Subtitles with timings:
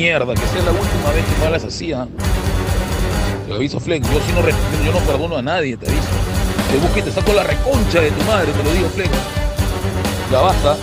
[0.00, 1.92] que sea la última vez que me hablas así.
[3.46, 4.40] Te aviso, Flex, yo sí no,
[4.82, 6.08] yo no perdono a nadie, te aviso.
[6.70, 9.10] Te busco y te saco la reconcha de tu madre, te lo digo, Flex.
[10.32, 10.76] Ya basta.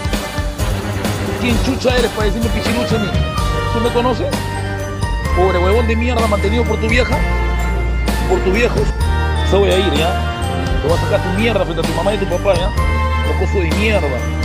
[1.42, 3.74] ¿Quién chucha eres para decirme pichilucha a?
[3.74, 4.28] ¿Tú me conoces?
[5.36, 7.18] Pobre huevón de mierda mantenido por tu vieja,
[8.30, 8.80] por tu viejo.
[9.50, 10.14] Se voy a ir, ¿ya?
[10.84, 12.70] Te voy a sacar tu mierda frente a tu mamá y tu papá, ¿ya?
[13.26, 14.37] Locoso de mierda.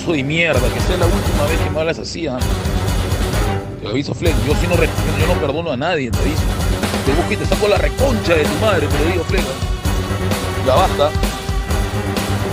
[0.00, 2.38] Coso de mierda, que sea la última vez que me hablas así, ¿ah?
[3.82, 6.40] Te aviso, Flex, yo sí no, yo no perdono a nadie, te aviso.
[7.04, 9.44] Te busco y te saco la reconcha de tu madre, te lo digo, Flex.
[10.66, 11.10] Ya basta.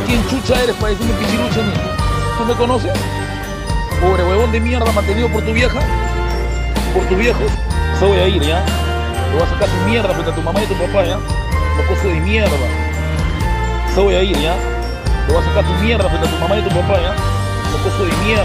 [0.07, 1.73] ¿Quién chucha eres para decirme pichilucha a mí?
[2.37, 2.91] ¿Tú me conoces?
[4.01, 5.79] Pobre huevón de mierda mantenido por tu vieja,
[6.93, 7.39] por tu viejo.
[7.97, 8.61] Se voy a ir, ¿ya?
[8.65, 11.17] Te voy a sacar tu mierda frente a tu mamá y tu papá, ¿ya?
[11.77, 12.51] Locoso de mierda.
[13.95, 14.55] Se voy a ir, ¿ya?
[15.27, 17.26] Te voy a sacar tu mierda frente a tu mamá y tu papá, ¿ya?
[17.87, 18.43] Locoso de mierda.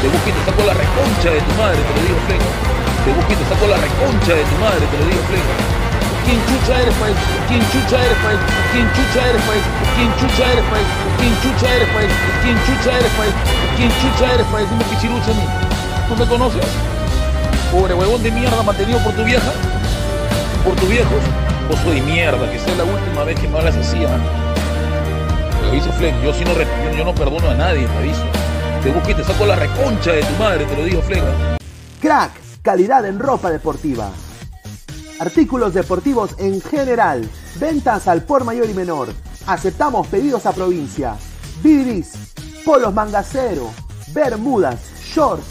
[0.00, 2.44] Te busco y te saco la reconcha de tu madre, te lo digo, Flex.
[3.04, 5.77] Te busco y te saco la reconcha de tu madre, te lo digo, Flex.
[6.28, 7.12] ¿Quién chucha eres para
[7.48, 8.36] ¿Quién chucha eres para
[8.68, 9.60] ¿Quién chucha eres para
[9.96, 10.84] ¿Quién chucha eres para
[11.16, 12.08] ¿Quién chucha eres para
[12.44, 13.32] ¿Quién chucha eres para
[13.76, 15.46] ¿Quién chucha eres para decirme pichilucha a mí?
[16.08, 16.66] ¿Tú me conoces?
[17.72, 19.52] Pobre huevón de mierda mantenido por tu vieja,
[20.64, 21.14] por tu viejo.
[21.68, 24.18] Vos soy mierda, que sea la última vez que me hablas así, ¿ah?
[25.60, 26.52] Te aviso, Flex, yo sí no,
[26.96, 28.22] yo, no perdono a nadie, te aviso.
[28.82, 31.22] Te busco y te saco la reconcha de tu madre, te lo digo, Flex.
[32.00, 32.32] Crack,
[32.62, 34.10] calidad en ropa deportiva.
[35.18, 37.28] Artículos deportivos en general.
[37.58, 39.08] Ventas al por mayor y menor.
[39.46, 41.16] Aceptamos pedidos a provincia.
[41.62, 42.12] Bidris,
[42.64, 43.70] polos mangacero,
[44.12, 45.44] bermudas, shorts,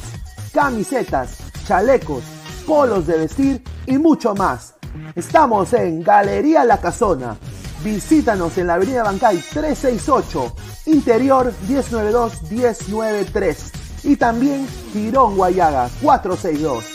[0.53, 2.23] camisetas, chalecos,
[2.65, 4.75] polos de vestir y mucho más.
[5.15, 7.35] Estamos en Galería La Casona.
[7.83, 10.55] Visítanos en la Avenida Bancay 368,
[10.85, 13.55] Interior 192-193
[14.03, 16.85] y también Girón Guayaga 462.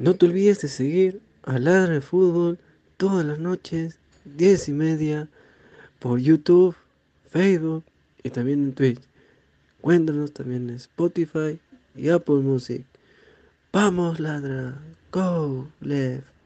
[0.00, 2.58] No te olvides de seguir a Ladra de Fútbol
[2.96, 3.99] todas las noches,
[4.36, 5.28] 10 y media,
[5.98, 6.74] por YouTube,
[7.30, 7.84] Facebook
[8.22, 9.00] y también en Twitch.
[9.80, 11.58] Cuéntanos también en Spotify
[11.94, 12.84] y Apple Music.
[13.72, 14.78] Vamos, ladra.
[15.12, 16.39] Go, left.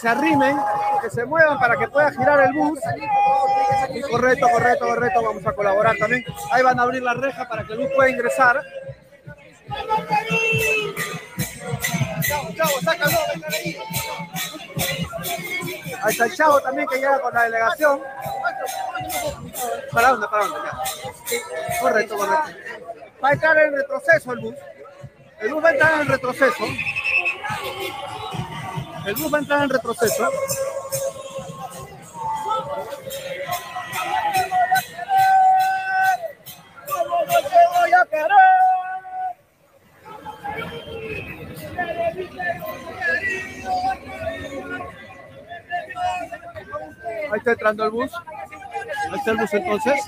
[0.00, 0.56] Se arrimen,
[1.02, 2.78] que se muevan para que pueda girar el bus.
[4.10, 5.22] Correcto, correcto, correcto.
[5.22, 6.24] Vamos a colaborar también.
[6.52, 8.62] Ahí van a abrir la reja para que el bus pueda ingresar.
[12.22, 13.18] Chavo, chavo, sácalo,
[13.52, 13.78] ahí.
[16.08, 18.00] Está el chavo también que llega con la delegación.
[19.92, 20.28] ¿Para dónde?
[20.28, 20.60] ¿Para dónde?
[20.64, 21.80] Ya.
[21.80, 22.50] Correcto, correcto.
[23.22, 24.54] Va a entrar en retroceso el bus.
[25.40, 26.64] El bus va a entrar en retroceso.
[29.08, 30.30] El bus va a entrar en retroceso.
[47.30, 48.12] Ahí está entrando el bus.
[48.14, 50.00] Ahí está el bus entonces.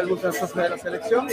[0.00, 1.28] El bus entonces de la selección.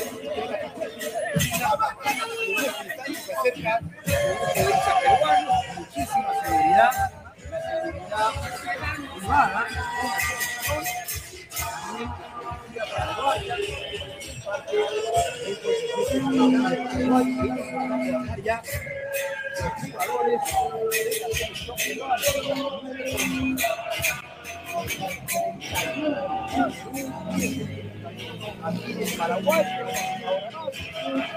[29.25, 29.65] Paraguay.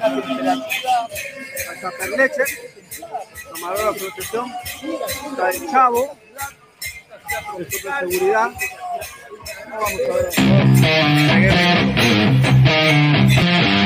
[0.00, 1.08] La temperatura.
[1.74, 2.44] Está Perleche.
[3.50, 4.52] Tomadora de protección.
[5.30, 6.18] Está el chavo.
[7.58, 8.50] El seguridad.
[9.70, 10.12] Vamos a
[12.64, 13.77] ver.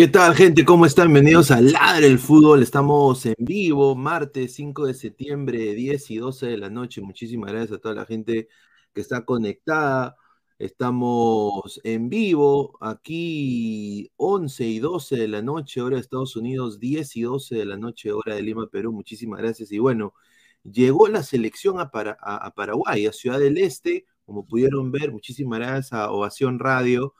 [0.00, 0.64] ¿Qué tal, gente?
[0.64, 1.12] ¿Cómo están?
[1.12, 2.62] Bienvenidos a Ladre el Fútbol.
[2.62, 7.02] Estamos en vivo, martes 5 de septiembre, 10 y 12 de la noche.
[7.02, 8.48] Muchísimas gracias a toda la gente
[8.94, 10.16] que está conectada.
[10.58, 17.16] Estamos en vivo aquí 11 y 12 de la noche, hora de Estados Unidos, 10
[17.16, 18.92] y 12 de la noche, hora de Lima, Perú.
[18.92, 19.70] Muchísimas gracias.
[19.70, 20.14] Y bueno,
[20.62, 25.12] llegó la selección a, a Paraguay, a Ciudad del Este, como pudieron ver.
[25.12, 27.12] Muchísimas gracias a Ovación Radio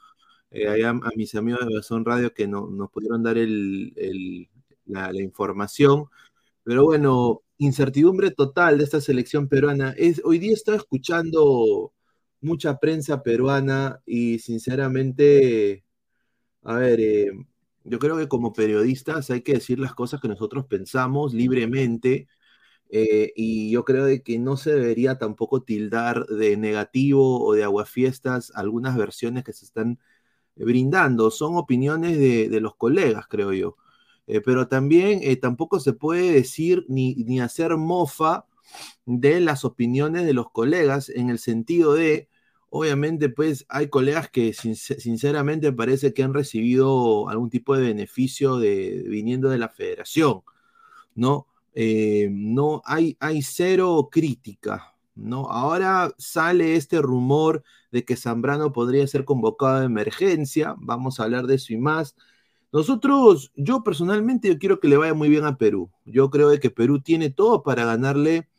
[0.51, 3.37] eh, allá a mis amigos de Bazón Radio que no- nos pudieron dar
[4.85, 6.05] la información.
[6.63, 9.93] Pero bueno, incertidumbre total de esta selección peruana.
[9.97, 11.93] Es, hoy día estaba escuchando
[12.41, 15.83] mucha prensa peruana y sinceramente,
[16.63, 17.31] a ver, eh,
[17.83, 22.27] yo creo que como periodistas hay que decir las cosas que nosotros pensamos libremente.
[22.89, 27.63] eh, y yo creo de que no se debería tampoco tildar de negativo o de
[27.63, 29.99] aguafiestas algunas versiones que se están
[30.55, 33.77] brindando, son opiniones de, los colegas, creo yo.
[34.27, 38.45] Eh, pero también eh, tampoco se puede decir ni, ni hacer mofa
[39.05, 42.29] de las opiniones de los colegas en el sentido de,
[42.69, 48.57] obviamente, pues hay colegas que sin- sinceramente parece que han recibido algún tipo de beneficio
[48.57, 50.41] de, viniendo de la federación,
[51.15, 51.47] ¿no?
[51.73, 54.90] Eh, no hay, hay cero crítica,
[55.23, 55.47] ¿no?
[55.49, 61.47] Ahora sale este rumor de que Zambrano podría ser convocado de emergencia, vamos a hablar
[61.47, 62.15] de eso y más.
[62.71, 65.91] Nosotros, yo personalmente, yo quiero que le vaya muy bien a Perú.
[66.05, 68.49] Yo creo de que Perú tiene todo para ganarle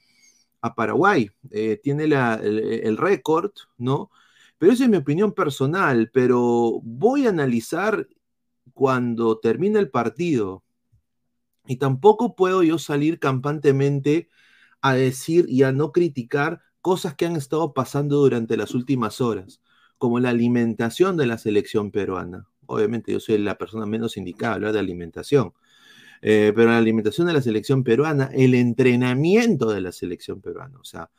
[0.60, 1.30] a Paraguay.
[1.50, 4.10] Eh, tiene la- el, el récord, ¿no?
[4.58, 8.06] Pero esa es mi opinión personal, pero voy a analizar
[8.74, 10.62] cuando termine el partido.
[11.66, 14.28] Y tampoco puedo yo salir campantemente
[14.82, 19.62] a decir y a no criticar cosas que han estado pasando durante las últimas horas,
[19.98, 22.48] como la alimentación de la selección peruana.
[22.66, 25.54] Obviamente yo soy la persona menos indicada a hablar de alimentación,
[26.22, 30.84] eh, pero la alimentación de la selección peruana, el entrenamiento de la selección peruana, o
[30.84, 31.10] sea,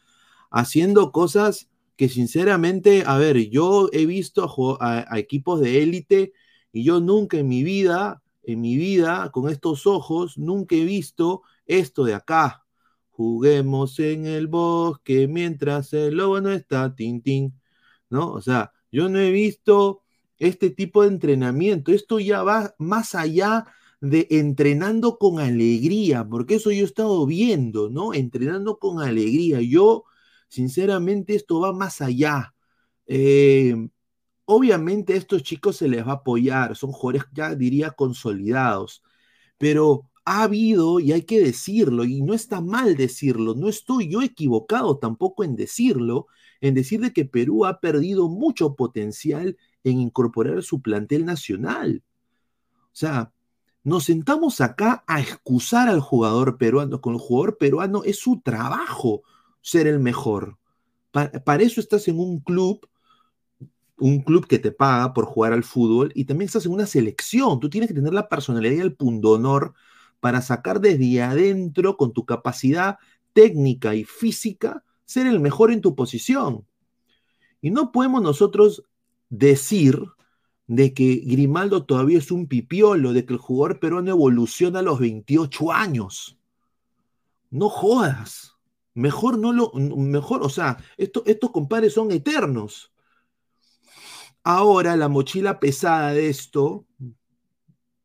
[0.52, 4.50] haciendo cosas que sinceramente, a ver, yo he visto
[4.82, 6.34] a, a equipos de élite
[6.72, 11.44] y yo nunca en mi vida, en mi vida, con estos ojos, nunca he visto
[11.66, 12.63] esto de acá.
[13.16, 17.54] Juguemos en el bosque mientras el lobo no está, tin, tin,
[18.10, 18.32] ¿no?
[18.34, 20.04] O sea, yo no he visto
[20.40, 21.92] este tipo de entrenamiento.
[21.92, 23.66] Esto ya va más allá
[24.02, 28.14] de entrenando con alegría, porque eso yo he estado viendo, ¿no?
[28.14, 29.62] Entrenando con alegría.
[29.62, 30.06] Yo,
[30.50, 32.54] sinceramente, esto va más allá.
[33.08, 33.76] Eh,
[34.46, 39.04] obviamente a estos chicos se les va a apoyar, son jugadores ya diría consolidados,
[39.58, 44.22] pero ha habido, y hay que decirlo, y no está mal decirlo, no estoy yo
[44.22, 46.28] equivocado tampoco en decirlo,
[46.62, 52.04] en decir de que Perú ha perdido mucho potencial en incorporar su plantel nacional.
[52.86, 53.34] O sea,
[53.84, 59.24] nos sentamos acá a excusar al jugador peruano, con el jugador peruano es su trabajo
[59.62, 60.58] ser el mejor.
[61.12, 62.88] para eso estás en un club
[63.98, 67.60] un club que te paga por jugar al fútbol y también estás en una selección.
[67.60, 69.74] Tú tienes que tener la personalidad y el pundonor
[70.24, 72.98] para sacar desde adentro, con tu capacidad
[73.34, 76.66] técnica y física, ser el mejor en tu posición.
[77.60, 78.86] Y no podemos nosotros
[79.30, 80.02] decir
[80.66, 84.98] de que Grimaldo todavía es un pipiolo, de que el jugador peruano evoluciona a los
[84.98, 86.38] 28 años.
[87.50, 88.56] No jodas.
[88.94, 92.94] Mejor no lo, mejor, o sea, estos compadres son eternos.
[94.42, 96.86] Ahora la mochila pesada de esto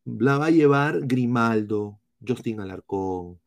[0.04, 3.40] la va a llevar Grimaldo, Justin Alarcón,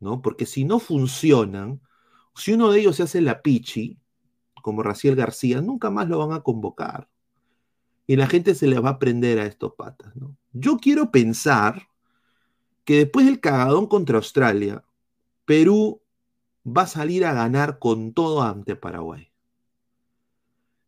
[0.00, 0.22] ¿no?
[0.22, 1.80] Porque si no funcionan,
[2.34, 3.98] si uno de ellos se hace la pichi,
[4.62, 7.08] como Raciel García, nunca más lo van a convocar.
[8.06, 10.36] Y la gente se les va a prender a estos patas, ¿no?
[10.52, 11.88] Yo quiero pensar
[12.84, 14.84] que después del cagadón contra Australia,
[15.44, 16.02] Perú
[16.66, 19.30] va a salir a ganar con todo ante Paraguay.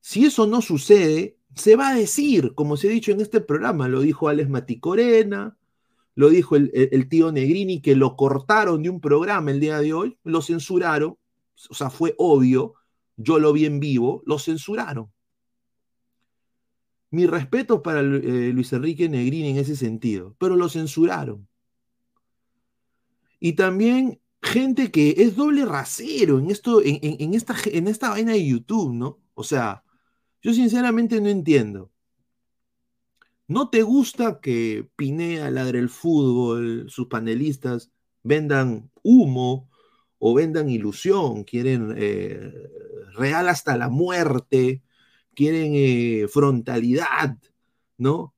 [0.00, 3.88] Si eso no sucede, se va a decir, como se ha dicho en este programa,
[3.88, 5.56] lo dijo Alex Maticorena,
[6.14, 10.18] lo dijo el, tío Negrini, que lo cortaron de un programa el día de hoy,
[10.24, 11.16] lo censuraron,
[11.70, 12.74] o sea, fue obvio,
[13.16, 15.10] yo lo vi en vivo, lo censuraron.
[17.10, 21.46] Mi respeto para eh, Luis Enrique Negrini en ese sentido, pero lo censuraron.
[23.38, 28.46] Y también gente que es doble rasero en esto, en, esta, en esta vaina de
[28.46, 29.20] YouTube, ¿no?
[29.34, 29.84] O sea,
[30.42, 31.91] yo sinceramente no entiendo.
[33.48, 39.68] ¿No te gusta que Pinea, Ladre el Fútbol, sus panelistas vendan humo
[40.18, 41.44] o vendan ilusión?
[41.44, 42.52] Quieren eh,
[43.14, 44.82] real hasta la muerte,
[45.34, 47.36] quieren eh, frontalidad,
[47.98, 48.34] ¿no?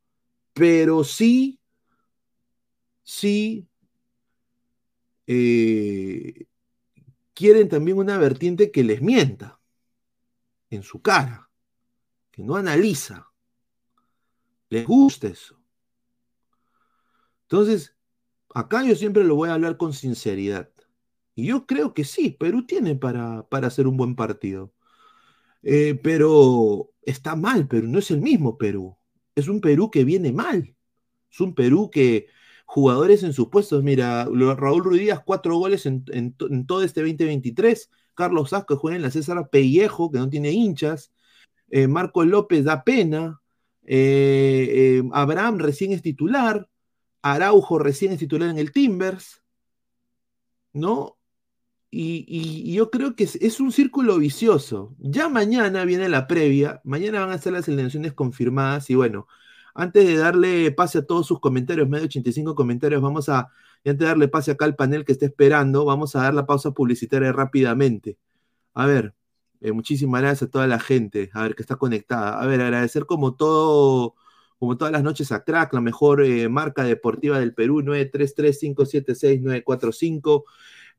[0.54, 1.60] Pero sí,
[3.02, 3.68] sí,
[5.26, 6.46] eh,
[7.34, 9.60] quieren también una vertiente que les mienta
[10.70, 11.50] en su cara
[12.30, 13.33] que no analiza.
[14.70, 15.58] Les gusta eso.
[17.42, 17.96] Entonces,
[18.54, 20.70] acá yo siempre lo voy a hablar con sinceridad.
[21.34, 24.72] Y yo creo que sí, Perú tiene para, para hacer un buen partido.
[25.62, 28.96] Eh, pero está mal, Perú no es el mismo Perú.
[29.34, 30.76] Es un Perú que viene mal.
[31.30, 32.28] Es un Perú que
[32.66, 36.04] jugadores en sus puestos, mira, Raúl Ruiz cuatro goles en,
[36.66, 37.90] todo este 2023.
[38.14, 41.12] Carlos Asco juega en la César Pellejo, que no tiene hinchas.
[41.70, 43.40] Eh, Marco López da pena,
[43.86, 46.68] eh, eh, Abraham recién es titular,
[47.22, 49.42] Araujo recién es titular en el Timbers,
[50.72, 51.16] ¿no?
[51.96, 54.96] Y, yo creo que es, un círculo vicioso.
[54.98, 59.28] Ya mañana viene la previa, mañana van a ser las elecciones confirmadas y bueno,
[59.74, 63.48] antes de darle pase a todos sus comentarios, medio 85 comentarios, vamos a,
[63.84, 66.46] y antes de darle pase acá al panel que está esperando, vamos a dar la
[66.46, 68.18] pausa publicitaria rápidamente.
[68.74, 69.14] A ver,
[69.64, 72.38] eh, muchísimas gracias a toda la gente, a ver, que está conectada.
[72.38, 74.14] A ver, agradecer como todo,
[74.58, 80.44] como todas las noches a Crack, la mejor eh, marca deportiva del Perú, 933-576-945.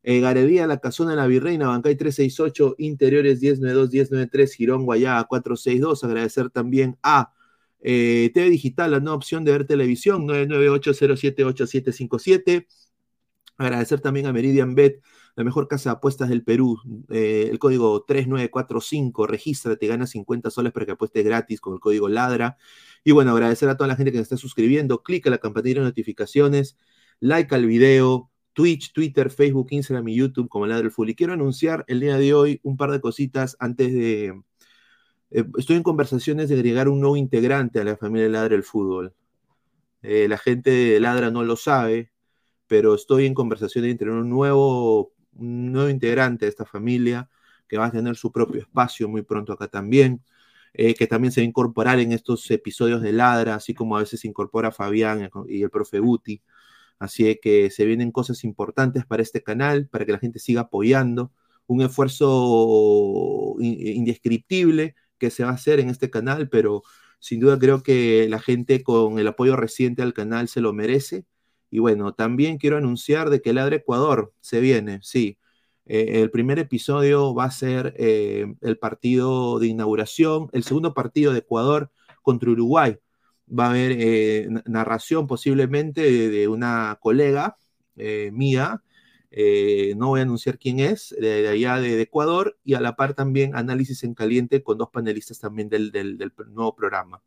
[0.02, 6.02] Eh, Galería La Casona la Virreina, Bancay 368, Interiores 1092-1093, Girón Guayá 462.
[6.02, 7.32] Agradecer también a
[7.80, 12.66] TV Digital, la nueva opción de ver televisión, 998078757.
[13.58, 15.00] Agradecer también a Meridian Bet,
[15.36, 16.78] la mejor casa de apuestas del Perú.
[17.10, 22.08] Eh, el código 3945, regístrate, gana 50 soles para que apuestes gratis con el código
[22.08, 22.56] LADRA.
[23.04, 25.02] Y bueno, agradecer a toda la gente que nos está suscribiendo.
[25.02, 26.78] Clica la campanita de notificaciones,
[27.20, 31.10] like al video, Twitch, Twitter, Facebook, Instagram y YouTube como Ladra el Full.
[31.10, 34.42] Y quiero anunciar el día de hoy un par de cositas antes de...
[35.30, 39.14] Eh, estoy en conversaciones de agregar un nuevo integrante a la familia Ladra el Fútbol.
[40.00, 42.10] Eh, la gente de Ladra no lo sabe,
[42.66, 47.28] pero estoy en conversaciones tener un nuevo un nuevo integrante de esta familia
[47.68, 50.22] que va a tener su propio espacio muy pronto acá también,
[50.74, 54.00] eh, que también se va a incorporar en estos episodios de Ladra, así como a
[54.00, 56.42] veces se incorpora Fabián y el profe Guti.
[56.98, 61.32] Así que se vienen cosas importantes para este canal, para que la gente siga apoyando.
[61.66, 66.82] Un esfuerzo indescriptible que se va a hacer en este canal, pero
[67.18, 71.26] sin duda creo que la gente con el apoyo reciente al canal se lo merece
[71.76, 75.36] y bueno, también quiero anunciar de que Ladre Ecuador se viene, sí.
[75.84, 81.34] Eh, el primer episodio va a ser eh, el partido de inauguración, el segundo partido
[81.34, 81.90] de Ecuador
[82.22, 82.96] contra Uruguay.
[83.46, 87.58] Va a haber eh, narración posiblemente de, una colega
[88.32, 88.82] mía,
[89.96, 93.54] no voy a anunciar quién es, de, allá de, Ecuador, y a la par también
[93.54, 97.20] análisis en caliente con dos panelistas también del, del nuevo programa,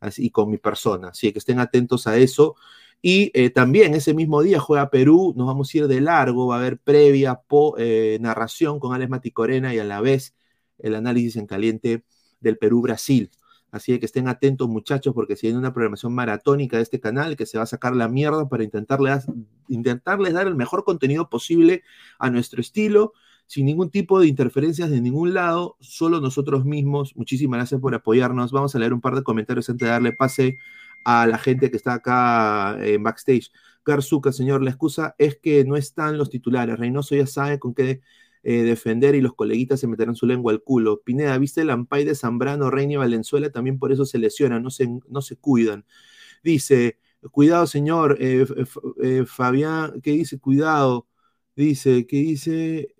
[0.00, 1.08] así con mi persona.
[1.08, 2.56] Así que estén atentos a eso.
[3.02, 6.56] Y eh, también ese mismo día juega Perú, nos vamos a ir de largo, va
[6.56, 7.40] a haber previa
[7.78, 10.34] eh, narración con Alex Maticorena y a la vez
[10.78, 12.04] el análisis en caliente
[12.40, 13.30] del Perú-Brasil.
[13.70, 17.46] Así que estén atentos muchachos porque si hay una programación maratónica de este canal que
[17.46, 19.26] se va a sacar la mierda para intentarles,
[19.68, 21.82] intentarles dar el mejor contenido posible
[22.18, 23.12] a nuestro estilo,
[23.50, 27.16] sin ningún tipo de interferencias de ningún lado, solo nosotros mismos.
[27.16, 28.52] Muchísimas gracias por apoyarnos.
[28.52, 30.58] Vamos a leer un par de comentarios antes de darle pase
[31.04, 33.50] a la gente que está acá en backstage.
[33.84, 36.78] Garzuca, señor, la excusa es que no están los titulares.
[36.78, 38.00] Reynoso ya sabe con qué
[38.44, 41.00] eh, defender y los coleguitas se meterán su lengua al culo.
[41.02, 43.50] Pineda, ¿viste el ampay de Zambrano, Reina y Valenzuela?
[43.50, 45.84] También por eso se lesionan, no se, no se cuidan.
[46.44, 46.98] Dice,
[47.32, 48.46] cuidado, señor, eh,
[49.02, 50.38] eh, Fabián, ¿qué dice?
[50.38, 51.08] Cuidado.
[51.60, 52.94] Dice, ¿qué dice?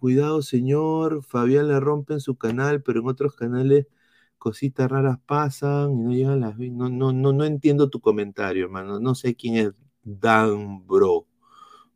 [0.00, 3.86] cuidado, señor, Fabián le rompen su canal, pero en otros canales
[4.38, 6.58] cositas raras pasan y no llegan las...
[6.58, 9.00] No, no, no, no entiendo tu comentario, hermano.
[9.00, 11.26] No sé quién es Dan Bro.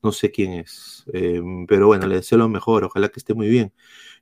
[0.03, 1.05] No sé quién es.
[1.13, 2.85] Em, pero bueno, le deseo lo mejor.
[2.85, 3.73] Ojalá que esté muy bien.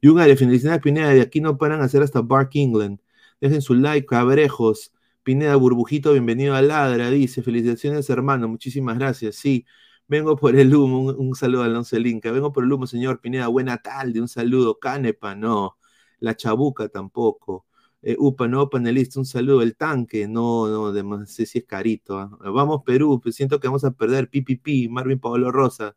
[0.01, 1.11] Y una de felicidades, Pineda.
[1.11, 3.01] De aquí no paran a hacer hasta Bark England.
[3.40, 4.92] Dejen su like, cabrejos.
[5.22, 7.11] Pineda Burbujito, bienvenido a Ladra.
[7.11, 8.49] Dice, felicitaciones, hermano.
[8.49, 9.37] Muchísimas gracias.
[9.37, 9.66] Sí,
[10.09, 11.12] vengo por el humo.
[11.12, 12.31] Un, saludo a Alonso Linca.
[12.33, 13.49] Vengo por el humo, señor Pineda.
[13.49, 14.21] Buena tarde.
[14.21, 14.79] Un saludo.
[14.79, 15.79] Canepa, no.
[16.21, 17.66] La Chabuca tampoco.
[18.03, 19.62] Eh, upa, no, panelista, un saludo.
[19.62, 22.19] El tanque, no, no, no sé si es carito.
[22.19, 22.31] ¿ah?
[22.40, 24.31] Vamos, Perú, pues siento que vamos a perder.
[24.31, 25.97] Pipipi, Marvin Pablo Rosa.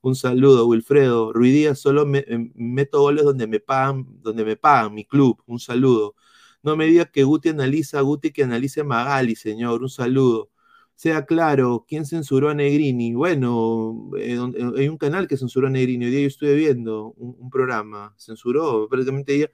[0.00, 1.32] Un saludo, Wilfredo.
[1.32, 5.42] Ruidía, solo me, em, meto goles donde me pagan, donde me pagan, mi club.
[5.46, 6.14] Un saludo.
[6.62, 9.82] No me diga que Guti analiza, Guti que analice Magali, señor.
[9.82, 10.50] Un saludo.
[10.98, 13.14] Sea claro, ¿quién censuró a Negrini?
[13.14, 16.06] Bueno, eh, eh, hay un canal que censuró a Negrini.
[16.06, 18.16] Hoy día yo estuve viendo un, programa.
[18.18, 19.50] Censuró, prácticamente ella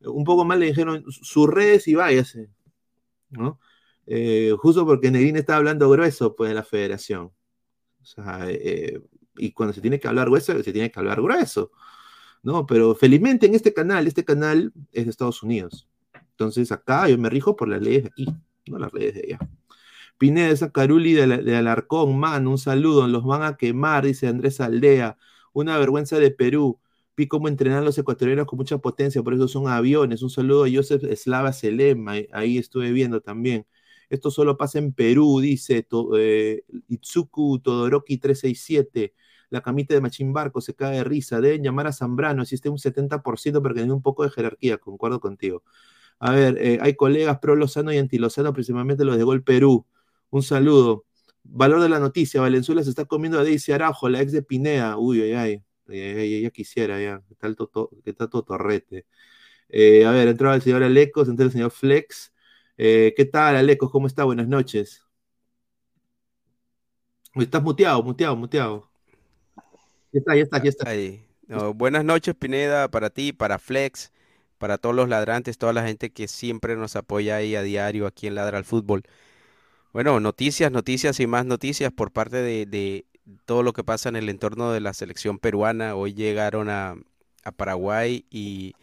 [0.00, 2.48] un poco más le dijeron sus redes y váyase,
[3.28, 3.60] ¿no?
[4.06, 7.26] Eh, justo porque Negrín está hablando grueso, pues, de la federación.
[8.00, 8.98] O sea, eh,
[9.36, 11.72] y cuando se tiene que hablar grueso, se tiene que hablar grueso,
[12.42, 12.64] ¿no?
[12.66, 15.86] Pero felizmente en este canal, este canal es de Estados Unidos.
[16.30, 18.26] Entonces acá yo me rijo por las leyes de aquí,
[18.70, 19.38] no las leyes de allá.
[20.18, 24.60] Pineda, esa Caruli de, de Alarcón, man, un saludo, los van a quemar, dice Andrés
[24.60, 25.18] Aldea.
[25.52, 26.80] Una vergüenza de Perú
[27.16, 30.22] vi cómo entrenan los ecuatorianos con mucha potencia, por eso son aviones.
[30.22, 33.66] Un saludo a Joseph Slava Selema, ahí estuve viendo también.
[34.10, 39.14] Esto solo pasa en Perú, dice eh, Itsuku Todoroki 367.
[39.48, 41.40] La camita de Machín Barco se cae de risa.
[41.40, 45.20] Deben llamar a Zambrano, existe un 70% para que tenga un poco de jerarquía, concuerdo
[45.20, 45.62] contigo.
[46.18, 49.86] A ver, eh, hay colegas pro Lozano y anti Lozano, principalmente los de Gol Perú.
[50.30, 51.04] Un saludo.
[51.42, 54.96] Valor de la noticia, Valenzuela se está comiendo a Daisy Arajo, la ex de Pinea.
[54.96, 55.62] Uy, ay, ay.
[56.42, 57.90] Ya, quisiera, ya, que está, todo,
[58.28, 59.06] todo torrete.
[59.68, 62.32] Eh, a ver, entraba el señor Alecos, entró el señor Flex.
[62.76, 63.90] Eh, ¿Qué tal, Alecos?
[63.90, 64.24] ¿Cómo está?
[64.24, 65.02] Buenas noches.
[67.34, 68.90] Estás muteado, muteado, muteado.
[70.12, 71.72] Ya está, ya está, ya está.
[71.74, 74.12] buenas noches, Pineda, para ti, para Flex,
[74.58, 78.26] para todos los ladrantes, toda la gente que siempre nos apoya ahí a diario aquí
[78.26, 79.02] en Ladra al Fútbol.
[79.96, 83.06] Bueno, noticias, noticias y más noticias por parte de,
[83.46, 85.94] todo lo que pasa en el entorno de la selección peruana.
[85.94, 86.96] Hoy llegaron a,
[87.56, 88.74] Paraguay y,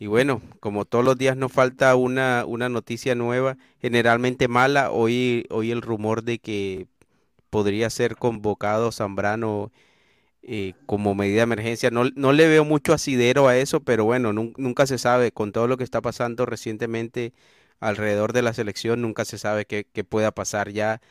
[0.00, 4.90] bueno, como todos los días nos falta una, una noticia nueva, generalmente mala.
[4.90, 6.86] Hoy, hoy el rumor de que
[7.50, 9.72] podría ser convocado Zambrano
[10.42, 11.90] eh, como medida de emergencia.
[11.90, 15.32] No, no, le veo mucho asidero a eso, pero bueno, nunca se sabe.
[15.32, 17.34] Con todo lo que está pasando recientemente
[17.82, 21.02] alrededor de la selección, nunca se sabe qué, pueda pasar ya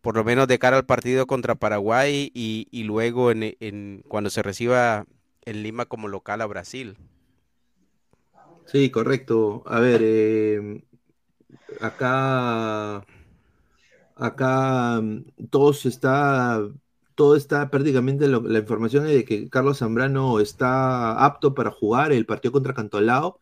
[0.00, 5.04] por lo menos de cara al partido contra Paraguay y, luego en, cuando se reciba
[5.44, 6.96] en Lima como local a Brasil.
[8.64, 9.62] Sí, correcto.
[9.66, 10.82] A ver, eh,
[11.80, 13.04] acá,
[14.16, 16.62] acá mm, todos está,
[17.14, 22.52] todo está prácticamente la información de que Carlos Zambrano está apto para jugar el partido
[22.52, 23.40] contra Cantolao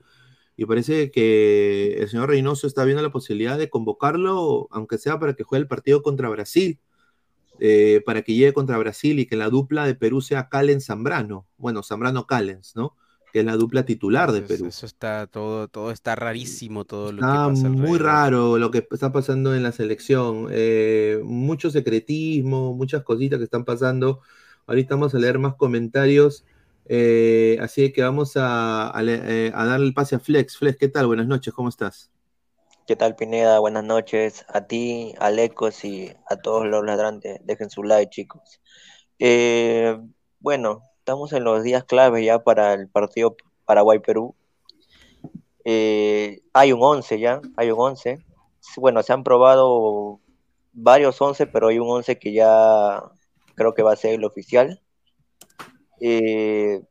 [0.56, 5.34] y parece que el señor Reynoso está viendo la posibilidad de convocarlo, aunque sea para
[5.34, 6.78] que juegue el partido contra Brasil,
[7.58, 11.46] eh, para que llegue contra Brasil y que la dupla de Perú sea Callens Zambrano,
[11.56, 12.96] bueno, Zambrano Callens, ¿no?
[13.32, 14.66] Que es la dupla titular de Perú.
[14.66, 17.68] Eso está todo, todo está rarísimo, todo lo que pasa.
[17.70, 20.48] Muy raro lo que está pasando en la selección.
[20.50, 24.20] Eh, mucho secretismo, muchas cositas que están pasando.
[24.66, 26.44] Ahorita vamos a leer más comentarios.
[26.86, 30.56] Eh, así que vamos eh, a, darle el pase a Flex.
[30.56, 31.06] Flex, ¿qué tal?
[31.06, 32.10] Buenas noches, ¿cómo estás?
[32.86, 33.60] ¿Qué tal, Pineda?
[33.60, 37.40] Buenas noches a ti, a Lecos y a todos los ladrantes.
[37.44, 38.60] Dejen su like, chicos.
[39.18, 39.96] Eh,
[40.40, 44.34] bueno, estamos en los días claves ya para el partido Paraguay-Perú.
[45.64, 48.18] Eh, hay un 11 ya, hay un 11.
[48.76, 50.20] Bueno, se han probado
[50.72, 53.02] varios 11, pero hay un 11 que ya
[53.54, 54.80] creo que va a ser el oficial.
[56.04, 56.82] Eh,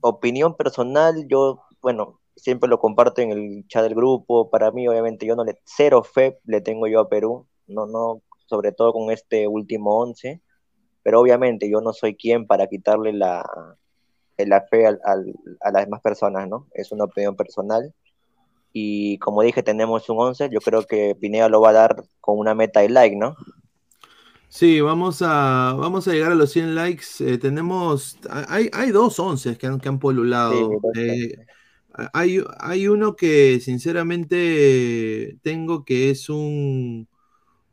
[0.00, 4.50] opinión personal, yo, bueno, siempre lo comparto en el chat del grupo.
[4.50, 8.22] Para mí, obviamente, yo no le cero fe le tengo yo a Perú, no, no,
[8.46, 10.42] sobre todo con este último 11.
[11.02, 13.44] Pero obviamente yo no soy quien para quitarle la,
[14.38, 16.68] la fe al, a las demás personas, ¿no?
[16.74, 17.94] Es una opinión personal
[18.72, 20.50] y como dije, tenemos un 11.
[20.50, 23.34] Yo creo que Pineda lo va a dar con una meta de like, ¿no?
[24.50, 27.04] Sí, vamos a, vamos a llegar a los 100 likes.
[27.20, 30.80] Eh, tenemos, hay, hay dos 11 que han, que han polulado.
[30.94, 31.36] Sí, eh,
[32.12, 37.08] hay, hay uno que sinceramente tengo que es un,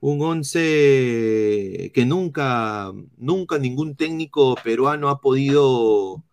[0.02, 6.24] un 11 que nunca, nunca ningún técnico peruano ha podido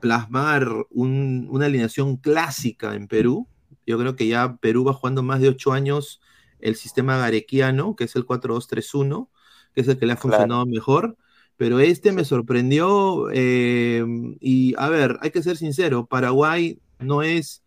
[0.00, 3.46] plasmar un, una alineación clásica en Perú.
[3.86, 6.20] Yo creo que ya Perú va jugando más de ocho años
[6.62, 9.28] el sistema garequiano, que es el 4-2-3-1,
[9.74, 10.66] que es el que le ha funcionado claro.
[10.66, 11.16] mejor.
[11.56, 14.02] Pero este me sorprendió eh,
[14.40, 17.62] y a ver, hay que ser sincero, Paraguay no es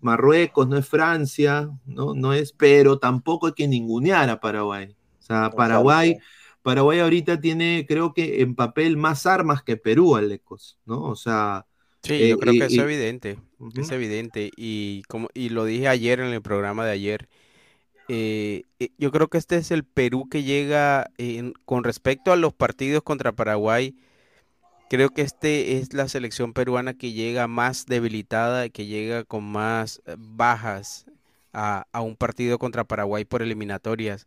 [0.00, 4.96] Marruecos, no es Francia, no, no es, pero tampoco hay que ningunear a Paraguay.
[5.18, 6.18] O sea, Paraguay,
[6.62, 11.02] Paraguay ahorita tiene, creo que en papel, más armas que Perú, Alecos, ¿no?
[11.02, 11.66] O sea.
[12.02, 13.80] Sí, eh, yo creo que es evidente, uh -huh.
[13.80, 14.50] es evidente.
[14.56, 17.28] Y como y lo dije ayer en el programa de ayer,
[18.12, 21.10] eh, yo creo que este es el Perú que llega
[21.64, 23.94] con respecto a los partidos contra Paraguay.
[24.90, 30.02] Creo que este es la selección peruana que llega más debilitada, que llega con más
[30.18, 31.06] bajas
[31.52, 34.26] a, a un partido contra Paraguay por eliminatorias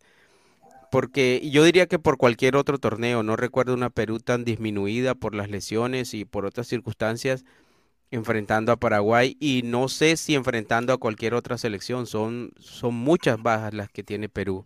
[0.95, 5.35] porque yo diría que por cualquier otro torneo, no recuerdo una Perú tan disminuida por
[5.35, 7.43] las lesiones y por otras circunstancias
[8.11, 13.41] enfrentando a Paraguay y no sé si enfrentando a cualquier otra selección, son, son muchas
[13.41, 14.65] bajas las que tiene Perú,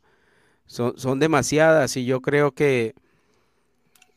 [0.65, 2.93] son, son demasiadas y yo creo que,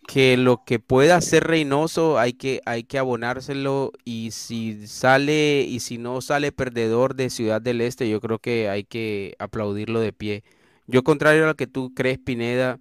[0.06, 5.80] que lo que pueda hacer Reynoso hay que, hay que abonárselo y si sale y
[5.80, 10.12] si no sale perdedor de Ciudad del Este, yo creo que hay que aplaudirlo de
[10.12, 10.44] pie.
[10.86, 12.78] Yo, contrario a lo que tú crees, Pineda,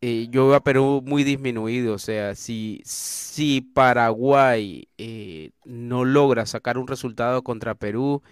[0.00, 1.94] eh, yo veo a Perú muy disminuido.
[1.94, 8.22] O sea, si, si Paraguay eh, no logra sacar un resultado contra Perú,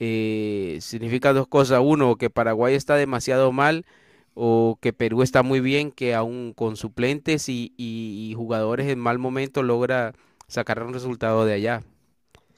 [0.00, 1.80] eh, significa dos cosas.
[1.84, 3.86] Uno, que Paraguay está demasiado mal
[4.34, 8.98] o que Perú está muy bien, que aún con suplentes y, y, y jugadores en
[9.00, 10.14] mal momento logra
[10.48, 11.82] sacar un resultado de allá.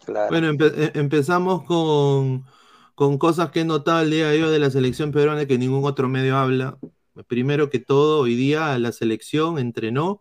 [0.04, 0.30] Claro.
[0.30, 2.46] Bueno, empe empezamos con
[2.94, 5.84] con cosas que he notado el día de hoy de la selección peruana que ningún
[5.84, 6.78] otro medio habla.
[7.27, 10.20] Primero que todo, hoy día la selección entrenó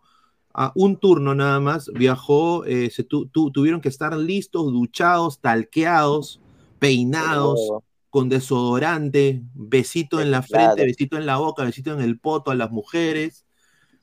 [0.52, 5.40] a un turno nada más, viajó, eh, se tu, tu, tuvieron que estar listos, duchados,
[5.40, 6.40] talqueados,
[6.78, 7.84] peinados, oh.
[8.10, 12.54] con desodorante, besito en la frente, besito en la boca, besito en el poto a
[12.54, 13.44] las mujeres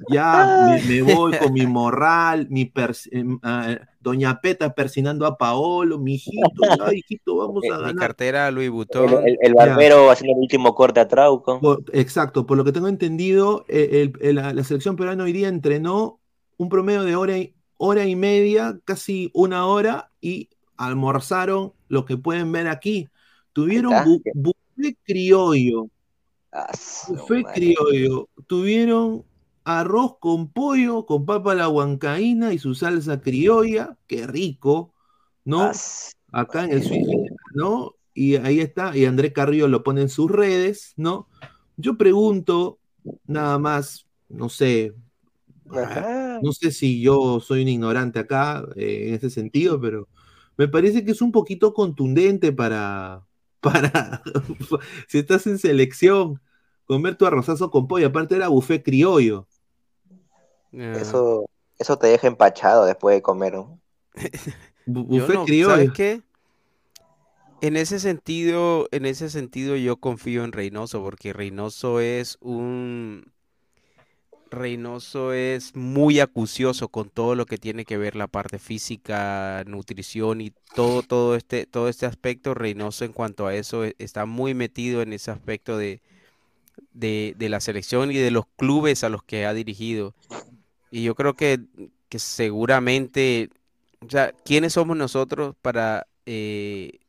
[0.10, 6.00] ya me, me, voy con mi morral, mi pers uh, Doña Peta persinando a Paolo,
[6.00, 6.16] mi
[6.94, 7.94] hijito, vamos a ganar.
[7.94, 9.10] Mi cartera Louis Vuitton.
[9.10, 10.12] El, el, el barbero ya.
[10.14, 11.60] haciendo el último corte a Trauco.
[11.60, 15.48] Por, exacto, por lo que tengo entendido, el, el, la, la, selección peruana hoy día
[15.48, 16.20] entrenó
[16.58, 22.18] un promedio de hora y, hora y media, casi una hora, y almorzaron lo que
[22.18, 23.10] pueden ver aquí.
[23.54, 25.88] Tuvieron bu buffet criollo.
[26.52, 26.72] Ah,
[27.08, 28.30] buffet no, criollo.
[28.48, 29.26] Tuvieron
[29.80, 34.94] arroz con pollo, con papa a la huancaína y su salsa criolla, qué rico,
[35.46, 35.62] ¿no?
[35.62, 36.16] As...
[36.32, 37.12] Acá en el suizo,
[37.54, 37.96] ¿no?
[38.14, 41.28] Y ahí está, y Andrés Carrillo lo pone en sus redes, ¿no?
[41.78, 42.80] Yo pregunto,
[43.26, 44.94] nada más, no sé,
[45.70, 46.40] Ajá.
[46.42, 50.08] no sé si yo soy un ignorante acá eh, en ese sentido, pero
[50.58, 53.26] me parece que es un poquito contundente para,
[53.62, 54.22] para,
[55.08, 56.42] si estás en selección,
[56.86, 59.48] comer tu arrozazo con pollo, aparte era buffet criollo.
[60.72, 60.94] Yeah.
[60.94, 61.46] Eso,
[61.78, 63.80] eso te deja empachado después de comer, ¿no?
[64.86, 65.70] buffet no, criollo.
[65.70, 66.22] ¿Sabes qué?
[67.62, 73.32] En ese sentido, en ese sentido yo confío en Reynoso, porque Reynoso es un
[74.52, 80.42] Reynoso es muy acucioso con todo lo que tiene que ver la parte física, nutrición
[80.42, 82.54] y todo, todo este, todo este aspecto.
[82.54, 86.02] Reynoso en cuanto a eso está muy metido en ese aspecto de,
[86.92, 90.14] de, de, la selección y de los clubes a los que ha dirigido.
[90.92, 91.62] Y yo creo que
[92.10, 93.50] que seguramente,
[94.06, 96.08] o sea, ¿quiénes somos nosotros para...
[96.26, 97.00] eh,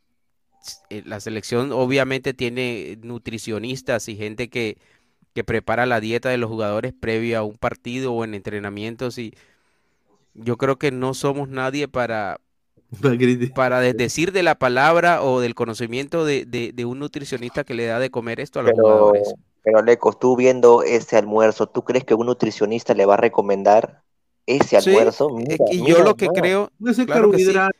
[0.90, 4.78] eh, la selección obviamente tiene nutricionistas y gente que,
[5.34, 9.34] que prepara la dieta de los jugadores previo a un partido o en entrenamientos y
[10.34, 12.40] yo creo que no somos nadie para,
[13.00, 13.16] Para
[13.54, 13.94] para de-
[14.42, 18.40] la palabra o del conocimiento de, de- de un nutricionista que le da de comer
[18.40, 19.34] esto a los Pero, jugadores.
[19.62, 24.02] Pero Lecos, tú viendo ese almuerzo, ¿tú crees que un nutricionista le va a recomendar
[24.46, 25.30] ese Sí, almuerzo?
[25.48, 26.32] eh, Mira, y yo mira, lo que no.
[26.32, 26.70] creo,
[27.04, 27.62] claro sí.
[27.62, 27.76] carbohidrato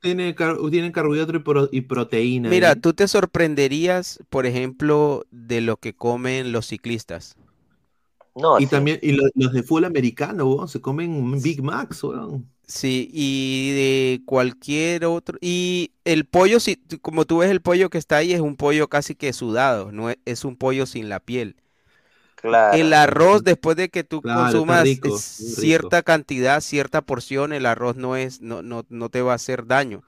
[0.00, 2.50] tiene, car- tiene carbohidrato y, pro- y proteína.
[2.50, 2.76] Mira, ahí.
[2.76, 7.36] tú te sorprenderías, por ejemplo, de lo que comen los ciclistas.
[8.34, 8.68] No, y sí.
[8.68, 12.50] también y lo- los de fútbol americano, se comen Big Macs, weón.
[12.68, 15.38] Sí, y de cualquier otro.
[15.40, 18.88] Y el pollo, si, como tú ves el pollo que está ahí, es un pollo
[18.88, 21.56] casi que sudado, no es, es un pollo sin la piel.
[22.34, 22.68] Claro.
[22.70, 25.60] El arroz, después de que tú Claro, está consumas rico, muy rico.
[25.60, 29.66] cierta cantidad, cierta porción, el arroz no es, no, no, no te va a hacer
[29.66, 30.02] daño.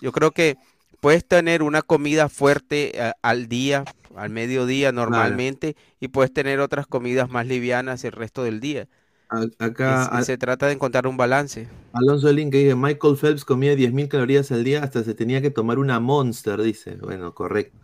[0.00, 0.58] Yo creo que
[1.00, 2.92] puedes tener una comida fuerte
[3.22, 8.60] al día, al mediodía normalmente, y puedes tener otras comidas más livianas el resto del
[8.60, 8.88] día.
[9.30, 11.68] Es- acá a- se trata de encontrar un balance.
[11.92, 15.50] Alonso Link que dice, Michael Phelps comía 10.000 calorías al día hasta se tenía que
[15.50, 16.96] tomar una Monster, dice.
[16.96, 17.78] Bueno, correcto.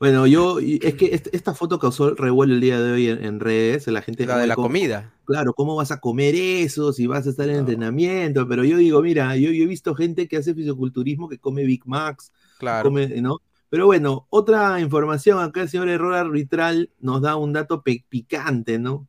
[0.00, 3.38] Bueno, yo, es que est- esta foto causó revuelo el día de hoy en, en
[3.38, 4.26] redes, la gente...
[4.26, 5.12] La de la ¿cómo- comida.
[5.24, 8.48] Claro, ¿cómo vas a comer eso si vas a estar en entrenamiento?
[8.48, 11.82] Pero yo digo, mira, yo, yo he visto gente que hace fisiculturismo que come Big
[11.86, 12.88] Macs, Claro.
[12.90, 13.40] come, ¿no?
[13.68, 19.08] Pero bueno, otra información, acá el señor Error Arbitral nos da un dato picante, ¿no?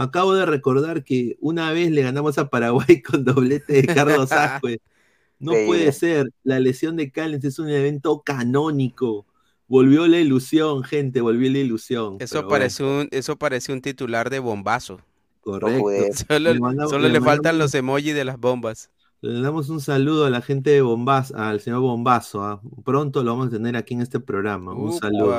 [0.00, 4.78] Acabo de recordar que una vez le ganamos a Paraguay con doblete de Carlos Ascuez.
[5.40, 5.64] No Sí.
[5.66, 9.26] puede ser, la lesión de Callens es un evento canónico.
[9.66, 12.16] Volvió la ilusión, gente, volvió la ilusión.
[12.20, 15.00] Eso bueno, parece un, eso parece un titular de bombazo.
[15.40, 15.84] correcto.
[16.28, 18.90] Solo, Le mandamos- solo le le faltan mandamos- los emojis de las bombas.
[19.20, 22.44] Le damos un saludo a la gente de Bombaz, al señor Bombazo.
[22.44, 22.60] ¿ah?
[22.84, 24.74] Pronto lo vamos a tener aquí en este programa.
[24.74, 25.34] Un saludo.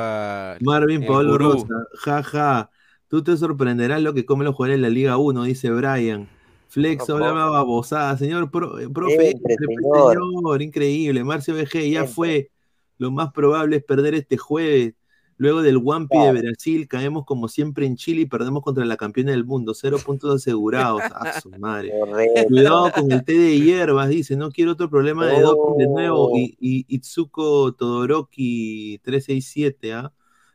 [0.62, 1.38] Marvin Pablo.
[1.38, 2.70] Rosa, jaja.
[3.10, 6.30] Tú te sorprenderás lo que comen los jugadores de la Liga 1, dice Brian.
[6.68, 7.51] Flex, habla no.
[7.51, 8.16] babosada.
[8.18, 10.14] Señor pro- eh, profe, Siempre, pues, señor.
[10.14, 11.24] señor, increíble.
[11.24, 12.07] Marcio BG, ya Siempre.
[12.07, 12.51] fue.
[12.99, 14.93] Lo más probable es perder este jueves.
[15.38, 16.39] Luego del Wampi de Claro.
[16.41, 19.74] Brasil, caemos como siempre en Chile y perdemos contra la campeona del mundo.
[19.74, 21.01] Cero puntos asegurados.
[21.01, 21.91] A su madre.
[21.97, 22.43] Correcto.
[22.49, 24.36] Cuidado con el té de hierbas, dice.
[24.36, 26.32] No quiero otro problema de doping de nuevo.
[26.34, 26.38] Oh.
[26.38, 30.12] Y, y Itsuko Todoroki 367, ¿ah?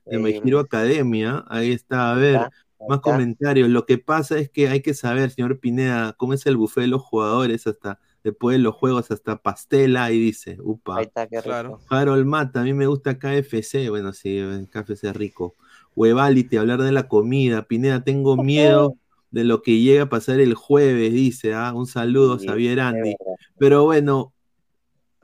[0.07, 0.41] De My Sí.
[0.45, 1.45] Hero Academia.
[1.49, 2.39] Ahí está, a ver.
[2.87, 3.01] Más está.
[3.01, 3.69] comentarios.
[3.71, 6.89] Lo que pasa es que hay que saber, señor Pineda, cómo es el buffet de
[6.89, 10.11] los jugadores hasta después de los juegos, hasta pastela.
[10.13, 10.99] Y dice, upa.
[10.99, 11.79] Ahí está, qué Claro.
[11.79, 11.95] rico.
[11.95, 13.89] Harold Mata, a mí me gusta KFC.
[13.89, 15.55] Bueno, sí, eh, KFC es rico.
[15.97, 17.63] Huevality, hablar de la comida.
[17.67, 18.37] Pineda, tengo
[18.91, 18.97] miedo
[19.31, 21.55] de lo que llega a pasar el jueves, dice.
[21.55, 21.73] ¿ah?
[21.75, 23.15] Un saludo, Sí, Xavier Andy.
[23.59, 24.34] Pero bueno,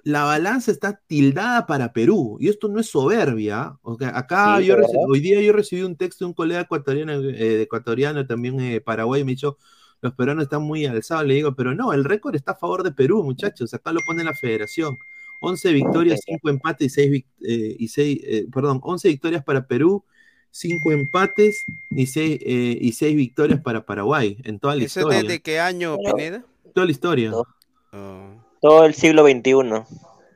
[0.05, 2.37] la balanza está tildada para Perú.
[2.41, 3.79] Y esto no es soberbia.
[3.83, 4.77] O sea, acá Sí, yo
[5.09, 9.25] hoy día yo recibí un texto de un colega ecuatoriano, eh, ecuatoriano también eh, Paraguay,
[9.25, 9.57] me dijo,
[10.01, 11.27] los peruanos están muy alzados.
[11.27, 13.75] Le digo, pero no, el récord está a favor de Perú, muchachos.
[13.75, 14.99] Acá lo pone la federación.
[15.43, 17.25] 11 victorias, 5 empates y 6,
[17.79, 20.05] y seis, eh, perdón, 11 victorias para Perú,
[20.51, 25.23] 5 empates y 6 y seis victorias para Paraguay en toda la ¿Eso es historia.
[25.23, 26.45] desde qué año, Pineda?
[26.75, 27.31] Toda la historia.
[27.31, 27.45] No.
[27.93, 29.85] Oh, Todo el siglo XXI.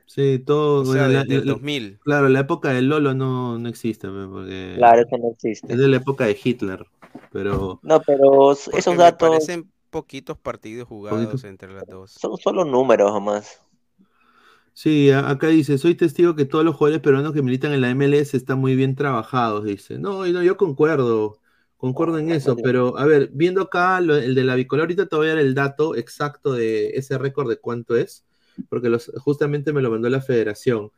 [0.05, 0.81] Sí, todo.
[0.81, 1.99] o sea, bueno, la- desde el la- 2000.
[2.03, 5.73] Claro, la época del Lolo no, no existe, porque Claro, eso no existe.
[5.73, 6.85] es de la época de Hitler.
[7.31, 11.43] Pero No, pero Porque esos me datos parecen poquitos partidos jugados Poquitos.
[11.43, 12.11] entre las dos.
[12.19, 13.61] son solo números nomás.
[14.73, 18.35] sí, acá dice, soy testigo que todos los jugadores peruanos que militan en la MLS
[18.37, 19.97] están muy bien trabajados, dice.
[19.99, 21.39] No, no, yo concuerdo,
[21.85, 25.15] concuerdo en eso, pero a ver, viendo acá lo- el de la bicolor, ahorita te
[25.15, 28.25] voy a dar el dato exacto de ese récord de cuánto es,
[28.69, 30.91] porque los, justamente me lo mandó la federación.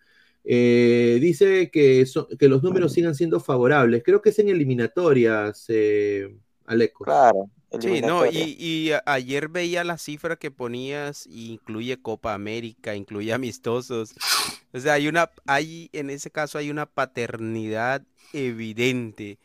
[0.44, 4.02] Eh, dice que, so- que los números sigan siendo favorables.
[4.04, 7.06] Creo que es en eliminatorias, eh, Alecos.
[7.06, 7.50] Claro.
[7.82, 14.14] Sí, no, y, ayer veía la cifra que ponías, y incluye Copa América, incluye amistosos.
[14.74, 19.38] O sea, hay una, hay, en ese caso hay una paternidad evidente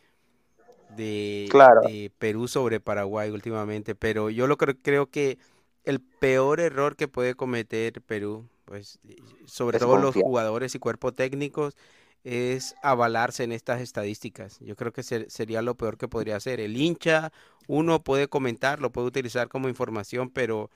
[0.96, 1.82] de, Claro.
[1.82, 5.38] de Perú sobre Paraguay últimamente, pero yo lo creo, creo que
[5.84, 9.16] el peor error que puede cometer Perú, pues, y
[9.46, 11.76] sobre Es todo los jugadores y cuerpos técnicos,
[12.24, 14.58] es avalarse en estas estadísticas.
[14.60, 16.60] Yo creo que ser- sería lo peor que podría hacer.
[16.60, 17.32] El hincha,
[17.66, 20.70] uno puede comentar, lo puede utilizar como información, pero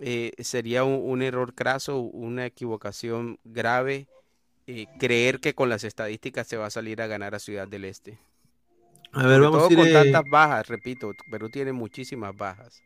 [0.00, 4.08] eh, sería un, un error craso, una equivocación grave,
[4.66, 7.84] eh, creer que con las estadísticas se va a salir a ganar a Ciudad del
[7.84, 8.18] Este.
[9.12, 9.78] A ver, Sobre vamos todo a ir.
[9.78, 12.84] con eh, tantas bajas, repito, Perú tiene muchísimas bajas.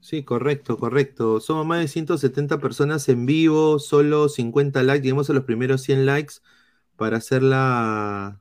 [0.00, 1.40] Sí, correcto, correcto.
[1.40, 5.02] Somos más de 170 personas en vivo, solo 50 likes.
[5.04, 6.34] Llegamos a los primeros 100 likes
[6.96, 8.40] para hacer la.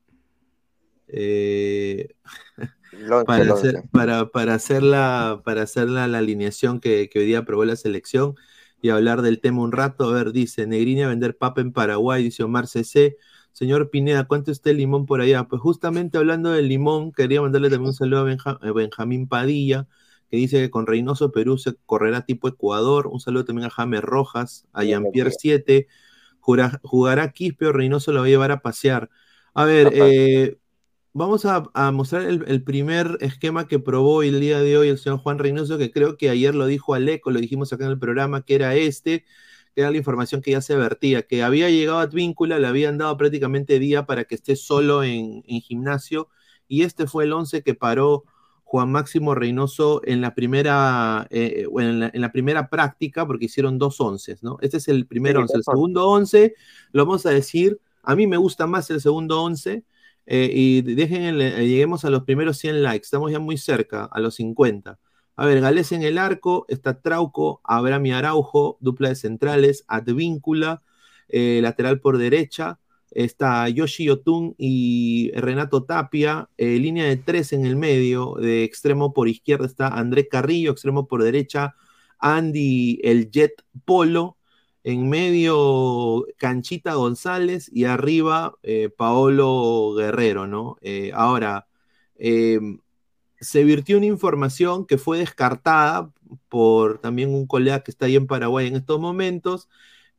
[1.08, 2.10] eh,
[2.92, 3.78] Lonche, para, lonche.
[3.78, 7.66] hacer, para, para hacer la, para hacer la, la alineación que, que hoy día aprobó
[7.66, 8.36] la selección
[8.82, 10.06] y hablar del tema un rato.
[10.10, 13.18] A ver, dice Negrini a vender papa en Paraguay, dice Omar CC.
[13.52, 15.44] Señor Pineda, ¿cuánto está el limón por allá?
[15.46, 19.88] Pues justamente hablando del limón, quería mandarle también un saludo a Benja- a Benjamín Padilla,
[20.30, 23.08] que dice que con Reynoso Perú se correrá tipo Ecuador.
[23.08, 25.40] Un saludo también a James Rojas, a Jean-Pierre bien.
[25.40, 25.88] 7.
[26.40, 29.10] Jura- jugará Quispe o Reynoso lo va a llevar a pasear.
[29.54, 30.58] A ver, eh,
[31.14, 34.98] vamos a, a mostrar el, el primer esquema que probó el día de hoy el
[34.98, 38.00] señor Juan Reynoso, que creo que ayer lo dijo Aleco, lo dijimos acá en el
[38.00, 39.26] programa, que era este,
[39.76, 42.98] que era la información que ya se vertía, que había llegado a Advíncula, le habían
[42.98, 46.30] dado prácticamente día para que esté solo en, en gimnasio,
[46.68, 48.24] y este fue el 11 que paró
[48.64, 53.46] Juan Máximo Reynoso en la primera, eh, bueno, en la, en la primera práctica, porque
[53.46, 54.58] hicieron dos onces, ¿no?
[54.62, 55.58] Este es el primer Sí, once.
[55.58, 55.82] El dos once.
[55.82, 56.54] segundo once,
[56.92, 59.84] lo vamos a decir, a mí me gusta más el segundo once,
[60.28, 64.06] eh, y dejen, el- eh, lleguemos a los primeros 100 likes, estamos ya muy cerca,
[64.06, 65.00] a los 50.
[65.40, 70.84] A ver, Gales en el arco, está Trauco, Abraham y Araujo, dupla de centrales, Advíncula,
[71.30, 72.78] eh, lateral por derecha,
[73.10, 79.14] está Yoshi Yotun y Renato Tapia, eh, línea de tres en el medio, de extremo
[79.14, 81.74] por izquierda está André Carrillo, extremo por derecha,
[82.18, 84.36] Andy el Jet Polo,
[84.84, 90.76] en medio Canchita González y arriba eh, Paolo Guerrero, ¿no?
[91.14, 91.66] Ahora,
[93.40, 96.12] se virtió una información que fue descartada
[96.50, 99.70] por también un colega que está ahí en Paraguay en estos momentos,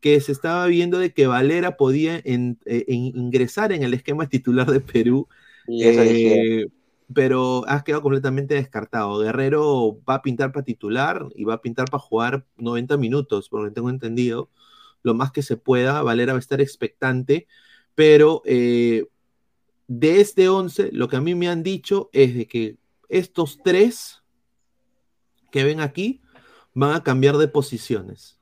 [0.01, 4.29] que se estaba viendo de que Valera podía en- eh, en ingresar en el esquema
[4.29, 5.29] titular de Perú,
[5.67, 6.67] Y eso eh,
[7.15, 9.19] pero ha quedado completamente descartado.
[9.21, 13.63] Guerrero va a pintar para titular y va a pintar para jugar 90 minutos, por
[13.63, 14.49] lo que tengo entendido,
[15.03, 16.03] lo más que se pueda.
[16.03, 17.47] Valera va a estar expectante,
[17.95, 19.07] pero eh,
[19.89, 22.77] de este 11, lo que a mí me han dicho es de que
[23.11, 24.23] estos tres
[25.51, 26.23] que ven aquí
[26.75, 28.39] van a cambiar de posiciones.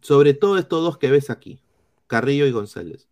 [0.00, 1.60] Sobre todo estos dos que ves aquí,
[2.06, 3.08] Carrillo y González.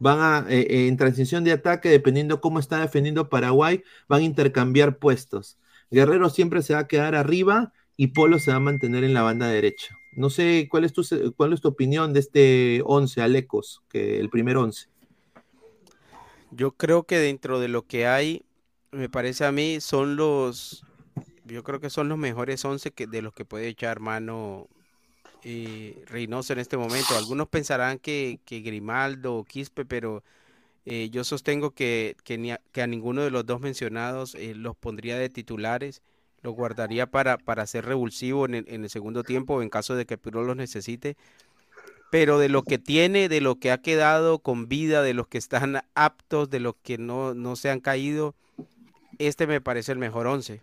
[0.00, 4.24] Van a, eh, eh, en transición de ataque, dependiendo cómo está defendiendo Paraguay, van a
[4.24, 5.58] intercambiar puestos.
[5.90, 9.22] Guerrero siempre se va a quedar arriba y Polo se va a mantener en la
[9.22, 9.96] banda derecha.
[10.12, 11.02] No sé cuál es tu,
[11.36, 14.88] cuál es tu opinión de este 11, Alecos, que el primer 11.
[16.50, 18.44] Yo creo que dentro de lo que hay,
[18.92, 20.84] me parece a mí, son los,
[21.44, 24.68] yo creo que son los mejores 11 que, de los que puede echar mano
[25.44, 27.16] eh, Reynoso en este momento.
[27.16, 30.22] Algunos pensarán que, que Grimaldo o Quispe, pero
[30.86, 34.54] eh, yo sostengo que, que, ni a, que a ninguno de los dos mencionados eh,
[34.54, 36.02] los pondría de titulares,
[36.42, 40.06] los guardaría para, para ser revulsivo en el, en el segundo tiempo en caso de
[40.06, 41.16] que Perú los necesite.
[42.10, 45.36] Pero de lo que tiene, de lo que ha quedado con vida, de los que
[45.36, 48.34] están aptos, de los que no, no se han caído,
[49.18, 50.62] este me parece el mejor once.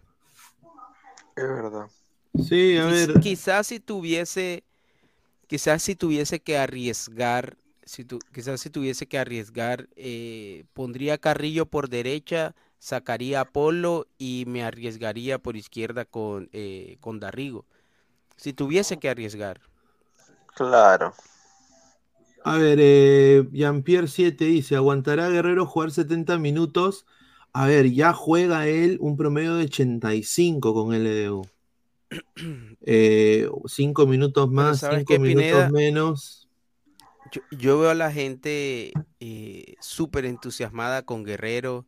[1.35, 1.87] Es verdad.
[2.37, 3.13] Sí, a ver.
[3.19, 4.63] Quizás si tuviese,
[5.47, 11.65] quizás si tuviese que arriesgar, si tu- quizás si tuviese que arriesgar, eh, pondría Carrillo
[11.67, 17.65] por derecha, sacaría a Polo y me arriesgaría por izquierda con, eh, con Darrigo.
[18.37, 19.61] Si tuviese que arriesgar.
[20.55, 21.13] Claro.
[22.43, 27.05] A ver, eh, Jean-Pierre 7 dice, ¿aguantará Guerrero jugar 70 minutos?
[27.57, 31.47] A ver, ya juega él un promedio de 85 con LDU.
[32.87, 35.69] Eh, cinco minutos más, ¿sabes cinco minutos Pineda?
[35.71, 36.49] menos.
[37.31, 41.85] Yo, yo veo a la gente eh, súper entusiasmada con Guerrero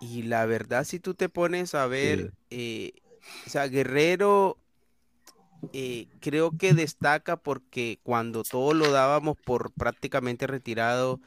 [0.00, 2.92] y la verdad si tú te pones a ver, eh,
[3.46, 4.56] o sea, Guerrero
[6.20, 11.20] creo que destaca porque cuando todo lo dábamos por prácticamente retirado,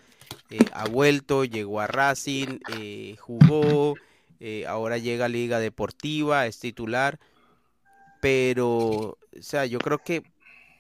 [0.50, 3.96] eh, ha vuelto, llegó a Racing, eh, jugó,
[4.40, 7.20] eh, ahora llega a Liga Deportiva, es titular,
[8.22, 10.24] pero, o sea, yo creo que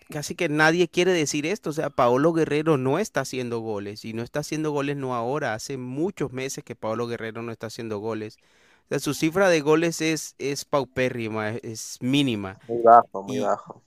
[0.09, 4.13] casi que nadie quiere decir esto, o sea, Paolo Guerrero no está haciendo goles y
[4.13, 7.99] no está haciendo goles no ahora, hace muchos meses que Paolo Guerrero no está haciendo
[7.99, 8.37] goles.
[8.85, 12.59] O sea, su cifra de goles es, es paupérrima, es, es mínima.
[12.67, 13.81] Muy bajo, muy Y- bajo.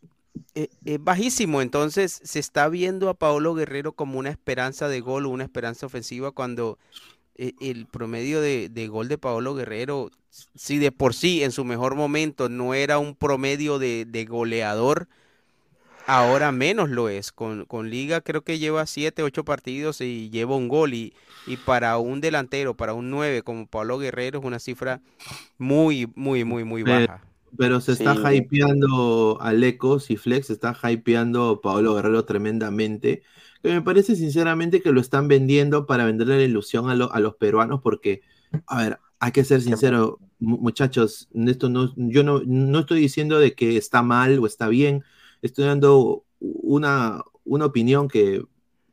[0.54, 5.26] Eh, es bajísimo, entonces se está viendo a Paolo Guerrero como una esperanza de gol
[5.26, 6.78] o una esperanza ofensiva cuando
[7.36, 10.10] eh, el promedio de, de gol de Paolo Guerrero,
[10.54, 15.08] si de por sí en su mejor momento no era un promedio de, de goleador,
[16.08, 17.30] ahora menos lo es.
[17.30, 21.14] Con, con Liga creo que lleva 7, 8 partidos y lleva un gol y,
[21.46, 25.00] y para un delantero, para un 9 como Paolo Guerrero es una cifra
[25.58, 27.27] muy, muy, muy, muy baja.
[27.56, 28.36] Pero se está Sí.
[28.36, 33.22] hypeando Alecos y Flex, se está hypeando Paolo Guerrero tremendamente.
[33.62, 37.20] Que me parece sinceramente que lo están vendiendo para venderle la ilusión a, lo- a
[37.20, 38.20] los peruanos, porque,
[38.66, 43.38] a ver, hay que ser sincero, mu- muchachos, esto no, yo no, no estoy diciendo
[43.40, 45.02] de que está mal o está bien,
[45.42, 48.42] estoy dando una, una opinión que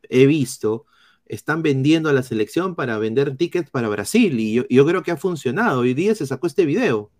[0.09, 0.85] he visto.
[1.27, 5.11] Están vendiendo a la selección para vender tickets para Brasil y yo, yo creo que
[5.11, 5.79] ha funcionado.
[5.81, 7.11] Hoy día se sacó este video.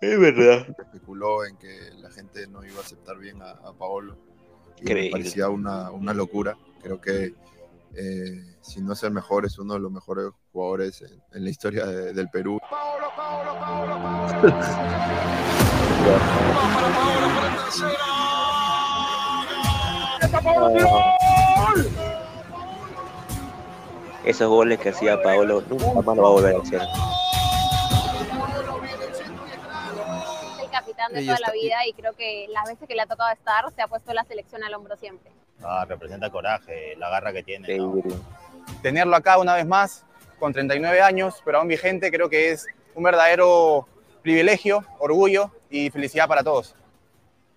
[0.00, 0.66] Es verdad.
[0.78, 4.16] especuló en que la gente no iba a aceptar bien a, a Paolo.
[4.80, 6.56] Y me parecía una, una locura.
[6.82, 7.34] Creo que
[7.94, 11.50] eh, si no es el mejor, es uno de los mejores jugadores en, en la
[11.50, 12.58] historia de- del Perú.
[24.24, 26.80] Esos goles que hacía Paolo nunca más lo va a volver a hacer.
[31.04, 33.06] Capitán de Ella toda está- la vida y creo que las veces que le ha
[33.06, 35.30] tocado estar se ha puesto la selección al hombro siempre.
[35.62, 37.76] Ah, representa coraje, la garra que tiene.
[37.78, 37.94] ¿no?
[38.82, 40.04] Tenerlo acá una vez más,
[40.38, 43.86] con 39 años, pero aún vigente, creo que es un verdadero
[44.22, 46.74] privilegio, orgullo y felicidad para todos.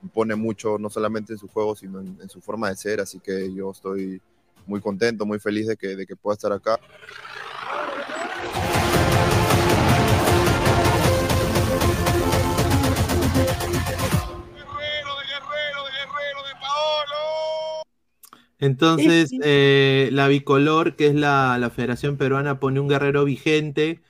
[0.04, 3.00] Impone mucho, no solamente en su juego, sino en, en su forma de ser.
[3.02, 4.22] Así que yo estoy
[4.68, 6.80] muy contento, muy feliz de que, de que pueda estar acá.
[18.60, 24.02] Entonces, eh, la bicolor, que es la, la Federación Peruana, pone un guerrero vigente.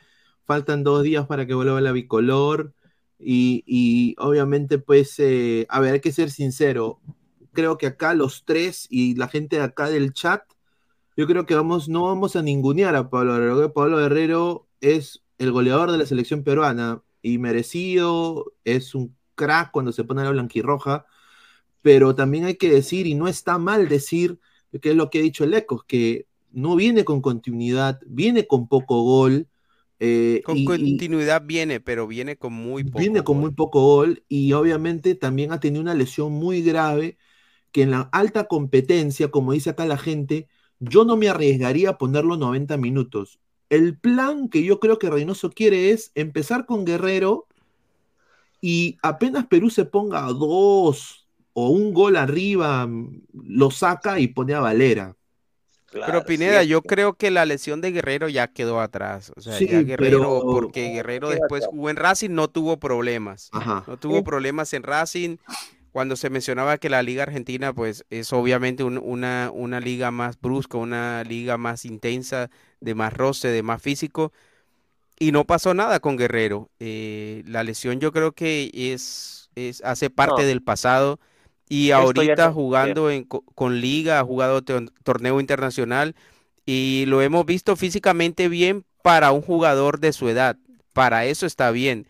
[0.45, 2.74] Faltan dos días para que vuelva la bicolor.
[3.20, 7.02] Y, y obviamente, pues, eh, a ver, hay que ser sincero.
[7.52, 10.43] Creo que acá los tres y la gente de acá del chat,
[11.18, 13.74] yo creo que vamos, no vamos a ningunear a Pablo Guerrero.
[13.74, 19.91] Pablo Guerrero es el goleador de la selección peruana y merecido, es un crack cuando
[19.91, 21.06] se pone la blanquirroja
[21.88, 24.39] pero también hay que decir, y no está mal decir,
[24.81, 28.67] que es lo que ha dicho el Ecos, que no viene con continuidad, viene con
[28.67, 29.47] poco gol.
[29.99, 33.05] eh, Con y- y continuidad viene, pero viene con muy poco.
[33.05, 33.41] viene con gol.
[33.41, 37.17] muy poco gol y obviamente también ha tenido una lesión muy grave
[37.71, 40.47] que en la alta competencia, como dice acá la gente,
[40.79, 43.39] yo no me arriesgaría a ponerlo 90 minutos.
[43.69, 47.47] El plan que yo creo que Reynoso quiere es empezar con Guerrero
[48.61, 51.26] y apenas Perú se ponga a dos
[51.60, 52.88] o un gol arriba,
[53.34, 55.16] lo saca y pone a Valera.
[55.91, 56.68] Pero Pineda, sí.
[56.68, 59.32] yo creo que la lesión de Guerrero ya quedó atrás.
[59.36, 63.49] O sea, Sí, ya Guerrero, pero- porque Guerrero después jugó en Racing, no tuvo problemas.
[63.53, 63.84] Ajá.
[63.88, 65.38] No tuvo problemas en Racing.
[65.91, 70.39] Cuando se mencionaba que la Liga Argentina, pues es obviamente un- una, una liga más
[70.39, 72.51] brusca, una liga más intensa,
[72.82, 74.32] de más roce, de más físico.
[75.18, 76.70] Y no pasó nada con Guerrero.
[76.80, 80.47] Eh, la lesión yo creo que es, es hace parte No.
[80.47, 81.20] del pasado.
[81.70, 86.15] Y ahorita jugando en, co- con liga, ha jugado tor- torneo internacional
[86.65, 90.57] y lo hemos visto físicamente bien para un jugador de su edad.
[90.93, 92.07] Para eso está bien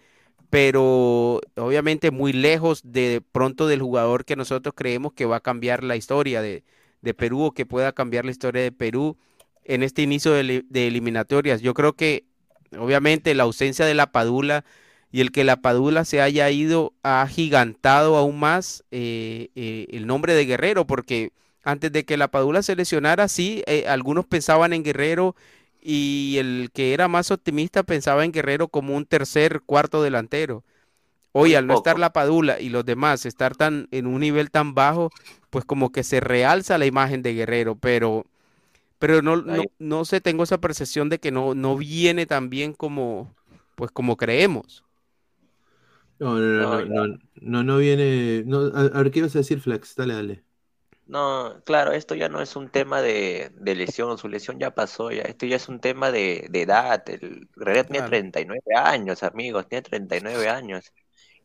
[0.52, 5.84] pero obviamente muy lejos de pronto del jugador que nosotros creemos que va a cambiar
[5.84, 6.64] la historia de,
[7.02, 9.18] de Perú o que pueda cambiar la historia de Perú
[9.66, 11.62] en este inicio de, de eliminatorias.
[11.62, 12.26] Yo creo que
[12.78, 14.64] obviamente la ausencia de la Padula
[15.12, 20.06] y el que la Padula se haya ido ha gigantado aún más eh, eh, el
[20.06, 21.32] nombre de Guerrero, porque
[21.64, 25.36] antes de que la Padula se lesionara, sí, eh, algunos pensaban en Guerrero
[25.82, 30.64] y el que era más optimista pensaba en Guerrero como un tercer, cuarto delantero.
[31.32, 34.74] Hoy, al no estar la Padula y los demás estar tan en un nivel tan
[34.74, 35.12] bajo,
[35.52, 38.26] pues como que se realza la imagen de Guerrero, pero
[38.98, 42.74] pero no, no, no sé, tengo esa percepción de que no, no viene tan bien
[42.74, 43.32] como
[43.76, 44.84] pues como creemos.
[46.20, 48.44] No, no, no, No, no, no, viene.
[48.46, 49.96] No, a, ver, ¿qué ibas a decir, Flex?
[49.96, 50.44] Dale, dale.
[51.06, 55.10] No, claro, esto ya no es un tema de, de lesión, su lesión ya pasó,
[55.12, 55.22] ya.
[55.24, 57.02] Esto ya es un tema de, de edad.
[57.10, 58.06] El Guerrero tiene Claro.
[58.06, 60.92] 39 años, amigos, tiene 39 años.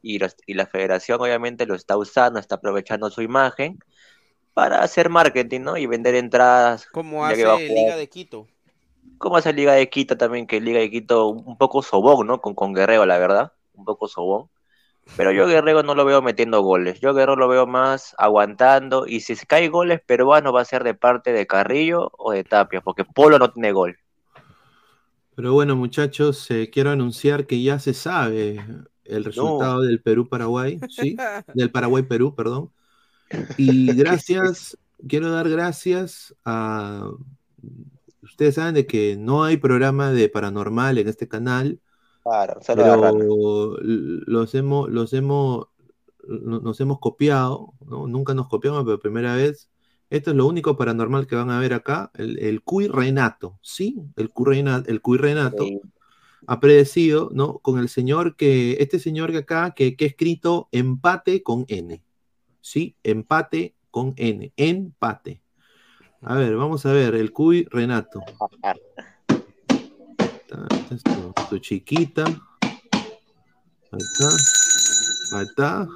[0.02, 3.78] Y, los- y la federación obviamente lo está usando, está aprovechando su imagen
[4.54, 5.76] para hacer marketing, ¿no?
[5.78, 7.44] Y vender entradas, Como hace.
[7.68, 8.46] Liga de Quito.
[9.18, 12.40] Como hace Liga de Quito también, que Liga de Quito un un poco sobón, ¿no?
[12.40, 14.50] Con, con Guerrero, la verdad, un poco sobón.
[15.16, 17.00] Pero yo Guerrero no lo veo metiendo goles.
[17.00, 19.06] Yo Guerrero lo veo más aguantando.
[19.06, 22.44] Y si se cae goles peruanos va a ser de parte de Carrillo o de
[22.44, 23.98] Tapia, porque Polo no tiene gol.
[25.34, 28.64] Pero bueno, muchachos, eh, quiero anunciar que ya se sabe
[29.04, 31.16] el resultado del Perú-Paraguay, ¿sí?
[31.54, 32.70] Del Paraguay-Perú, perdón.
[33.56, 34.78] Y gracias,
[35.08, 37.10] quiero dar gracias a...
[38.22, 41.80] Ustedes saben de que no hay programa de paranormal en este canal,
[42.22, 45.66] Claro, solo pero los hemos, los hemos,
[46.26, 48.06] no- nos hemos copiado, ¿no?
[48.06, 49.68] Nunca nos copiamos, pero primera vez.
[50.10, 53.96] Esto es lo único paranormal que van a ver acá, el, el Cuy Renato, ¿sí?
[54.16, 55.66] El Cuy Renato, el Cuy Renato
[56.46, 57.58] ha predecido, ¿no?
[57.58, 62.02] Con el señor que, este señor que acá, que, que ha escrito empate con N,
[62.60, 62.96] ¿sí?
[63.02, 65.42] Empate con N, empate.
[66.20, 68.20] A ver, vamos a ver, el Cuy Renato.
[70.52, 72.24] Esta- esta es tu, tu chiquita.
[72.24, 74.28] Ahí está.
[75.38, 75.88] Ahí está.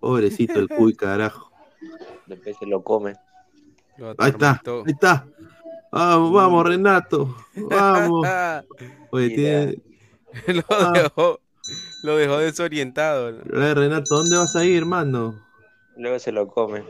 [0.00, 1.50] Pobrecito el Cuy, carajo.
[2.26, 3.14] Después se lo come.
[4.18, 5.26] Ahí está, ahí está.
[5.90, 7.34] Vamos, vamos, Renato.
[7.56, 8.26] Vamos.
[9.10, 9.82] Oye, tiene.
[10.48, 10.92] lo, Ah.
[10.94, 11.40] dejó,
[12.02, 13.32] lo dejó desorientado.
[13.32, 13.38] ¿no?
[13.56, 15.40] A ver, Renato, ¿dónde vas a ir, hermano?
[15.96, 16.84] Luego se lo come.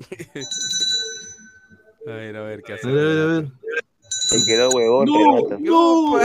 [2.06, 2.88] A ver, a ver, ¿qué hace?
[2.88, 3.52] A ver, a ver, a ver.
[4.26, 6.18] Se quedó huevón, No, no,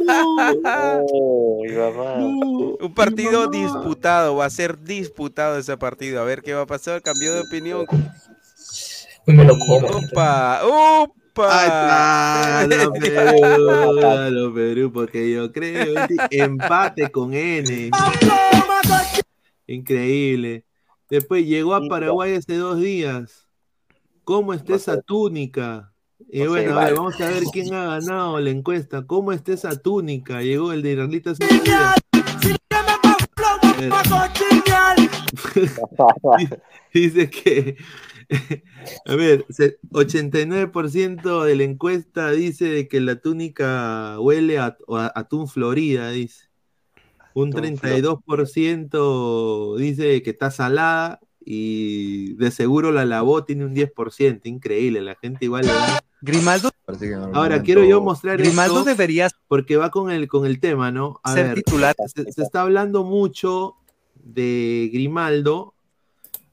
[0.00, 1.02] No,
[1.62, 2.14] mi mamá.
[2.18, 6.20] Un partido disputado, va a ser disputado ese partido.
[6.20, 7.02] A ver qué va a pasar.
[7.02, 7.86] Cambió de opinión.
[9.28, 10.60] ¡Opa!
[10.64, 11.12] ¡Opa!
[11.38, 16.16] Ahí está, no, Perú, no, Perú, porque yo creo en ti.
[16.30, 17.90] empate con N.
[19.66, 20.64] Increíble.
[21.10, 23.46] Después llegó a Paraguay hace dos días.
[24.24, 25.92] ¿Cómo está esa túnica?
[26.28, 29.06] Y bueno, a ver, vamos a ver quién ha ganado la encuesta.
[29.06, 30.42] ¿Cómo está esa túnica?
[30.42, 31.32] Llegó el de Irlita.
[36.92, 37.76] Dice que,
[39.06, 45.12] a ver, se- 89% de la encuesta dice de que la túnica huele a, a
[45.14, 46.46] atún Florida, dice.
[47.34, 54.40] Un Atún 32% dice que está salada y de seguro la lavó, tiene un 10%.
[54.44, 56.00] Increíble, la gente igual le da.
[56.26, 56.70] Grimaldo,
[57.32, 61.20] Ahora, quiero yo mostrar Grimaldo esto debería porque va con el, con el tema, ¿no?
[61.22, 61.94] A ser ver, titular.
[62.06, 63.76] se, se está hablando mucho
[64.14, 65.74] de Grimaldo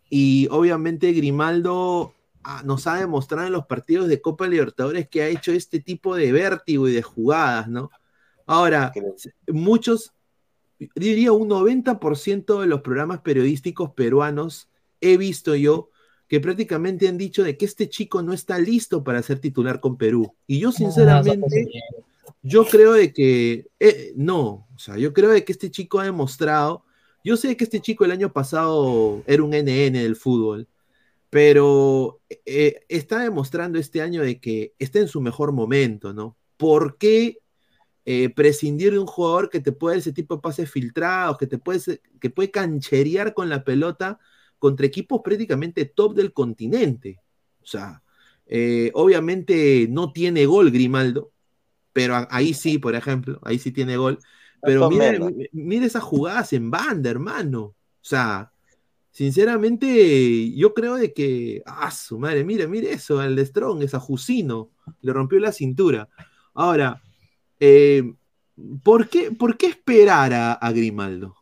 [0.10, 2.14] y obviamente Grimaldo
[2.44, 6.16] ah, nos ha demostrado en los partidos de Copa Libertadores que ha hecho este tipo
[6.16, 7.90] de vértigo y de jugadas, ¿no?
[8.46, 8.92] Ahora,
[9.48, 10.14] muchos,
[10.96, 14.70] diría un 90% de los programas periodísticos peruanos
[15.02, 15.90] he visto yo
[16.28, 19.98] que prácticamente han dicho de que este chico no está listo para ser titular con
[19.98, 20.34] Perú.
[20.48, 21.68] Y yo sinceramente,
[22.42, 26.06] yo creo de que eh, no, o sea, yo creo de que este chico ha
[26.06, 26.84] demostrado,
[27.24, 30.68] yo sé que este chico el año pasado era un NN del fútbol,
[31.30, 36.38] pero eh, está demostrando este año de que está en su mejor momento, ¿no?
[36.58, 37.40] ¿Por qué
[38.06, 41.48] eh, prescindir de un jugador que te puede dar ese tipo de pases filtrados, que
[41.48, 44.20] te puede, que puede cancherear con la pelota
[44.64, 47.20] contra equipos prácticamente top del continente?
[47.62, 48.02] O sea,
[48.48, 51.32] eh, obviamente no tiene gol Grimaldo,
[51.94, 54.20] pero a- ahí sí, por ejemplo, ahí sí tiene gol.
[54.64, 55.20] Pero mire,
[55.54, 57.62] mire esas jugadas en banda, hermano.
[57.64, 58.52] O sea,
[59.12, 63.94] sinceramente, yo creo de que, ah, su madre, mire, mire eso, el de Strong, es
[63.96, 66.10] a Jusino, le rompió la cintura.
[66.56, 67.02] Ahora,
[67.60, 68.14] eh,
[68.84, 71.36] ¿por qué, por qué esperar a, a Grimaldo?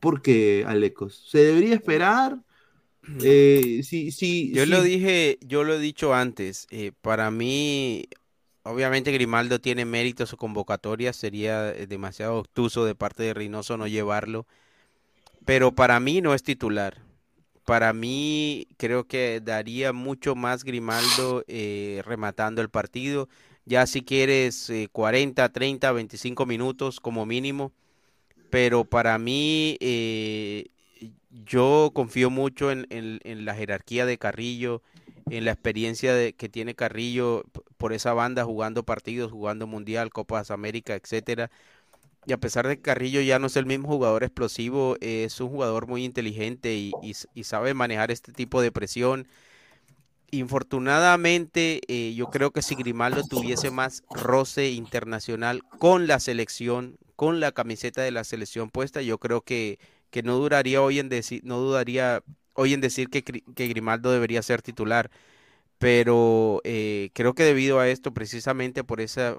[0.00, 1.24] ¿Por qué, Alecos?
[1.28, 2.38] ¿Se debería esperar?
[3.20, 4.72] Eh, sí, sí, Yo sí.
[4.72, 6.66] lo dije, yo lo he dicho antes.
[6.70, 8.06] eh, para mí,
[8.64, 11.12] obviamente Grimaldo tiene mérito su convocatoria.
[11.12, 14.46] Sería eh, demasiado obtuso de parte de Reynoso no llevarlo.
[15.44, 16.98] Pero para mí no es titular.
[17.64, 23.28] Para mí creo que daría mucho más Grimaldo eh, rematando el partido.
[23.66, 27.72] Ya si quieres eh, 40, 30, 25 minutos como mínimo.
[28.50, 30.66] Pero para mí eh,
[31.44, 32.86] yo confío mucho en,
[33.44, 34.82] la jerarquía de Carrillo,
[35.30, 37.44] en la experiencia que tiene Carrillo
[37.76, 41.50] por esa banda jugando partidos, jugando Mundial, Copas América, etcétera.
[42.26, 45.48] Y a pesar de que Carrillo ya no es el mismo jugador explosivo, es un
[45.48, 49.26] jugador muy inteligente y sabe manejar este tipo de presión.
[50.30, 57.40] Infortunadamente, eh, yo creo que si Grimaldo tuviese más roce internacional con la selección, con
[57.40, 61.42] la camiseta de la selección puesta, yo creo que, que no duraría hoy en decir,
[61.44, 65.10] no dudaría hoy en decir que, que Grimaldo debería ser titular.
[65.78, 69.36] Pero eh, creo que debido a esto, precisamente por esa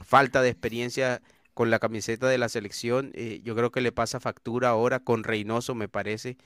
[0.00, 1.22] falta de experiencia
[1.54, 5.24] con la camiseta de la selección, eh, yo creo que le pasa factura ahora con
[5.24, 6.36] Reynoso, me parece.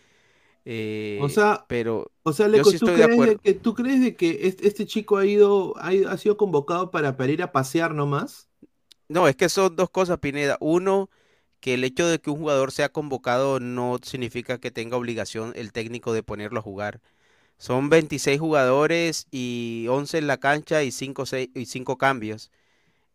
[0.67, 3.75] Eh, O sea, pero O sea, yo Leco, sí ¿tú, estoy crees de que, ¿tú
[3.75, 7.33] crees de que este, este chico ha ido, ha, ido- ha sido convocado para, para
[7.33, 8.51] ir a pasear nomás?
[9.09, 10.57] No, es que son dos cosas, Pineda.
[10.61, 11.11] Uno,
[11.61, 15.73] que el hecho de que un jugador sea convocado no significa que tenga obligación el
[15.73, 17.01] técnico de ponerlo a jugar.
[17.59, 22.51] Son 26 jugadores y 11 en la cancha y 5, y cinco cambios.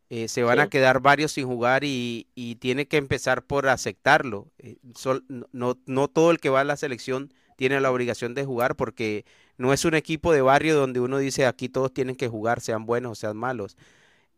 [0.09, 4.51] eh, se van a quedar varios sin jugar y, y tiene que empezar por aceptarlo.
[4.59, 8.45] Eh, sol- no, no todo el que va a la selección tiene la obligación de
[8.45, 9.25] jugar porque
[9.57, 12.85] no es un equipo de barrio donde uno dice aquí todos tienen que jugar, sean
[12.85, 13.77] buenos o sean malos.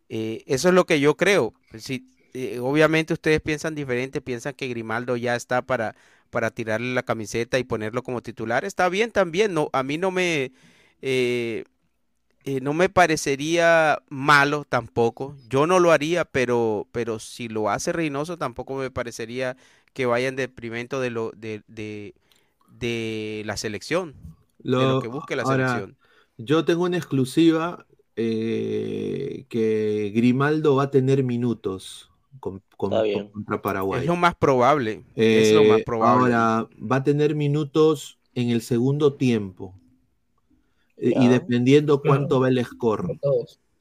[0.10, 1.54] Eh, eso es lo que yo creo.
[1.78, 5.96] Si, eh, obviamente ustedes piensan diferente, piensan que Grimaldo ya está para,
[6.30, 8.66] para tirarle la camiseta y ponerlo como titular.
[8.66, 10.52] Está bien también, no, a mí no me,
[11.02, 11.64] eh,
[12.46, 15.36] eh, no me parecería malo tampoco.
[15.50, 19.56] Yo no lo haría, pero, pero si lo hace Reynoso tampoco me parecería
[19.94, 22.16] que vaya en detrimento de lo de, de,
[22.68, 24.16] de la selección,
[24.60, 25.98] de lo que busque la ahora, selección.
[26.38, 27.86] Yo tengo una exclusiva
[28.16, 32.92] eh, que Grimaldo va a tener minutos con, con-
[33.32, 34.02] contra Paraguay.
[34.02, 35.04] Es lo más probable.
[35.16, 36.34] es lo más Eh, probable.
[36.34, 39.74] Ahora, va a tener minutos en el segundo tiempo.
[40.98, 41.30] Eh, Y Ya.
[41.30, 43.20] dependiendo cuánto va el score.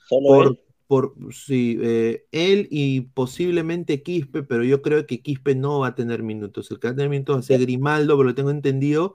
[0.09, 0.61] Solo Por, él.
[0.87, 5.95] por, sí, eh, él y posiblemente Quispe, pero yo creo que Quispe no va a
[5.95, 6.71] tener minutos.
[6.71, 9.15] El que va a tener minutos va a ser Grimaldo, pero lo tengo entendido,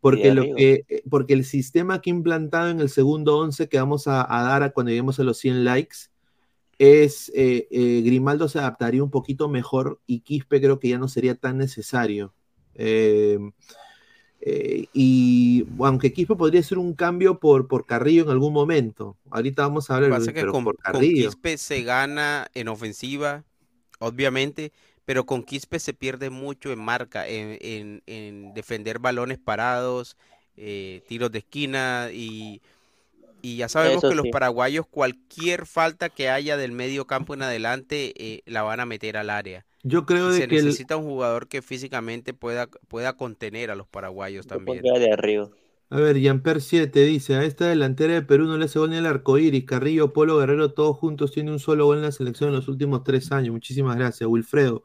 [0.00, 3.78] porque, lo que, eh, porque el sistema que he implantado en el segundo 11 que
[3.78, 5.96] vamos a, a dar a cuando lleguemos a los 100 likes
[6.78, 11.08] es eh, eh, Grimaldo se adaptaría un poquito mejor y Quispe creo que ya no
[11.08, 12.32] sería tan necesario.
[12.74, 13.38] Eh,
[14.40, 19.16] eh, y aunque Quispe podría ser un cambio por, por Carrillo en algún momento.
[19.30, 21.30] Ahorita vamos a Lo que hablar pasa es que pero con, por con Carrillo.
[21.30, 23.44] Quispe se gana en ofensiva,
[23.98, 24.72] obviamente,
[25.08, 30.18] pero con Quispe se pierde mucho en marca, en, en- en defender balones parados,
[30.56, 32.60] eh, tiros de esquina y,
[33.42, 37.42] y ya sabemos Eso que los paraguayos cualquier falta que haya del medio campo en
[37.42, 39.64] adelante eh, la van a meter al área.
[39.82, 43.76] Yo creo de se que el- necesita un jugador que físicamente pueda, pueda contener a
[43.76, 44.82] los paraguayos también.
[44.82, 45.50] De arriba.
[45.90, 48.96] A ver, Jean-Pierre 7 dice, a esta delantera de Perú no le hace gol ni
[48.96, 52.56] el arcoíris, Carrillo, Polo, Guerrero, todos juntos tienen un solo gol en la selección en
[52.56, 53.52] los últimos tres años.
[53.54, 54.82] Muchísimas gracias, Wilfredo.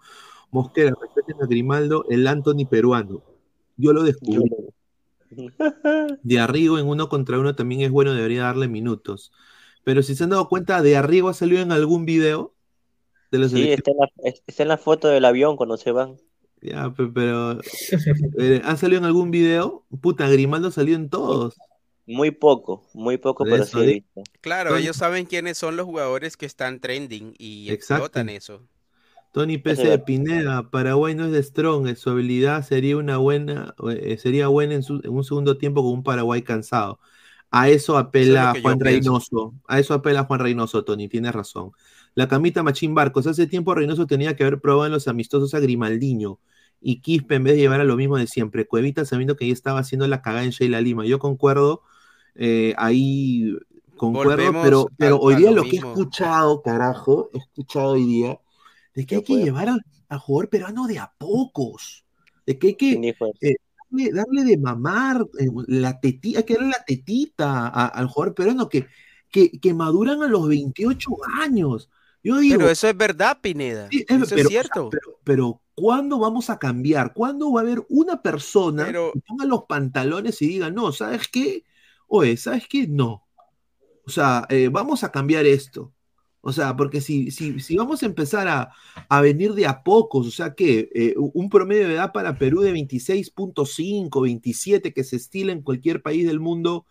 [0.51, 3.21] Mosquera, respeten a Grimaldo, el Anthony peruano.
[3.75, 4.49] Yo lo descubrí.
[6.21, 9.33] De Arrigo en uno contra uno también es bueno, debería darle minutos.
[9.83, 12.53] Pero si se han dado cuenta, De Arrigo ha salido en algún video
[13.31, 15.91] de la Sí, está en, la, es- está en la foto del avión cuando se
[15.91, 16.17] van.
[16.63, 17.59] Ya, pe- pero
[18.39, 19.85] eh, ¿ha salido en algún video?
[20.01, 21.55] Puta, Grimaldo salió en todos.
[22.05, 24.23] Muy poco, muy poco, pero sí he visto.
[24.41, 28.05] Claro, Tony- ellos saben quiénes son los jugadores que están trending y Exacto.
[28.05, 28.61] explotan eso.
[29.33, 29.99] Tony Pese es de.
[29.99, 34.75] Pineda, Paraguay no es de Strong, eh, su habilidad sería una buena, eh, sería buena
[34.75, 36.99] en, su- en un segundo tiempo con un Paraguay cansado.
[37.51, 38.79] A eso apela Juan.
[38.79, 41.71] Reynoso, a eso apela Juan Reynoso, Tony, tienes razón.
[42.15, 45.59] La camita Machín Barcos, hace tiempo Reynoso tenía que haber probado en los amistosos a
[45.59, 46.39] Grimaldiño
[46.83, 48.67] y Quispe en vez de llevar a lo mismo de siempre.
[48.67, 51.05] Cuevita sabiendo que ya estaba haciendo la cagada en Sheila Lima.
[51.05, 51.81] Yo concuerdo,
[52.35, 53.55] eh, ahí
[53.97, 57.91] concuerdo, Volvemos pero, pero a- hoy día lo lo que he escuchado, carajo, he escuchado
[57.91, 58.39] hoy día
[58.95, 62.05] de que hay que llevar al, al jugador peruano de a pocos,
[62.45, 62.93] de que hay que
[63.41, 63.55] eh,
[63.91, 68.35] darle, darle de mamar eh, la tetita, hay que darle la tetita a- al jugador
[68.35, 68.87] peruano que,
[69.31, 71.09] que, que maduran a los 28
[71.41, 71.89] años.
[72.23, 73.89] Yo digo, Pero eso es verdad, Pineda.
[73.89, 74.89] sí, es- eso pero, es o sea, cierto.
[74.91, 77.13] pero, pero ¿cuándo vamos a cambiar?
[77.13, 81.27] ¿Cuándo va a haber una persona Pero- que ponga los pantalones y diga, no, ¿sabes
[81.27, 81.63] qué?
[82.07, 82.87] Oye, ¿sabes qué?
[82.87, 83.23] No.
[84.05, 85.91] O sea, eh, vamos a cambiar esto.
[86.45, 88.71] O sea, porque si, si, si vamos a empezar a,
[89.07, 92.59] a venir de a pocos, o sea que eh, un promedio de edad para Perú
[92.59, 96.85] de 26.5, 27, que se estila en cualquier país del mundo,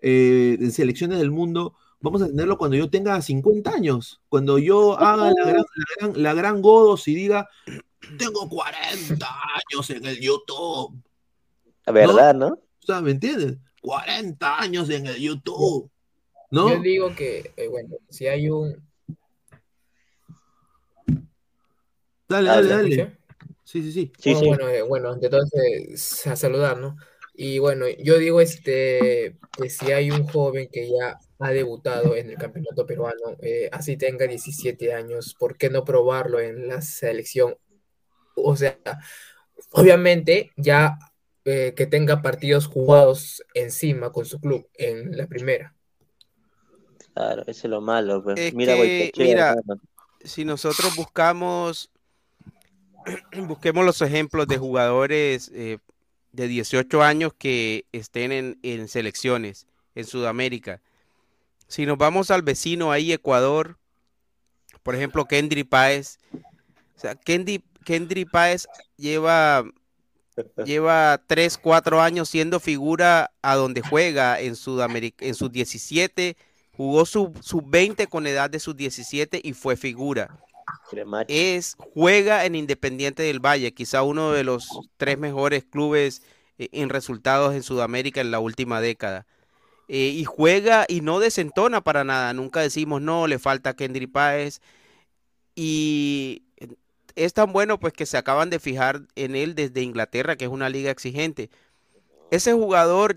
[0.00, 4.98] eh, en selecciones del mundo, vamos a tenerlo cuando yo tenga 50 años, cuando yo
[4.98, 7.48] haga la gran, la gran, la gran Godos y diga,
[8.18, 11.02] tengo 40 años en el YouTube.
[11.86, 12.48] La verdad, ¿no?
[12.48, 13.58] O sea, ¿me entiendes?
[13.82, 15.90] 40 años en el YouTube.
[16.50, 16.68] ¿No?
[16.70, 18.82] Yo digo que, eh, bueno, si hay un...
[22.28, 23.18] Dale, dale, ¿se dale.
[23.64, 24.12] Sí, sí, sí.
[24.18, 24.48] Sí, Bueno, sí.
[24.48, 26.96] bueno, eh, bueno, entonces a saludar, ¿no?
[27.36, 32.30] Y bueno, yo digo este que si hay un joven que ya ha debutado en
[32.30, 37.56] el campeonato peruano, eh, así tenga 17 años, ¿por qué no probarlo en la selección?
[38.34, 38.78] O sea,
[39.70, 40.98] obviamente ya
[41.44, 45.74] eh, que tenga partidos jugados encima con su club en la primera.
[47.12, 48.40] Claro, eso es lo malo, pues.
[48.40, 49.54] Es Mira, que, mira,
[50.24, 51.90] si nosotros buscamos,
[53.46, 55.78] busquemos los ejemplos de jugadores eh,
[56.32, 60.80] de 18 años que estén en, en selecciones en Sudamérica.
[61.68, 63.78] Si nos vamos al vecino ahí, Ecuador,
[64.82, 66.18] por ejemplo, Kendry Páez.
[66.96, 68.66] O sea, Kendry, Kendry Páez
[68.96, 69.64] lleva,
[70.64, 76.36] lleva 3, 4 años siendo figura a donde juega en Sudamérica, en sus 17
[76.76, 80.38] jugó sub 20 con edad de sus 17 y fue figura.
[81.28, 86.22] Es, juega en Independiente del Valle, quizá uno de los tres mejores clubes
[86.58, 89.26] eh, en resultados en Sudamérica en la última década.
[89.88, 92.32] Eh, y juega y no desentona para nada.
[92.32, 94.60] Nunca decimos no, le falta Kendry Páez.
[95.54, 96.43] Y
[97.16, 100.50] es tan bueno pues que se acaban de fijar en él desde Inglaterra, que es
[100.50, 101.50] una liga exigente.
[102.30, 103.16] Ese jugador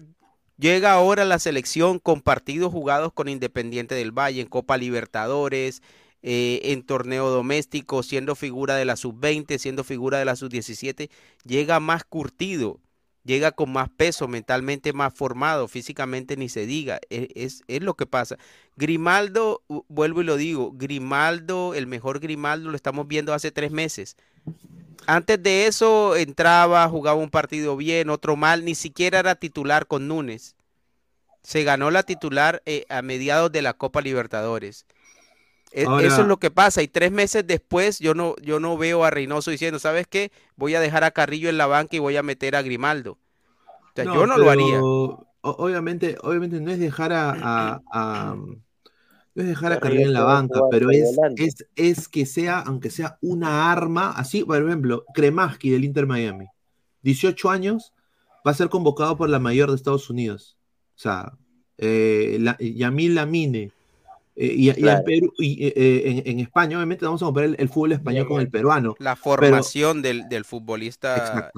[0.57, 5.81] llega ahora a la selección con partidos jugados con Independiente del Valle, en Copa Libertadores,
[6.23, 11.09] eh, en torneo doméstico, siendo figura de la sub-20, siendo figura de la sub-17,
[11.45, 12.79] llega más curtido,
[13.27, 18.07] llega con más peso, mentalmente más formado, físicamente ni se diga, e, es, lo que
[18.07, 18.37] pasa.
[18.77, 24.15] Grimaldo, vuelvo y lo digo, Grimaldo, el mejor Grimaldo lo estamos viendo hace tres meses.
[25.05, 30.07] Antes de eso entraba, jugaba un partido bien, otro mal, ni siquiera era titular con
[30.07, 30.55] Núñez.
[31.43, 34.85] Se ganó la titular eh, a mediados de la Copa Libertadores.
[35.71, 36.81] E, eso es lo que pasa.
[36.81, 40.31] Y tres meses después yo no, yo no veo a Reynoso diciendo, ¿sabes qué?
[40.55, 43.13] Voy a dejar a Carrillo en la banca y voy a meter a Grimaldo.
[43.13, 44.81] O sea, yo no lo haría.
[45.41, 50.89] Obviamente, obviamente no es dejar a, no es dejar a Carrillo en la banca, pero
[50.89, 56.05] es, es, es, que sea, aunque sea una arma, así, por ejemplo, Kremaski del Inter
[56.05, 56.47] Miami,
[57.03, 57.93] 18 años,
[58.45, 60.57] va a ser convocado por la mayor de Estados Unidos.
[60.95, 61.33] O sea,
[61.77, 63.71] eh, la, Yamil Lamine,
[64.39, 67.93] eh, y, en, Perú, y eh, eh, en, España, obviamente, vamos a comparar el, fútbol
[67.93, 68.95] español con el peruano.
[68.99, 71.51] La formación del, del, futbolista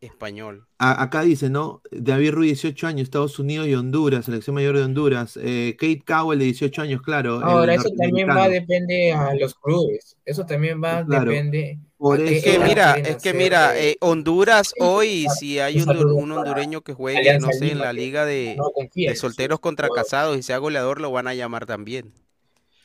[0.00, 0.64] español.
[0.78, 1.82] acá dice, ¿no?
[1.90, 5.34] David Ruiz, 18 años, Estados Unidos y Honduras, selección mayor de Honduras.
[5.34, 7.40] Kate Cowell, de 18 años, claro.
[7.42, 10.16] Ahora, eso también va, depende a los clubes.
[10.24, 11.80] Eso también va, depende.
[12.18, 17.38] Es que mira, es que mira, Honduras hoy, si hay un, un, hondureño que juegue,
[17.38, 18.56] no sé, en la liga de,
[18.94, 22.12] de solteros contra casados y sea goleador, lo van a llamar también.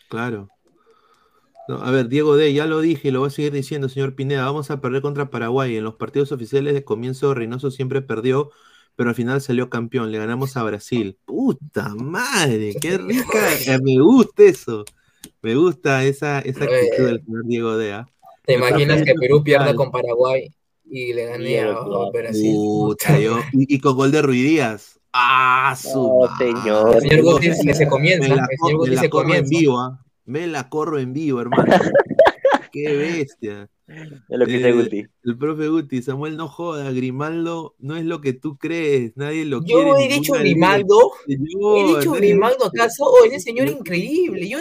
[0.09, 0.49] Claro.
[1.67, 4.45] a ver, Diego D, ya lo dije y lo voy a seguir diciendo, señor Pineda.
[4.45, 5.77] Vamos a perder contra Paraguay.
[5.77, 8.51] En los partidos oficiales de comienzo, Reynoso siempre perdió,
[8.95, 10.11] pero al final salió campeón.
[10.11, 11.17] Le ganamos a Brasil.
[11.25, 13.53] Puta madre, qué rica.
[13.65, 14.85] Eh, me gusta eso.
[15.41, 17.93] Me gusta esa, esa actitud del señor Diego D.
[17.93, 18.07] ¿ah?
[18.45, 20.51] ¿Te imaginas que Perú pierda con Paraguay
[20.89, 21.79] y le gane a,
[22.13, 22.53] Brasil?
[22.53, 23.17] Puta,
[23.53, 24.99] y, con gol de Ruidías.
[25.13, 27.01] Ah, su señor.
[27.01, 28.27] señor Guti se comienza.
[28.27, 28.47] Me la,
[28.85, 29.99] el señor corro en vivo, ¿ah?
[30.25, 31.73] Me la corro en vivo, hermano.
[32.83, 33.69] Qué bestia.
[33.87, 35.05] Es lo que dice Guti.
[35.23, 39.59] El profe Guti, Samuel, no joda, Grimaldo no es lo que tú crees, nadie lo
[39.59, 39.89] yo quiere.
[39.91, 44.49] Yo he dicho Grimaldo, he dicho Grimaldo acaso, oh, ese señor increíble.
[44.49, 44.57] Yo,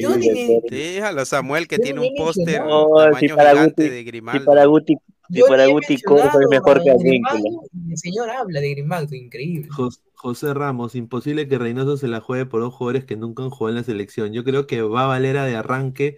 [0.00, 0.60] yo dije...
[0.68, 2.88] Déjalo, Samuel, que tiene un póster no,
[3.20, 4.40] si para Guti, de Grimaldo.
[4.40, 4.96] Si para Guti
[5.28, 6.02] y para Guti es
[6.50, 7.50] mejor que Advíncula.
[7.90, 9.68] El señor habla de Grimaldo, increíble.
[10.14, 13.70] José Ramos, imposible que Reynoso se la juegue por dos jugadores que nunca han jugado
[13.70, 14.32] en la selección.
[14.32, 16.16] Yo creo que va a Valera de arranque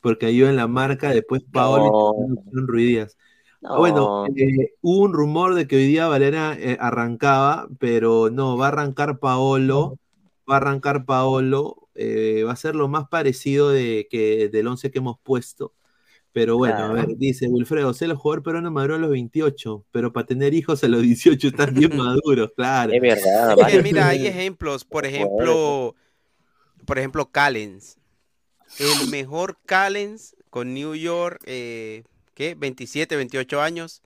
[0.00, 2.14] porque ayuda en la marca, después Paolo
[2.52, 3.16] y Ruidías.
[3.60, 8.66] Bueno, eh, hubo un rumor de que hoy día Valera eh, arrancaba, pero no, va
[8.66, 9.98] a arrancar Paolo,
[10.48, 14.90] va a arrancar Paolo, eh, va a ser lo más parecido de que del 11
[14.90, 15.74] que hemos puesto.
[16.30, 20.12] Pero bueno, a ver, dice Wilfredo, sé los jugador peruano maduró a los 28, pero
[20.12, 22.92] para tener hijos a los 18 están bien maduros, claro.
[22.92, 23.56] Es verdad.
[23.82, 25.96] mira, hay ejemplos, por ejemplo,
[26.84, 27.97] por ejemplo, Callens.
[28.78, 32.04] El mejor Callens con New York, eh,
[32.34, 32.54] ¿qué?
[32.54, 34.02] 27, 28 años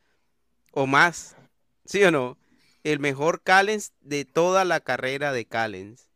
[0.72, 1.36] o más,
[1.84, 2.38] ¿sí o no?
[2.84, 6.08] El mejor Callens de toda la carrera de Callens.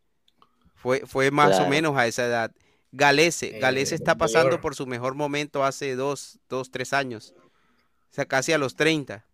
[0.75, 2.53] Fue, fue más o menos a esa edad.
[2.93, 7.35] Galese, Galese está pasando por su mejor momento hace dos, dos, tres años.
[8.11, 9.25] O sea, casi a los 30.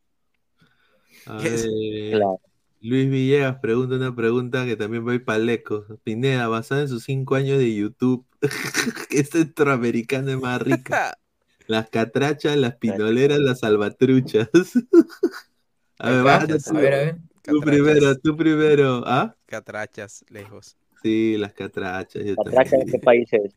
[2.83, 5.85] Luis Villegas pregunta una pregunta que también voy para lejos.
[6.03, 8.27] Pineda, basada en sus cinco años de YouTube,
[9.09, 11.17] ¿qué centroamericana es más rica?
[11.69, 14.49] Las catrachas, las pinoleras, las salvatruchas.
[15.99, 17.19] a ver, a ver, a ver.
[17.41, 19.05] Tú primero, tú primero.
[19.07, 19.37] ¿Ah?
[19.47, 20.77] Catrachas, lejos.
[21.03, 22.25] Sí, las catrachas.
[22.37, 23.55] ¿Catrachas en qué países?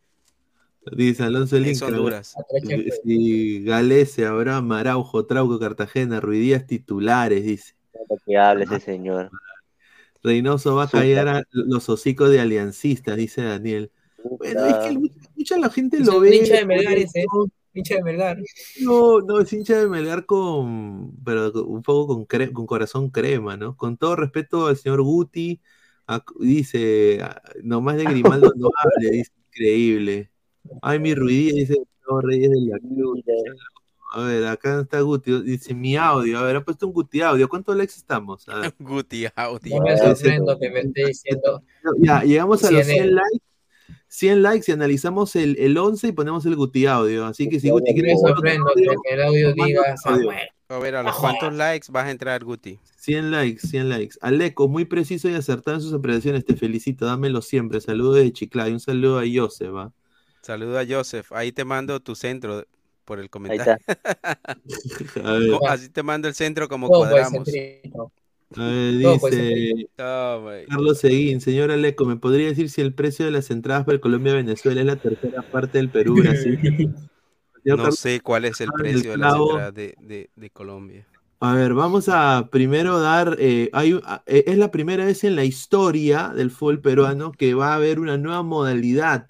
[0.92, 1.82] Dice Alonso Link.
[3.04, 7.75] Sí, Galese, Abraham, Araujo, Trauco, Cartagena, Ruidías titulares, dice.
[8.26, 9.30] Que hable ese señor.
[10.24, 13.92] Reynoso va a callar a los hocicos de aliancistas, dice Daniel.
[14.24, 16.36] Bueno, es que mucha la gente lo ve.
[16.36, 17.26] Hincha de Melgar ese,
[17.74, 18.38] hincha de Melgar.
[18.82, 23.78] No, no, es hincha de Melgar con, pero un poco con, con corazón crema, ¿no?
[23.78, 25.62] Con todo respeto al señor Guti,
[26.40, 28.06] dice, ah, nomás de
[28.40, 30.32] Grimaldo no hable, dice, increíble.
[30.82, 31.76] Ay, mi ruidía, dice,
[32.10, 33.22] no, Reyes de la Cruz.
[34.16, 36.40] A ver, acá está Guti, dice mi audio.
[36.40, 37.50] A ver, ha puesto un Guti audio.
[37.50, 38.46] ¿Cuántos likes estamos?
[38.80, 39.78] Guti audio.
[39.78, 41.62] No me sorprendo que me esté diciendo.
[42.00, 43.46] Ya, llegamos a los 100 likes.
[44.08, 47.26] 100 likes y analizamos el, el 11 y ponemos el Guti audio.
[47.26, 50.48] Así que si Guti Me quiere sorprendo que el audio diga Samuel.
[50.70, 52.80] A ver, ¿a los cuántos likes vas a entrar, Guti?
[52.96, 54.16] 100 likes, 100 likes.
[54.22, 56.46] Aleco, muy preciso y acertado en sus apreciaciones.
[56.46, 57.82] Te felicito, dámelo siempre.
[57.82, 58.72] Saludos de Chiclayo.
[58.72, 59.76] Un saludo a Joseph.
[59.76, 59.92] ¿va?
[60.42, 61.34] Saluda a Joseph.
[61.34, 62.66] Ahí te mando tu centro
[63.06, 63.78] por el comentario.
[65.68, 67.48] Así te mando el centro como Todo cuadramos.
[68.58, 69.88] a ver, dice.
[69.96, 71.42] Carlos Seguín.
[71.42, 74.96] Señor Aleco, ¿me podría decir si el precio de las entradas para Colombia-Venezuela es la
[74.98, 76.60] tercera parte del Perú-Brasil?
[76.62, 77.10] Señor
[77.66, 80.50] No Carlos, sé cuál es el Ah, el precio de las entradas de, de- de
[80.50, 81.08] Colombia.
[81.40, 85.24] A ver, vamos a primero dar, eh, hay, un- a- eh, es la primera vez
[85.24, 89.28] en la historia del fútbol peruano que va a haber una nueva modalidad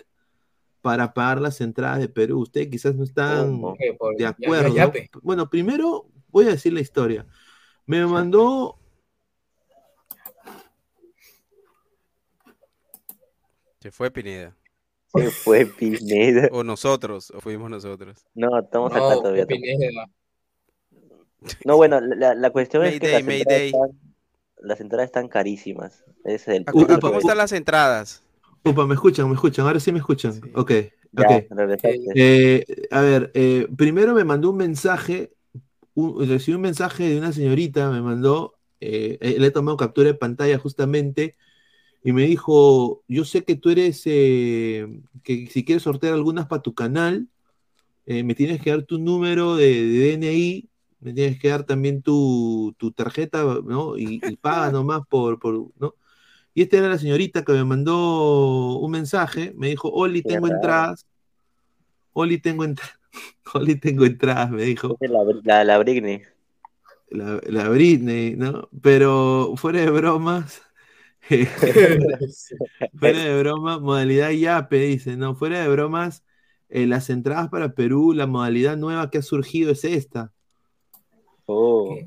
[0.86, 2.42] para pagar las entradas de Perú.
[2.42, 4.94] Ustedes quizás no están de ya- ya- acuerdo.
[5.24, 7.26] Bueno, primero voy a decir la historia.
[7.88, 8.78] Me mandó,
[13.82, 14.56] Se fue Pineda.
[15.08, 16.50] Se fue Pineda.
[16.52, 18.24] O nosotros, o fuimos nosotros.
[18.36, 19.46] No, estamos acá No, todavía.
[19.46, 20.06] fue Pineda.
[21.66, 24.14] No, bueno, la, la cuestión es que Mayday, las entradas, están,
[24.68, 26.04] las entradas están carísimas.
[26.26, 26.88] Ese es el ¿A punto.
[26.88, 28.22] cu- a ¿Cómo están las entradas?
[28.66, 30.34] Upa, me escuchan, me escuchan, ahora sí me escuchan.
[30.34, 30.52] Sí.
[30.56, 30.72] Ok,
[31.12, 31.32] Ya, ok.
[31.50, 32.12] regresaste.
[32.16, 35.34] Eh, a ver, eh, primero me mandó un mensaje,
[35.96, 40.16] un- recibí un mensaje de una señorita, me mandó, eh, le he tomado captura de
[40.16, 41.36] pantalla justamente,
[42.04, 46.74] y me dijo, yo sé que tú eres, que si quieres sortear algunas para tu
[46.76, 47.28] canal,
[48.06, 50.70] me tienes que dar tu número de, de DNI,
[51.02, 53.98] me tienes que dar también tu, tu tarjeta, ¿no?
[53.98, 55.96] Y, y paga nomás por, por, ¿no?
[56.56, 61.06] Y esta era la señorita que me mandó un mensaje, me dijo, Oli, tengo entradas,
[62.14, 62.98] Oli, tengo entradas,
[63.54, 66.22] Oli, tengo entradas, me dijo La, la, la Britney.
[67.10, 68.70] la, la Britney, ¿no?
[68.82, 70.62] Pero fuera de bromas,
[72.98, 76.24] fuera de bromas, modalidad YAPE, dice, no, fuera de bromas,
[76.70, 80.32] eh, las entradas para Perú, la modalidad nueva que ha surgido es esta.
[81.46, 81.98] Oh.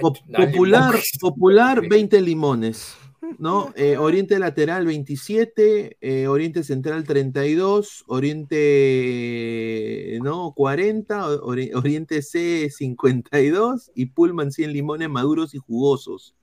[0.00, 1.02] Popular, limón.
[1.20, 2.96] popular 20 limones,
[3.38, 3.72] ¿no?
[3.76, 10.52] Eh, oriente lateral 27, eh, Oriente central 32, Oriente ¿no?
[10.54, 16.34] 40, ori- Oriente C 52 y Pullman 100 limones maduros y jugosos,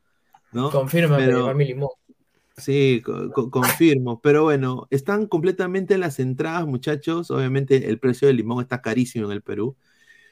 [0.51, 0.69] ¿no?
[0.71, 1.89] Confirma Pero- mi limón.
[2.59, 4.19] Sí, co- co- confirmo.
[4.19, 7.29] Pero bueno, están completamente las entradas, muchachos.
[7.29, 9.75] Obviamente el precio del limón está carísimo en el Perú.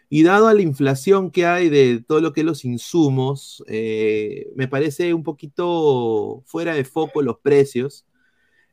[0.10, 4.48] Y dado a la inflación que hay de todo lo que es los insumos, eh,
[4.56, 8.06] me parece un poquito fuera de foco los precios.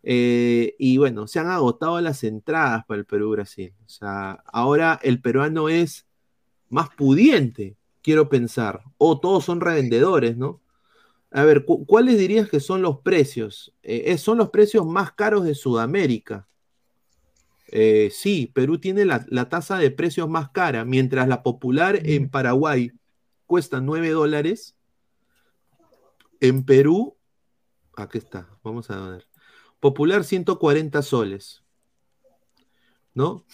[0.02, 3.74] Eh, y bueno, se han agotado las entradas para el Perú-Brasil.
[3.86, 6.06] O sea, ahora el peruano es
[6.70, 8.82] más pudiente, quiero pensar.
[8.98, 10.60] O todos son revendedores, ¿no?
[11.30, 13.74] A ver, cu- ¿cuáles dirías que son los precios?
[13.82, 16.48] Eh, son los precios más caros de Sudamérica.
[17.74, 22.28] Eh, sí, Perú tiene la, la tasa de precios más cara, mientras la popular en
[22.28, 22.92] Paraguay
[23.46, 24.76] cuesta 9 dólares.
[26.40, 27.16] En Perú,
[27.96, 29.26] aquí está, vamos a ver.
[29.80, 31.62] Popular 140 soles.
[33.14, 33.44] ¿No?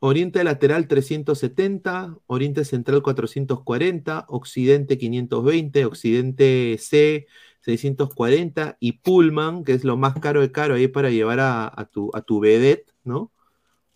[0.00, 7.26] Oriente lateral 370, Oriente central 440, Occidente 520, Occidente C
[7.60, 11.86] 640 y Pullman, que es lo más caro de caro ahí para llevar a, a
[11.86, 13.32] tu, a tu vedette, ¿no?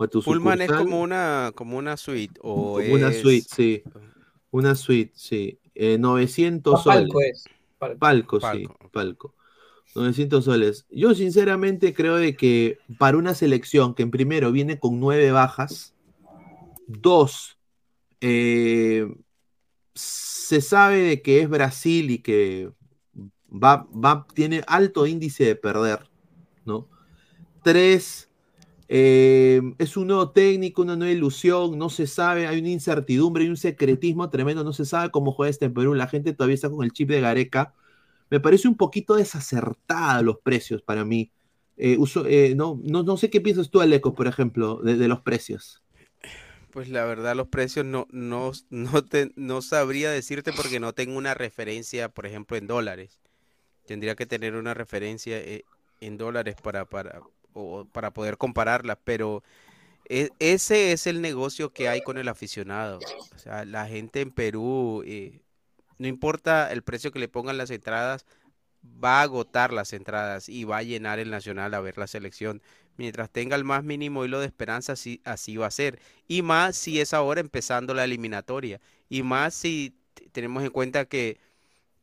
[0.00, 3.82] O a tu Pullman es como una, como una suite o Como una suite, sí.
[4.50, 5.58] Una suite, sí.
[5.74, 7.00] Eh, 900 Ah, soles.
[7.02, 7.44] palco es.
[7.78, 7.98] Palco.
[7.98, 8.90] Palco, sí, Palco.
[8.90, 9.34] palco.
[9.94, 10.86] 900 soles.
[10.90, 15.94] Yo sinceramente creo de que para una selección que en primero viene con nueve bajas,
[16.86, 17.58] dos,
[18.22, 19.06] eh,
[19.94, 22.70] se sabe de que es Brasil y que
[23.52, 26.08] va, va, tiene alto índice de perder,
[26.64, 26.88] ¿no?
[27.62, 28.29] Tres,
[28.92, 33.48] eh, es un nuevo técnico, una nueva ilusión, no se sabe, hay una incertidumbre y
[33.48, 36.68] un secretismo tremendo, no se sabe cómo juega este en Perú, la gente todavía está
[36.68, 37.72] con el chip de Gareca.
[38.30, 41.30] Me parece un poquito desacertada los precios para mí.
[41.76, 45.80] Eh, eh, no, no, sé qué piensas tú, Aleco, por ejemplo, de, de los precios.
[46.72, 51.16] Pues la verdad los precios no, no, no, te- no sabría decirte porque no tengo
[51.16, 53.20] una referencia, por ejemplo, en dólares.
[53.86, 55.40] Tendría que tener una referencia
[56.00, 57.22] en dólares para, para,
[57.54, 59.42] o para poder compararla, pero
[60.08, 62.98] e- ese es el negocio que hay con el aficionado.
[63.34, 65.40] O sea, la gente en Perú, eh,
[65.98, 68.26] no importa el precio que le pongan las entradas,
[68.82, 72.62] va a agotar las entradas y va a llenar el Nacional a ver la selección.
[72.96, 76.00] Mientras tenga el más mínimo hilo de esperanza, así, así va a ser.
[76.28, 78.80] Y más si es ahora empezando la eliminatoria.
[79.08, 79.94] Y más si
[80.32, 81.38] tenemos en cuenta que,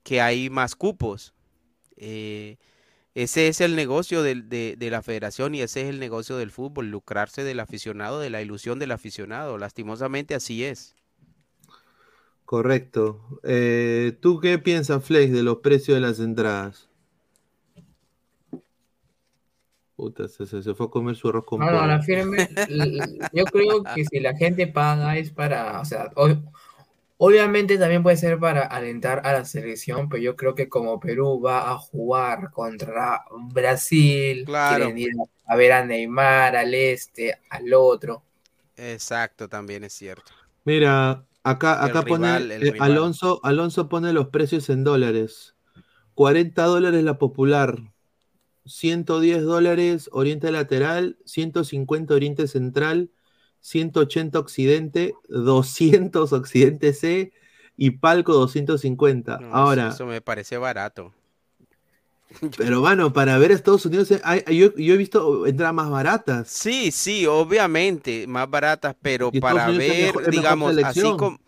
[0.04, 1.34] que hay más cupos.
[1.98, 2.58] Eh,
[3.24, 4.36] ese es el negocio de,
[4.78, 8.42] de la federación y ese es el negocio del fútbol, lucrarse del aficionado, de la
[8.42, 9.58] ilusión del aficionado.
[9.58, 10.96] Lastimosamente así es.
[12.46, 13.40] Correcto.
[13.44, 16.88] Eh, ¿Tú qué piensas, Flex, de los precios de las entradas?
[19.96, 22.48] Puta, se, se- se fue a comer su arroz con No, no, la firme,
[23.34, 26.12] yo creo que si la gente paga es para, o sea,
[27.18, 31.42] obviamente también puede ser para alentar a la selección, pero yo creo que como Perú
[31.42, 33.24] va a jugar contra
[33.54, 34.86] Brasil, Claro.
[34.86, 35.12] quieren ir
[35.46, 38.24] a ver a Neymar, al este, al otro.
[38.76, 40.32] Exacto, también es cierto.
[40.64, 42.74] Mira, acá, El acá pone rival, eh.
[42.80, 45.56] Alonso, Alonso pone los precios en dólares.
[46.14, 47.78] 40 dólares la popular,
[48.66, 53.12] 110 dólares Oriente Lateral, 150 Oriente Central,
[53.60, 57.32] 180 Occidente, 200 Occidente C
[57.76, 59.38] y Palco 250.
[59.40, 61.14] No, Ahora, eso, me parece barato.
[62.58, 65.90] pero bueno, para ver a Estados Unidos, eh, hay- yo, yo he visto entradas más
[65.90, 66.50] baratas.
[66.50, 71.40] Sí, sí, obviamente, más baratas, pero Y para ver, mejor- digamos, así como,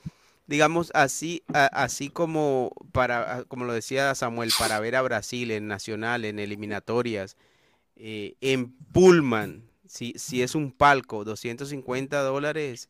[0.48, 5.68] digamos, así, a- así como para, como lo decía Samuel, para ver a Brasil en
[5.68, 7.36] Nacional, en eliminatorias,
[7.98, 12.90] eh, en Pullman, si, si es un palco, 250 dólares,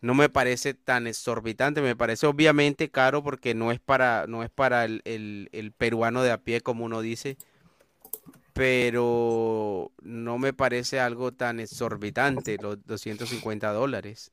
[0.00, 4.50] no me parece tan exorbitante, me parece obviamente caro porque no es para, no es
[4.50, 7.38] para el, el- peruano de a pie, como uno dice,
[8.52, 14.32] pero no me parece algo tan exorbitante, los 250 dólares.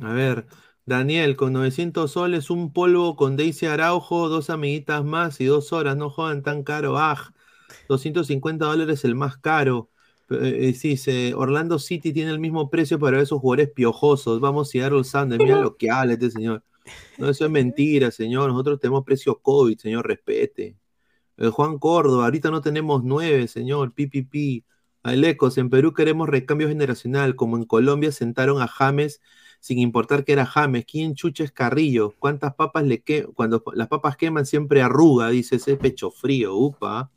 [0.00, 0.46] A ver,
[0.86, 5.96] Daniel, con 900 soles, un polvo con Daisy Araujo, dos amiguitas más y dos horas.
[5.96, 6.98] No jodan tan caro.
[6.98, 7.32] Ah,
[7.88, 9.90] 250 dólares el más caro.
[10.30, 14.40] Eh, eh, se- Orlando City tiene el mismo precio para esos jugadores piojosos.
[14.40, 15.42] Vamos a Seattle Sanders.
[15.42, 16.62] Mira lo que habla este señor.
[17.18, 18.50] No, eso es mentira, señor.
[18.50, 20.76] Nosotros tenemos precio COVID, señor, respete.
[21.36, 23.92] Eh, Juan Córdoba, ahorita no tenemos nueve, señor.
[23.92, 24.64] PPP.
[25.02, 29.22] Alecos, en Perú queremos recambio generacional, como en Colombia sentaron a James
[29.58, 30.84] sin importar que era James.
[30.84, 32.14] ¿Quién chucha es Carrillo?
[32.18, 37.10] ¿Cuántas papas le que Cuando las papas queman siempre arruga, dice ese pecho frío, upa.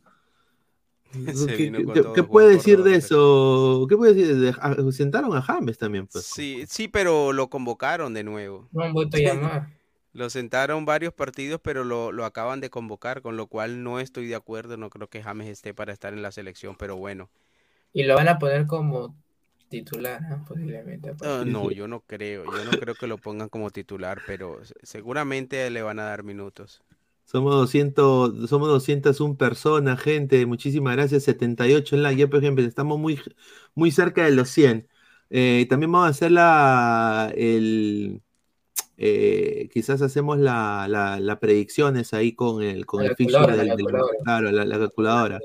[2.15, 3.85] ¿Qué, puede decir de eso?
[3.88, 4.35] ¿Qué puede decir?
[4.38, 6.26] de- sentaron a James también, pues.
[6.26, 8.68] Sí, sí, pero lo convocaron de nuevo.
[8.72, 9.68] No han vuelto a llamar.
[10.14, 14.27] Lo sentaron varios partidos, pero lo, lo acaban de convocar, con lo cual no estoy
[14.27, 14.77] de acuerdo.
[14.77, 17.30] No creo que James esté para estar en la selección, pero bueno.
[17.94, 19.15] Y lo van a poner como
[19.69, 20.44] titular, ¿no?
[20.45, 21.10] Posiblemente.
[21.10, 21.45] Ah, aparte.
[21.45, 22.45] no, yo no creo.
[22.45, 26.23] Yo no creo que lo pongan como titular, pero se- seguramente le van a dar
[26.23, 26.84] minutos.
[27.26, 30.45] Somos 200, somos 201 personas, gente.
[30.45, 31.24] Muchísimas gracias.
[31.24, 33.20] 78 en la ya, por ejemplo, estamos muy,
[33.76, 34.88] muy cerca de los 100.
[35.30, 38.22] Eh, también vamos a hacer la, el,
[38.98, 43.74] eh, quizás hacemos la, la, la predicciones ahí con el, con La el fixture del,
[44.24, 45.40] claro, la, la calculadora.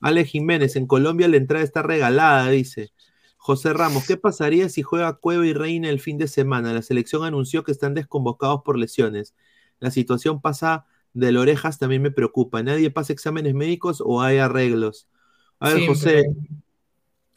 [0.00, 2.92] Ale Jiménez, en Colombia la entrada está regalada, dice.
[3.38, 6.72] José Ramos, ¿qué pasaría si juega Cueva y Reina el fin de semana?
[6.72, 9.34] La selección anunció que están desconvocados por lesiones.
[9.80, 12.62] La situación pasa de las orejas, también me preocupa.
[12.62, 15.08] ¿Nadie pasa exámenes médicos o hay arreglos?
[15.60, 16.24] A ver, Sí, José.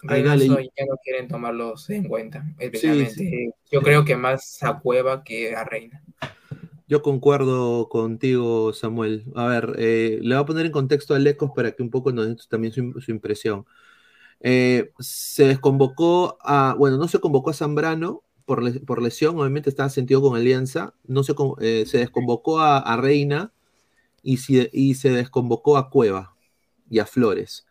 [0.02, 0.41] pero Ahí dale.
[0.41, 3.52] Reynoso ya no quieren tomarlos en cuenta, especialmente.
[3.72, 6.04] Yo creo que más a Cueva que a Reina.
[6.90, 9.26] Yo concuerdo contigo, Samuel.
[9.36, 12.12] A ver, eh, le voy a poner en contexto a Lecos para que un poco
[12.14, 13.66] nos dé también su, su impresión.
[14.40, 19.90] Eh, se desconvocó a, bueno, no se convocó a Zambrano por, por lesión, obviamente estaba
[19.90, 23.52] sentido con Alianza, no se, eh, se desconvocó a, a Reina
[24.23, 26.35] y, si- y se desconvocó a Cueva
[26.89, 27.65] y a Flores.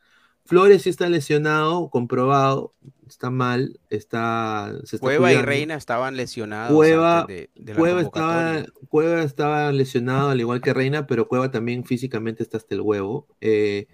[0.44, 2.72] Flores sí está lesionado, comprobado,
[3.08, 5.42] está mal, está, se está Cueva y.
[5.42, 8.64] Reina estaban lesionados Cueva, antes de, de la Cueva estaba.
[8.88, 13.26] Cueva estaba lesionado al igual que Reina, pero Cueva también físicamente está hasta el huevo.
[13.40, 13.88] Eh,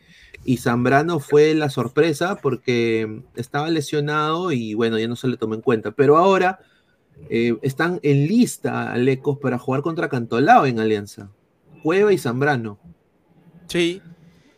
[0.44, 5.54] y Zambrano fue la sorpresa porque estaba lesionado y bueno, ya no se le tomó
[5.54, 5.92] en cuenta.
[5.92, 6.58] Pero ahora
[7.30, 11.30] eh, están en lista Alecos para jugar contra Cantolao en Alianza.
[11.82, 12.78] Cueva y Zambrano.
[13.68, 14.00] Sí.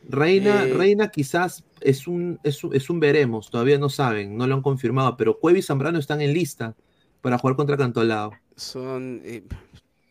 [0.09, 4.47] Reina, Eh, Reina quizás es un, es, un, es un veremos, todavía no saben, no
[4.47, 6.75] lo han confirmado, pero Cueva y Zambrano están en lista
[7.23, 8.33] para jugar contra Cantolao.
[8.57, 9.43] Son, eh,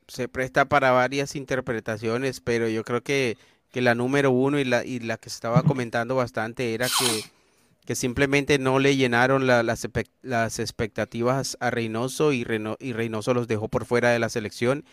[0.07, 3.37] se presta para varias interpretaciones, pero yo creo que,
[3.71, 7.23] que la número uno y la, y la que se estaba comentando bastante era que,
[7.85, 9.87] que simplemente no le llenaron la- las,
[10.23, 14.83] las expectativas a Reynoso y, Reyno- y Reynoso los dejó por fuera de la selección.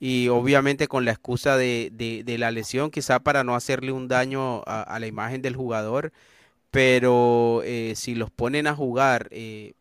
[0.00, 4.08] Y obviamente con la excusa de, de- de la lesión, quizá para no hacerle un
[4.08, 6.12] daño a, a la imagen del jugador,
[6.70, 9.74] pero eh, si los ponen a jugar, eh,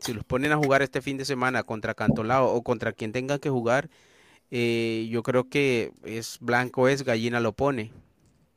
[0.00, 3.38] si los ponen a jugar este fin de semana contra Cantolao o contra quien tengan
[3.40, 3.90] que jugar,
[4.50, 7.92] eh, yo creo que es blanco es, gallina lo pone.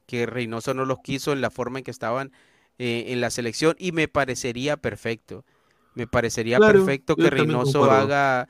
[0.06, 2.32] que Reynoso no los quiso en la forma en que estaban
[2.78, 5.46] eh, en la selección y me parecería perfecto.
[5.96, 8.50] Me parecería Claro, perfecto que Reynoso haga,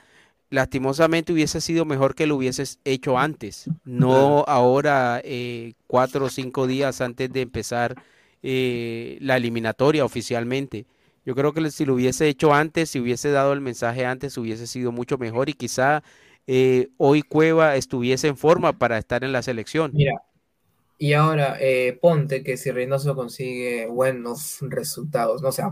[0.54, 6.68] lastimosamente hubiese sido mejor que lo hubieses hecho antes, no ahora eh, cuatro o cinco
[6.68, 7.96] días antes de empezar
[8.44, 10.86] eh, la eliminatoria oficialmente.
[11.26, 14.68] Yo creo que si lo hubiese hecho antes, si hubiese dado el mensaje antes, hubiese
[14.68, 16.04] sido mucho mejor y quizá
[16.46, 19.90] eh, hoy Cueva estuviese en forma para estar en la selección.
[19.96, 20.22] Mira,
[21.00, 25.72] y ahora eh, ponte que si Reynoso consigue buenos resultados, no o sea,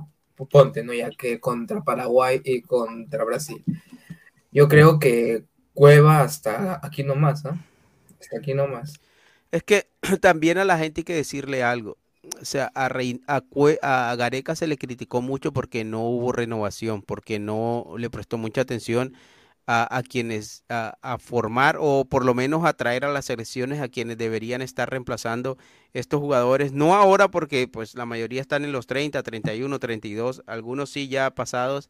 [0.50, 0.92] ponte, ¿no?
[0.92, 3.64] Ya que contra Paraguay y contra Brasil.
[4.52, 7.52] Yo creo que Cueva hasta aquí nomás, ¿no?
[8.20, 8.94] Hasta aquí nomás.
[9.52, 9.88] Es que
[10.22, 11.98] también a la gente hay que decirle algo.
[12.42, 16.32] O sea, a, Rey- a, Cue- a Gareca se le criticó mucho porque no hubo
[16.32, 19.14] renovación, porque no le prestó mucha atención
[19.68, 23.82] a, a quienes, a, a formar o por lo menos a traer a las selecciones
[23.82, 25.58] a quienes deberían estar reemplazando
[25.94, 26.74] estos jugadores.
[26.74, 31.32] No ahora porque pues la mayoría están en los 30, 31, 32, algunos sí ya
[31.34, 31.90] pasados,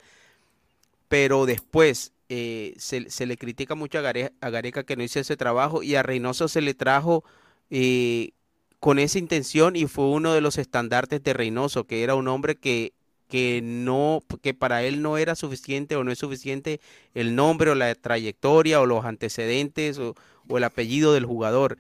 [1.08, 5.36] pero después eh, se, le critica mucho a, Gare- a Gareca que no hizo ese
[5.36, 7.26] trabajo y a Reynoso se le trajo
[7.70, 8.32] eh,
[8.80, 12.56] con esa intención y fue uno de los estandartes de Reynoso, que era un hombre
[12.56, 12.94] que,
[13.28, 16.80] que no, que para él no era suficiente o no es suficiente
[17.14, 20.16] el nombre o la trayectoria o los antecedentes o,
[20.48, 21.78] o el apellido del jugador.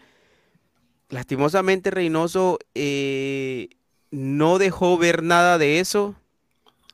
[1.07, 3.69] Lastimosamente Reynoso eh,
[4.11, 6.15] no dejó ver nada de eso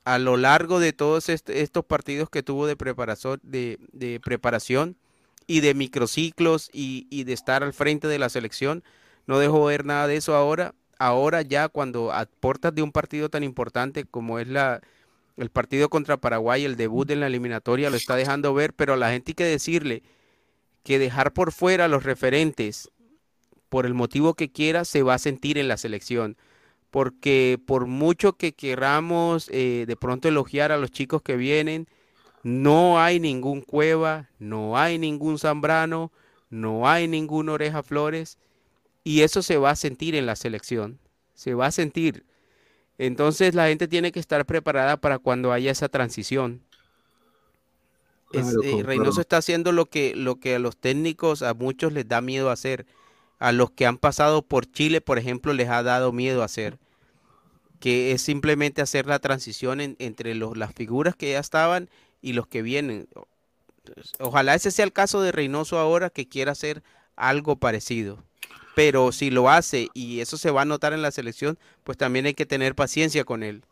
[0.08, 4.96] a lo largo de todos est- estos partidos que tuvo de preparación, de, preparación
[5.48, 8.86] y de microciclos y, de estar al frente de la selección.
[9.26, 10.74] No dejó ver nada de eso ahora.
[10.98, 14.80] Ahora ya cuando aportas de un partido tan importante como es la,
[15.36, 18.98] el partido contra Paraguay, el debut en la eliminatoria, lo está dejando ver, pero a
[18.98, 20.04] la gente hay que decirle
[20.84, 22.90] que dejar por fuera a los referentes
[23.68, 26.38] por el motivo que quiera, se va a sentir en la selección.
[26.98, 31.88] Porque por mucho que queramos eh, de pronto elogiar a los chicos que vienen,
[32.42, 36.12] no hay ningún Cueva, no hay ningún Zambrano,
[36.50, 38.40] no hay ningún Oreja Flores,
[39.04, 41.00] y eso se va a sentir en la selección,
[41.36, 42.26] se va a sentir.
[42.98, 46.62] Entonces la gente tiene que estar preparada para cuando haya esa transición.
[48.32, 48.84] Es- eh.
[48.84, 52.50] Reynoso está haciendo lo que, lo que a los técnicos, a muchos les da miedo
[52.50, 52.86] hacer.
[53.40, 56.80] A los que han pasado por Chile, por ejemplo, les ha dado miedo hacer.
[57.80, 61.90] Que es simplemente hacer la transición en- entre los, las figuras que ya estaban
[62.22, 63.08] y los que vienen.
[63.86, 66.84] Entonces, Ojalá ese sea el caso de Reynoso ahora que quiera hacer
[67.16, 68.24] algo parecido.
[68.76, 72.26] Pero si lo hace y eso se va a notar en la selección, pues también
[72.28, 73.64] hay que tener paciencia con él.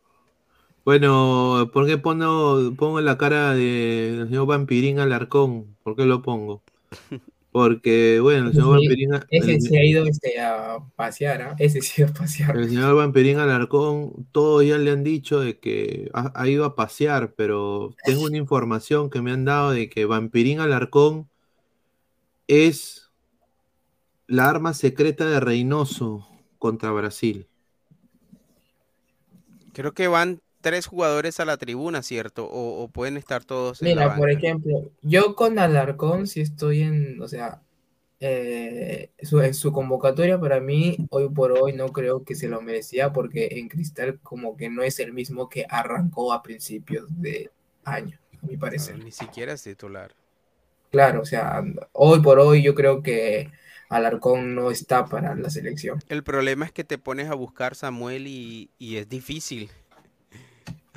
[0.86, 5.76] Bueno, ¿por qué pongo, pongo la cara de- del señor Vampirín Alarcón?
[5.84, 6.64] ¿Por qué lo pongo?
[7.56, 11.41] Porque, bueno, el Ese señor sí, Vampirín, ese el, sí ha ido este, a pasear,
[11.41, 11.56] ¿ah?
[11.57, 12.57] Ese sí ha ido a pasear.
[12.57, 16.76] el señor Vampirín Alarcón, todos ya le han dicho de que ha, ha ido a
[16.76, 21.30] pasear, pero tengo una información que me han dado de que Vampirín Alarcón
[22.49, 23.10] es
[24.27, 26.27] la arma secreta de Reynoso
[26.60, 27.48] contra Brasil.
[29.72, 32.46] Creo que van tres jugadores a la tribuna, ¿cierto?
[32.46, 36.82] O, o pueden estar todos en la Mira, por ejemplo, yo con Alarcón sí estoy
[36.82, 37.62] en, o sea,
[38.20, 42.62] eh, su, en su convocatoria para mí, hoy por hoy no creo que se lo
[42.62, 47.52] merecía porque en Cristal como que no es el mismo que arrancó a principios de
[47.84, 48.98] año, a mi parecer.
[48.98, 50.16] Ni siquiera es titular.
[50.90, 53.52] Claro, o sea, hoy por hoy yo creo que
[53.88, 56.00] Alarcón no está para la selección.
[56.10, 59.70] El problema es que te pones a buscar Samuel y, y es difícil.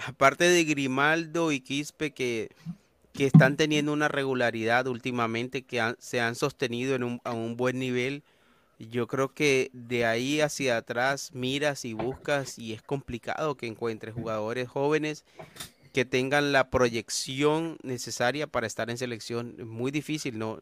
[0.06, 2.50] Aparte de Grimaldo y Quispe que,
[3.12, 7.78] que están teniendo una regularidad últimamente, que se han sostenido en un, a un buen
[7.78, 8.22] nivel,
[8.78, 14.14] yo creo que de ahí hacia atrás miras y buscas y es complicado que encuentres
[14.14, 15.24] jugadores jóvenes
[15.92, 19.56] que tengan la proyección necesaria para estar en selección.
[19.58, 20.60] Es muy difícil, no,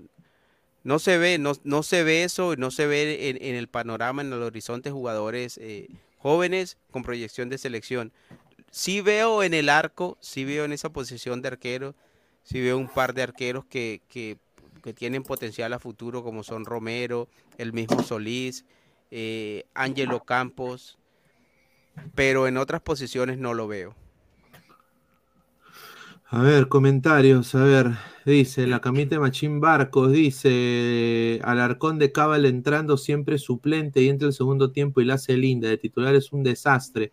[0.82, 4.22] no se ve, no, no se ve eso, no se ve en, en el panorama,
[4.22, 5.88] en el horizonte jugadores eh,
[6.18, 8.12] jóvenes con proyección de selección.
[8.70, 11.94] Sí veo en el arco, sí veo en esa posición de arquero,
[12.42, 14.38] sí veo un par de arqueros que, que,
[14.94, 17.28] tienen potencial a futuro, como son Romero,
[17.58, 18.64] el mismo Solís,
[19.10, 20.96] eh, Ángelo Campos,
[22.14, 23.96] pero en otras posiciones no lo veo.
[26.28, 27.92] A ver, comentarios, a ver,
[28.24, 34.26] dice, la camita de Machín Barcos, dice, Alarcón de Cábal entrando siempre suplente y entra
[34.26, 37.12] el segundo tiempo y la hace linda, de titular es un desastre.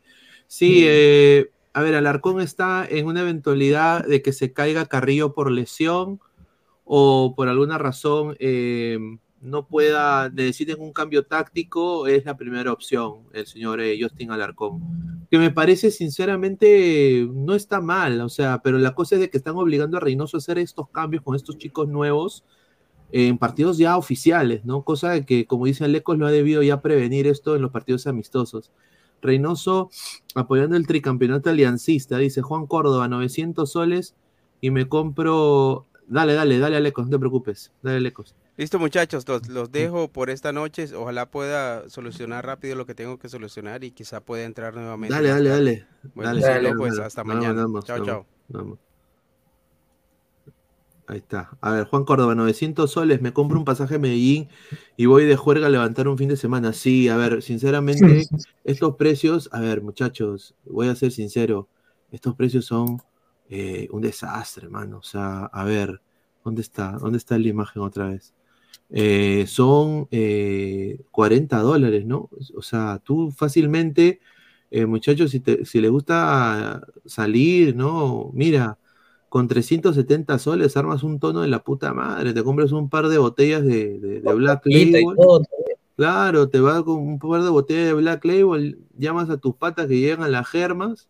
[0.55, 5.49] Sí, eh, a ver, Alarcón está en una eventualidad de que se caiga Carrillo por
[5.49, 6.19] lesión
[6.85, 8.99] o por alguna razón eh,
[9.41, 15.25] no pueda, necesiten un cambio táctico, es la primera opción, el señor eh, Justin Alarcón.
[15.31, 19.37] Que me parece, sinceramente, no está mal, o sea, pero la cosa es de que
[19.37, 22.43] están obligando a Reynoso a hacer estos cambios con estos chicos nuevos
[23.11, 24.83] en partidos ya oficiales, ¿no?
[24.83, 28.05] Cosa de que, como dice Alecos, lo ha debido ya prevenir esto en los partidos
[28.05, 28.71] amistosos.
[29.23, 29.89] Reynoso
[30.35, 34.15] apoyando el tricampeonato aliancista, dice Juan Córdoba, 900 soles
[34.61, 35.87] y me compro.
[36.05, 37.71] Dale, dale, dale, Alecos, no te preocupes.
[37.81, 38.35] Dale, Alecos.
[38.55, 40.93] Listo, muchachos, los, los dejo por esta noche.
[40.95, 45.15] Ojalá pueda solucionar rápido lo que tengo que solucionar y quizá pueda entrar nuevamente.
[45.15, 45.87] Dale, dale, dale.
[46.13, 47.07] Bueno, dale, pues dale.
[47.07, 47.61] hasta Vamos, mañana.
[47.63, 48.92] vamos, chao, vamos, chao.
[51.05, 51.57] Ahí está.
[51.59, 54.47] A ver, Juan Córdoba, 900 soles, me compro un pasaje a Medellín
[54.95, 56.71] y voy de juerga a levantar un fin de semana.
[56.71, 58.27] Sí, a ver, sinceramente,
[58.63, 61.67] estos precios, a ver, muchachos, voy a ser sincero,
[62.11, 63.01] estos precios son
[63.49, 64.99] eh, un desastre, hermano.
[64.99, 66.01] O sea, a ver,
[66.43, 66.93] ¿dónde está?
[66.93, 68.33] ¿Dónde está la imagen otra vez?
[68.89, 72.29] Eh, son eh, 40 dólares, ¿no?
[72.55, 74.21] O sea, tú fácilmente,
[74.71, 78.31] eh, muchachos, si, te, si les gusta salir, ¿no?
[78.33, 78.77] Mira,
[79.33, 83.17] con 370 soles armas un tono de la puta madre, te compras un par de
[83.17, 85.17] botellas de, de- de Black Label.
[85.95, 89.87] Claro, te vas con un par de botellas de Black Label, llamas a tus patas
[89.87, 91.09] que llegan a las germas,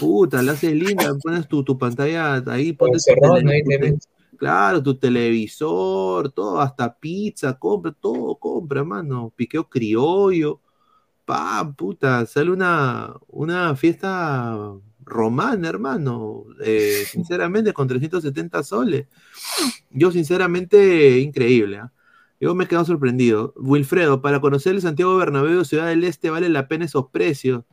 [0.00, 3.98] puta, la haces linda, pones tu, tu pantalla ahí, pones tele- ahí te
[4.36, 10.60] claro, tu televisor, todo, hasta pizza, compra, todo compra, mano, piqueo criollo,
[11.24, 14.74] pa, puta, sale una, una fiesta
[15.04, 19.06] romana, hermano, eh, sinceramente, con 370 soles.
[19.90, 21.92] Yo, sinceramente, increíble, ¿ah?
[22.40, 23.54] Yo me he quedado sorprendido.
[23.56, 27.64] Wilfredo, para conocer el Santiago Bernabéu, Ciudad del Este, vale la pena esos precios.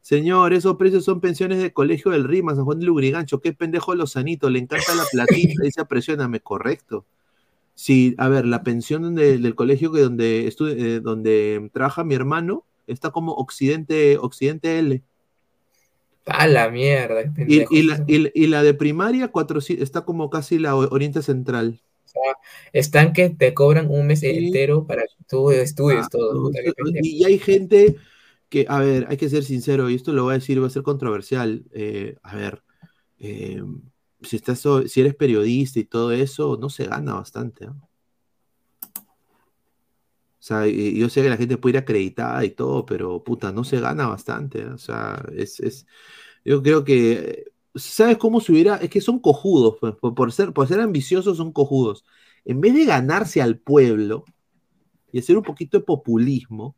[0.00, 3.40] Señor, esos precios son pensiones de colegio del Rima, San Juan de Lurigancho.
[3.40, 7.06] Qué pendejo Lozanito, le encanta la platita, dice presióname, correcto.
[7.74, 13.10] Sí, a ver, la pensión del colegio que donde, eh, donde trabaja mi hermano está
[13.10, 15.02] como Occidente, Occidente L.
[16.26, 17.74] A la mierda, Y, pendejo.
[17.78, 21.80] y la, y la- y la de primaria 400 está como casi la Oriente Central.
[22.04, 22.22] O sea,
[22.72, 26.50] están que te cobran un mes entero para que tú estudies Ah, todo.
[26.50, 26.50] no,
[27.02, 27.96] y hay gente
[28.48, 30.70] que, a ver, hay que ser sincero, y esto lo voy a decir, va a
[30.70, 31.64] ser controversial.
[31.72, 32.62] eh, a ver,
[33.18, 33.62] eh,
[34.22, 37.66] si estás, si eres periodista y todo eso, no se gana bastante.
[37.66, 37.76] ¿ah?
[40.46, 43.64] O sea, yo sé que la gente puede ir acreditada y todo, pero puta, no
[43.64, 44.62] se gana bastante.
[44.64, 44.74] ¿ah?
[44.74, 45.86] O sea, es, es-
[46.44, 48.76] yo creo que, ¿sabes cómo se hubiera?
[48.78, 52.04] Es que son cojudos, pues, por, ser, por ser ambiciosos son cojudos.
[52.44, 54.24] En vez de ganarse al pueblo
[55.12, 56.76] y hacer un poquito de populismo,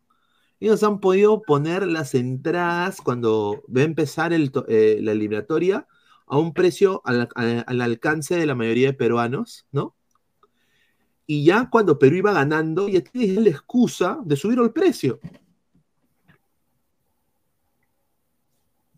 [0.60, 5.88] ellos han podido poner las entradas cuando va a empezar eh, la eliminatoria
[6.28, 9.96] a un precio al alcance de la mayoría de peruanos, ¿no?
[11.30, 15.20] Y ya cuando Perú iba ganando, ya tienes la excusa de subir el precio.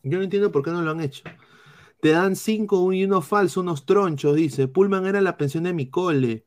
[0.05, 1.25] Yo no entiendo por qué no lo han hecho.
[2.01, 4.69] Te dan cinco y uno falso, unos tronchos, dice.
[4.69, 6.45] Pullman era la pensión de mi cole.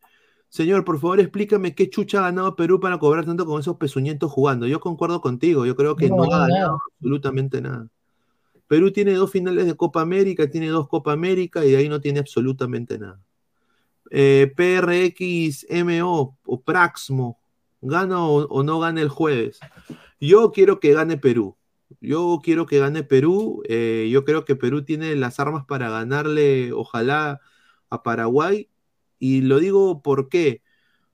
[0.47, 4.31] Señor, por favor, explícame qué chucha ha ganado Perú para cobrar tanto con esos pezuñentos
[4.31, 4.65] jugando.
[4.65, 7.89] Yo concuerdo contigo, yo creo que No, no, ha ganado absolutamente nada.
[8.67, 11.99] Perú tiene dos finales de Copa América, tiene dos Copa América y de ahí no
[11.99, 13.19] tiene absolutamente nada.
[14.11, 17.39] Eh, PRXMO o Praxmo,
[17.81, 19.59] ¿gana o, no gana el jueves?
[20.19, 21.57] Yo quiero que gane Perú.
[22.01, 23.63] Yo quiero que gane Perú.
[23.67, 27.41] eh, yo creo que Perú tiene las armas para ganarle, ojalá,
[27.89, 28.69] a Paraguay.
[29.19, 30.61] Y lo digo porque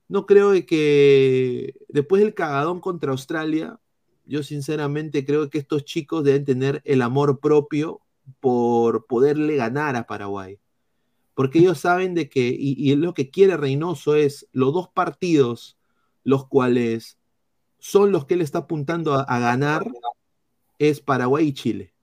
[0.08, 3.78] no creo que después del cagadón contra Australia,
[4.24, 8.00] yo sinceramente creo que estos chicos deben tener el amor propio
[8.40, 10.58] por poderle ganar a Paraguay.
[11.40, 15.78] Porque ellos saben de que, y, y lo que quiere Reynoso es los dos partidos,
[16.22, 17.16] los cuales
[17.78, 19.86] son los que él está apuntando a, a ganar,
[20.78, 21.94] es Paraguay y Chile.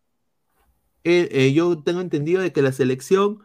[1.04, 3.38] Eh, eh, yo tengo entendido de que la selección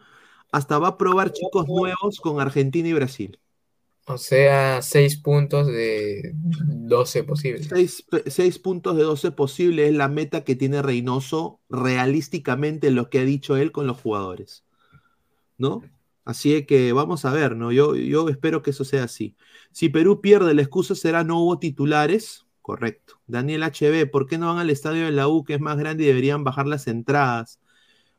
[0.51, 3.39] hasta va a probar chicos nuevos con Argentina y Brasil.
[4.07, 7.69] O sea, 6 puntos de 12 posibles.
[8.25, 13.19] 6 puntos de 12 posible es la meta que tiene Reynoso realísticamente en lo que
[13.19, 14.63] ha dicho él con los jugadores.
[15.69, 15.83] ¿No?
[16.25, 17.71] Así es que vamos a ver, ¿no?
[17.71, 19.35] Yo, yo espero que eso sea así.
[19.71, 22.45] Si Perú pierde, la excusa será no hubo titulares.
[22.61, 23.15] Correcto.
[23.27, 26.03] Daniel HB, ¿por qué no van al estadio de la U que es más grande
[26.03, 27.59] y deberían bajar las entradas?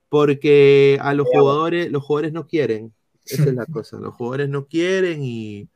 [0.09, 2.95] Porque a los jugadores, los jugadores no quieren.
[3.25, 3.99] Esa es la cosa.
[3.99, 5.69] Los jugadores no quieren y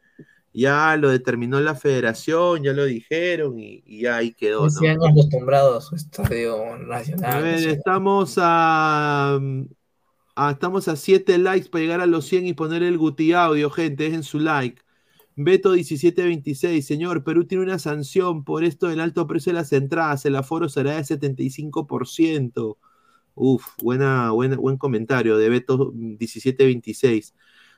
[0.53, 4.65] ya lo determinó la federación, ya lo dijeron y, y ya ahí quedó.
[4.65, 7.43] No se han acostumbrado a su estadio A nacional.
[7.43, 7.77] ver, nacional.
[7.77, 9.39] estamos a,
[10.47, 13.71] a- estamos a 7 likes para llegar a los 100 y poner el Guti audio,
[13.71, 14.83] gente, dejen su like.
[15.37, 20.25] Beto 1726, señor, Perú tiene una sanción por esto del alto precio de las entradas,
[20.27, 22.79] el aforo será de 75%.
[23.35, 27.35] Uf, buena, buena, buen comentario de Beto 1726.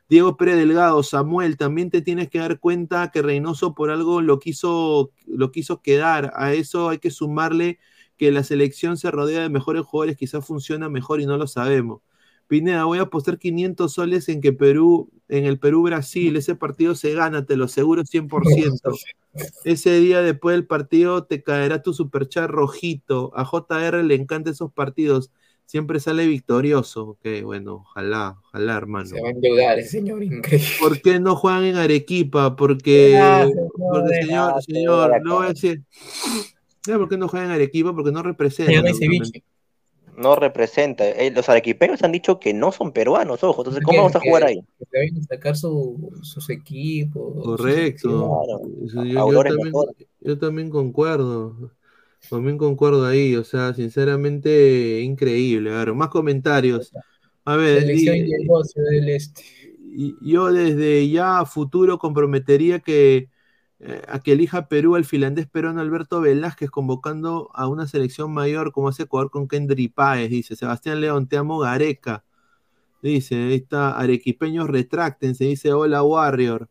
[0.09, 4.39] Diego Pérez Delgado, Samuel, también te tienes que dar cuenta que Reynoso por algo lo
[4.41, 6.33] quiso, lo quiso quedar.
[6.37, 7.79] A eso hay que sumarle
[8.17, 12.03] que la selección se rodea de mejores jugadores, quizás funciona mejor y no lo sabemos.
[12.51, 17.15] Pineda, voy a apostar 500 soles en que Perú, en el Perú-Brasil, ese partido se
[17.15, 18.99] gana, te lo aseguro 100%.
[19.65, 23.31] Ese día después del partido te caerá tu superchat rojito.
[23.37, 25.31] A JR le encantan esos partidos.
[25.65, 27.11] Siempre sale victorioso.
[27.11, 29.07] Ok, bueno, ojalá, ojalá, hermano.
[29.07, 30.69] Se va a endeudar ese señor increíble.
[30.81, 32.57] ¿Por qué no juegan en Arequipa?
[32.57, 35.85] Porque, señor, porque señor, señor, no voy a decir.
[36.85, 37.95] ¿Por qué no juegan en Arequipa?
[37.95, 38.83] Porque no representan.
[40.21, 41.09] No representa.
[41.09, 43.63] Eh, los arequipeños han dicho que no son peruanos, ojo.
[43.63, 44.59] Entonces, ¿cómo vamos a jugar ahí?
[44.59, 47.35] A sacar su- sus equipos.
[47.35, 48.09] sus Correcto.
[48.11, 48.87] selecciones.
[48.87, 49.73] Eso Yo, yo también,
[50.21, 51.71] yo también concuerdo.
[52.29, 53.35] También concuerdo ahí.
[53.37, 55.73] O sea, sinceramente, increíble.
[55.73, 56.93] A ver, más comentarios.
[57.45, 59.43] A ver, Selección di- y negocio del este.
[60.23, 63.29] yo desde ya a futuro comprometería que
[64.09, 68.89] a que elija Perú al finlandés peruano Alberto Velázquez convocando a una selección mayor como
[68.89, 72.25] hace Ecuador con Kendry Páez, dice Sebastián León, te amo Gareca.
[73.03, 76.69] Dice, ahí está, arequipeños retráctense, dice hola Warrior.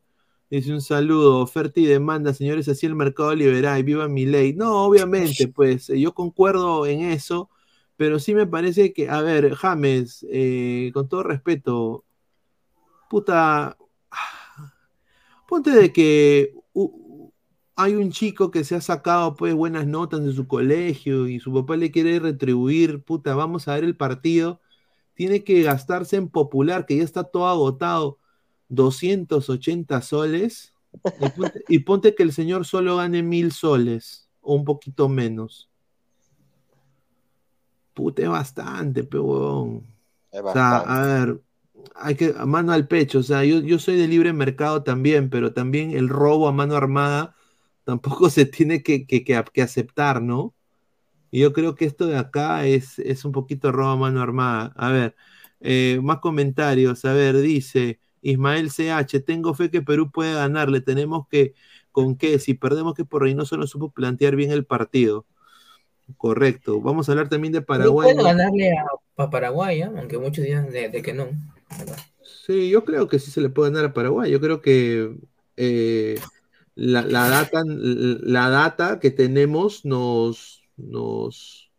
[0.50, 4.54] Dice un saludo, oferta y demanda, señores, así el mercado liberal, viva mi ley.
[4.54, 7.50] No, obviamente, pues eh, yo concuerdo en eso,
[7.98, 12.04] pero sí me parece que, a ver, James, eh, con todo respeto,
[13.10, 13.78] puta,
[15.50, 16.54] ponte de que
[17.76, 21.54] hay un chico que se ha sacado pues buenas notas en su colegio y su
[21.54, 24.62] papá le quiere retribuir, puta, vamos a ver el partido,
[25.14, 28.20] tiene que gastarse en popular, que ya está todo agotado,
[28.70, 30.74] 280 soles,
[31.20, 35.70] y ponte, y ponte que el señor solo gane mil soles, o un poquito menos.
[37.94, 39.86] Puta, es bastante, pe huevón.
[40.32, 40.88] Es O sea, bastante.
[40.88, 41.42] a ver,
[41.96, 45.30] hay que, a mano al pecho, o sea, yo, yo soy de libre mercado también,
[45.30, 47.36] pero también el robo a mano armada
[47.84, 50.54] tampoco se tiene que, que- que- aceptar, ¿no?
[51.32, 54.74] Y yo creo que esto de acá es, es un poquito robo a mano armada.
[54.78, 55.16] A ver,
[55.60, 57.06] eh, más comentarios.
[57.06, 60.82] A ver, dice Ismael CH, tengo fe que Perú puede ganarle.
[60.82, 61.54] Tenemos que,
[61.92, 62.40] ¿con qué?
[62.40, 65.26] Si perdemos que por Reynoso no supo plantear bien el partido.
[66.18, 66.82] Correcto.
[66.82, 68.14] Vamos a hablar también de Paraguay.
[68.14, 69.92] Puede ganarle a, a Paraguay, ¿ah?
[69.98, 71.28] aunque muchos digan de, de que no.
[72.22, 74.32] Sí, yo creo que sí se le puede ganar a Paraguay.
[74.32, 75.16] Yo creo que
[75.58, 76.20] eh,
[76.76, 81.70] la, la data, la data que tenemos nos, nos,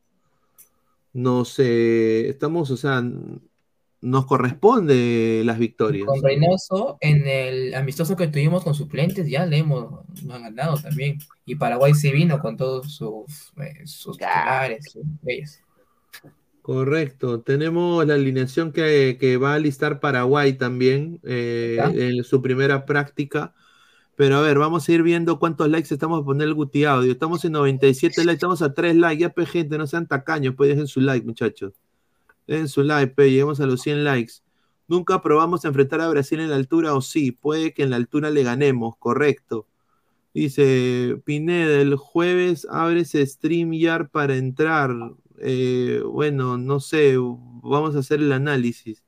[1.13, 3.03] nos eh, estamos, o sea,
[4.03, 6.07] nos corresponde las victorias.
[6.07, 11.19] Con Reynoso, en el amistoso que tuvimos con suplentes, ya le hemos han ganado también.
[11.45, 15.63] Y Paraguay se vino con todos sus, eh, sus titulares, sus leyes.
[16.63, 17.41] Correcto.
[17.41, 23.55] Tenemos la alineación que, que va a listar Paraguay también eh, en su primera práctica.
[24.17, 27.13] Pero a ver, vamos a ir viendo cuántos likes estamos a poner el Guti Audio.
[27.13, 29.23] Estamos en 97 likes, estamos a 3 likes.
[29.23, 31.73] Ya, pues, gente, no sean tacaños, pues dejen su like, muchachos.
[32.47, 34.35] Dejen su like, pues, lleguemos a los 100 likes.
[34.89, 38.31] Nunca probamos enfrentar a Brasil en la altura, o sí, puede que en la altura
[38.31, 39.67] le ganemos, correcto.
[40.35, 44.91] Dice Pineda, el jueves abres StreamYard para entrar.
[45.39, 49.05] Eh, bueno, no sé, vamos a hacer el análisis.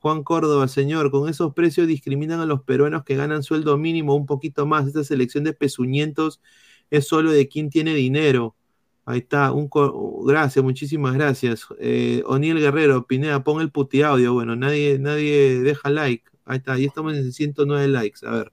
[0.00, 4.26] Juan Córdoba, señor, con esos precios discriminan a los peruanos que ganan sueldo mínimo un
[4.26, 4.86] poquito más.
[4.86, 6.40] Esta selección de pezuñentos
[6.90, 8.56] es solo de quien tiene dinero.
[9.08, 9.70] Ahí está, un
[10.26, 11.66] gracias, muchísimas gracias.
[11.80, 14.34] Eh, Oniel Guerrero, Pineda, pon el puti audio.
[14.34, 16.30] Bueno, nadie, nadie deja like.
[16.44, 18.26] Ahí está, ahí estamos en 109 likes.
[18.26, 18.52] A ver,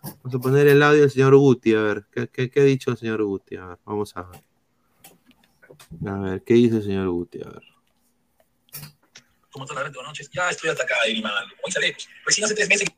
[0.00, 1.74] vamos a poner el audio del señor Guti.
[1.74, 3.54] A ver, ¿qué, qué, ha dicho el señor Guti?
[3.54, 4.40] A ver, vamos a ver.
[6.04, 7.40] A ver, ¿qué dice el señor Guti?
[7.40, 7.62] A ver.
[9.52, 10.28] ¿Cómo estás, Buenas noches.
[10.32, 11.54] Ya estoy atacada de Grimaldo.
[11.54, 12.08] Como dice Alecos.
[12.26, 12.88] Recién hace tres meses.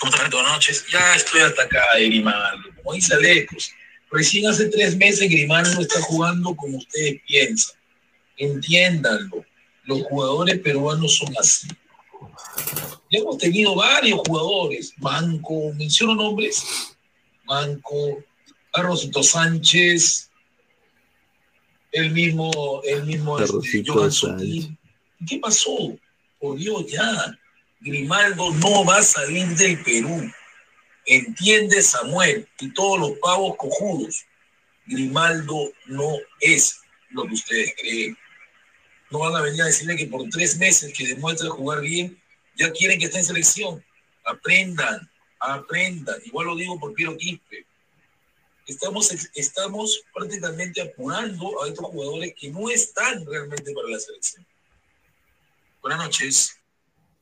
[0.00, 0.86] ¿Cómo estás, Buenas noches.
[0.90, 2.70] Ya estoy atacada de Grimaldo.
[2.82, 3.70] Como dice Alecos.
[4.14, 7.76] Recién hace tres meses Grimaldo está jugando como ustedes piensan.
[8.36, 9.44] Entiéndanlo.
[9.82, 11.66] Los jugadores peruanos son así.
[13.10, 14.94] Hemos tenido varios jugadores.
[14.98, 16.64] Manco, menciono nombres.
[17.44, 18.22] Manco,
[18.72, 20.30] Carlosito Sánchez,
[21.90, 24.78] el mismo, el mismo este, Johan.
[25.28, 25.96] ¿Qué pasó?
[26.38, 27.36] Por Dios, ya.
[27.80, 30.30] Grimaldo no va a salir del Perú.
[31.06, 34.24] Entiende Samuel y todos los pavos cojudos.
[34.86, 38.16] Grimaldo no es lo que ustedes creen.
[39.10, 42.20] No van a venir a decirle que por tres meses que demuestra jugar bien,
[42.56, 43.84] ya quieren que esté en selección.
[44.24, 47.66] Aprendan, Aprendan, igual lo digo por Piero Quispe.
[48.66, 54.46] Estamos, estamos prácticamente apurando a estos jugadores que no están realmente para la selección.
[55.82, 56.58] Buenas noches.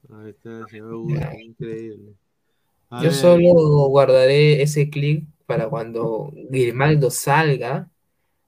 [0.09, 2.14] Ahí está, señor Hugo, increíble.
[2.93, 3.52] A Yo ver, solo
[3.89, 7.90] guardaré ese clip para cuando Grimaldo salga.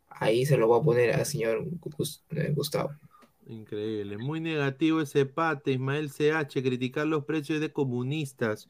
[0.09, 1.65] Ahí se lo voy a poner al señor
[2.31, 2.91] eh, Gustavo.
[3.47, 4.17] Increíble.
[4.19, 8.69] Muy negativo ese pate, Ismael CH, criticar los precios de comunistas.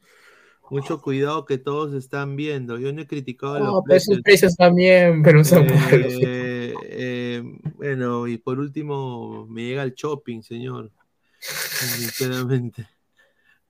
[0.69, 2.77] Mucho cuidado que todos están viendo.
[2.79, 4.23] Yo no he criticado No, los pero esos precios.
[4.23, 5.67] precios también, pero son.
[5.91, 7.43] Eh, eh,
[7.75, 10.91] bueno, y por último, me llega el shopping, señor.
[11.39, 12.87] Sinceramente.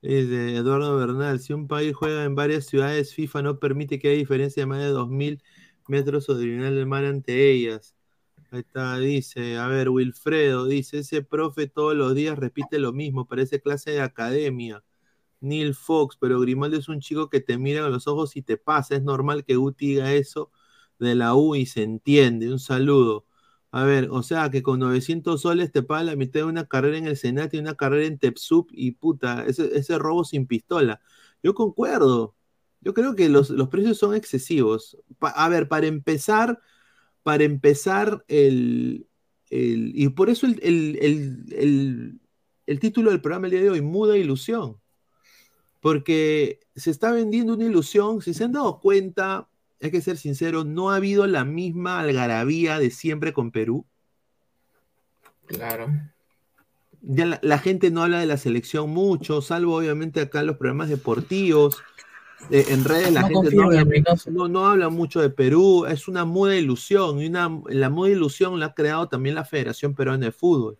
[0.06, 4.18] Dice Eduardo Bernal, si un país juega en varias ciudades, FIFA no permite que haya
[4.18, 5.42] diferencia de más de 2.000
[5.88, 7.96] metros el nivel del mar ante ellas.
[8.52, 13.26] Ahí está, dice, a ver, Wilfredo, dice, ese profe todos los días repite lo mismo,
[13.26, 14.84] parece clase de academia.
[15.40, 18.56] Neil Fox, pero Grimaldo es un chico que te mira a los ojos y te
[18.58, 20.52] pasa, es normal que Guti diga eso
[21.00, 23.25] de la U y se entiende, un saludo.
[23.72, 26.96] A ver, o sea, que con 900 soles te paga la mitad de una carrera
[26.98, 31.00] en el Senat y una carrera en Tepsup y puta, ese, ese robo sin pistola.
[31.42, 32.34] Yo concuerdo.
[32.80, 34.96] Yo creo que los, los precios son excesivos.
[35.20, 36.58] A ver, para empezar,
[37.22, 39.08] para empezar, el,
[39.50, 42.20] el- y por eso el- el-
[42.66, 44.78] el título del programa el día de hoy, Muda Ilusión.
[45.80, 49.48] Porque se está vendiendo una ilusión, si se han dado cuenta,
[49.80, 53.86] hay que ser sincero, no ha habido la misma algarabía de siempre con Perú.
[55.46, 55.88] Claro.
[57.02, 60.56] Ya la, la gente no habla de la selección mucho, salvo obviamente acá en los
[60.56, 61.76] programas deportivos.
[62.50, 64.30] Eh, en redes la No gente no habla, mi caso.
[64.30, 68.58] no- no habla mucho de Perú, es una muda ilusión, y una, la muda ilusión
[68.60, 70.78] la ha creado también la Federación Peruana de Fútbol.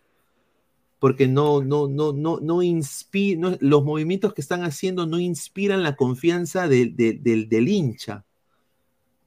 [0.99, 5.81] Porque no, no, no, no, no inspi- no- los movimientos que están haciendo no inspiran
[5.83, 8.23] la confianza de- de- del- del hincha.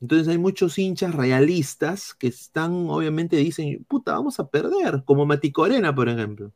[0.01, 5.52] Entonces hay muchos hinchas realistas que están, obviamente dicen, puta, vamos a perder, como Mati
[5.52, 6.52] Corena, por ejemplo.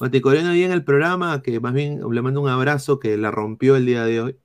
[0.00, 3.30] Mati Corena hoy en el programa, que más bien le mando un abrazo, que la
[3.30, 4.36] rompió el día de hoy.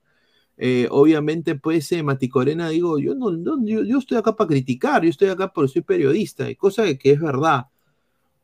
[0.58, 4.48] Eh, obviamente, pues, eh, Mati Corena, digo, yo no, no- yo, yo estoy acá para
[4.48, 7.66] criticar, yo estoy acá porque soy periodista, y cosa que, es verdad.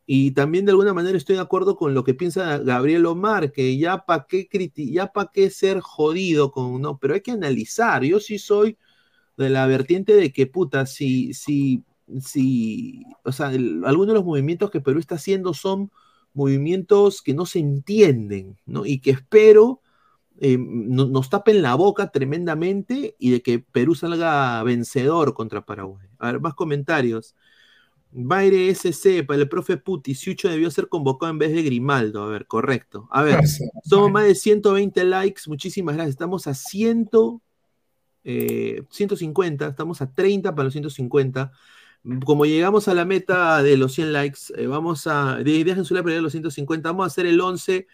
[0.07, 3.77] Y también de alguna manera estoy de acuerdo con lo que piensa Gabriel Omar, que
[3.79, 8.05] ya para qué criti- para qué ser jodido con no, pero hay que analizar.
[8.05, 8.79] Yo sí soy
[9.37, 11.85] de la vertiente de que puta, si, si,
[12.21, 15.91] si, o sea, el- algunos de los movimientos que Perú está haciendo son
[16.35, 18.87] movimientos que no se entienden, ¿no?
[18.87, 19.81] Y que espero
[20.39, 26.07] eh, no- nos tapen la boca tremendamente y de que Perú salga vencedor contra Paraguay.
[26.19, 27.35] A ver, más comentarios.
[28.13, 32.23] Baire SC, para el profe Puti, Siucho debió ser convocado en vez de Grimaldo.
[32.23, 33.09] A ver, correcto.
[33.11, 33.41] A ver,
[33.85, 36.13] somos más de 120 likes, muchísimas gracias.
[36.15, 37.09] Estamos a 100,
[38.29, 41.53] eh, 150, estamos a 30 para los 150.
[42.25, 45.95] Como llegamos a la meta de los 100 likes, eh, vamos a, de- dejen su
[45.95, 47.87] like para los 150, vamos a hacer el 11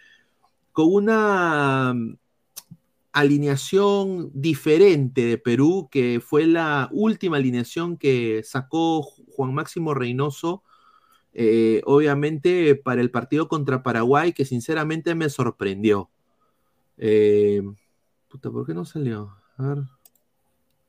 [0.71, 2.17] con una mm,
[3.11, 10.63] alineación diferente de Perú, que fue la última alineación que sacó Juan Máximo Reynoso,
[11.35, 16.09] eh, obviamente para el partido contra Paraguay, que sinceramente me sorprendió.
[16.97, 17.61] Eh,
[18.29, 19.35] puta, ¿por qué no salió?
[19.57, 19.83] A ver,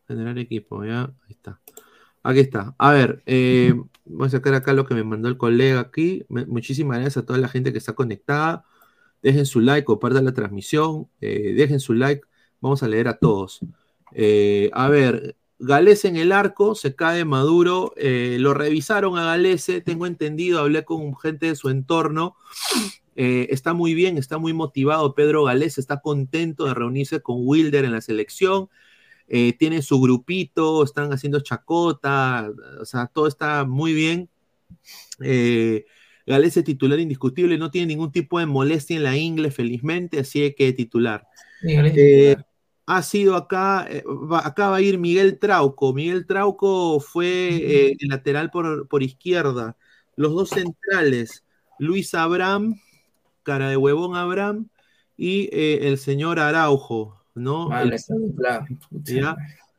[0.06, 1.60] generar equipo, ya, ahí está.
[2.24, 2.74] Aquí está.
[2.78, 3.74] A ver, eh,
[4.06, 6.24] voy a sacar acá lo que me mandó el colega aquí.
[6.28, 8.64] Muchísimas gracias a toda la gente que está conectada.
[9.22, 12.22] Dejen su like, compartan la transmisión, eh, dejen su like.
[12.62, 13.60] Vamos a leer a todos.
[14.12, 17.93] Eh, a ver, Galese en el arco, se cae Maduro.
[17.97, 22.36] lo revisaron a Galese, tengo entendido, hablé con gente de su entorno.
[23.14, 25.14] está muy bien, está muy motivado.
[25.14, 28.70] Pedro Galese está contento de reunirse con Wilder en la selección.
[29.28, 34.28] Eh, tiene su grupito, están haciendo chacota, o sea, todo está muy bien.
[35.20, 35.84] Eh,
[36.26, 40.72] Galese titular indiscutible, no tiene ningún tipo de molestia en la ingle, felizmente, así que
[40.72, 41.26] titular.
[41.62, 42.46] Eh, titular.
[42.86, 45.92] ha sido acá, eh, va- acá va a ir Miguel Trauco.
[45.92, 49.76] Miguel Trauco fue eh, el lateral por, por izquierda.
[50.16, 51.44] Los dos centrales,
[51.78, 52.80] Luis Abraham,
[53.42, 54.68] cara de huevón Abraham,
[55.18, 57.77] y eh, el señor Araujo, ¿no?
[57.90, 58.66] Esa dupla.
[59.05, 59.36] ¿ya?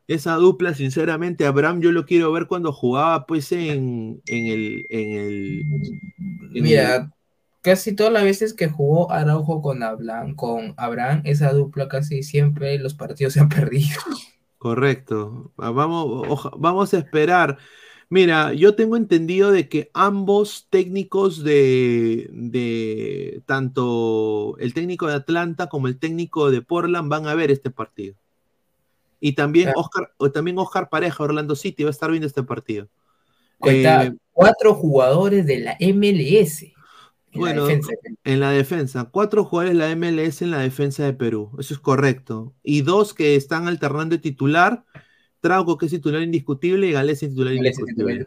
[0.07, 5.11] Esa dupla, sinceramente, Abraham yo lo quiero ver cuando jugaba pues en, en el, en
[5.11, 5.61] el,
[6.53, 7.11] en Mira,
[7.61, 12.77] casi todas las veces que jugó Araujo con Abraham, con Abraham, esa dupla casi siempre
[12.77, 13.99] los partidos se han perdido.
[14.59, 15.51] Correcto.
[15.57, 17.57] Ah, Vamos, oja- vamos a esperar.
[18.15, 25.67] Mira, yo tengo entendido de que ambos técnicos de, de tanto el técnico de Atlanta
[25.67, 28.15] como el técnico de Portland van a ver este partido.
[29.19, 32.87] Y también Oscar, o también Oscar Pareja, Orlando City, va a estar viendo este partido.
[33.59, 36.63] Cuenta Eh, cuatro jugadores de la MLS.
[36.63, 36.71] en
[37.33, 37.91] la bueno, defensa.
[38.23, 41.81] en la defensa, cuatro jugadores de la MLS en la defensa de Perú, eso es
[41.81, 42.53] correcto.
[42.63, 44.85] Y dos que están alternando de titular,
[45.45, 48.25] Trauco que es titular indiscutible y Gales es titular indiscutible.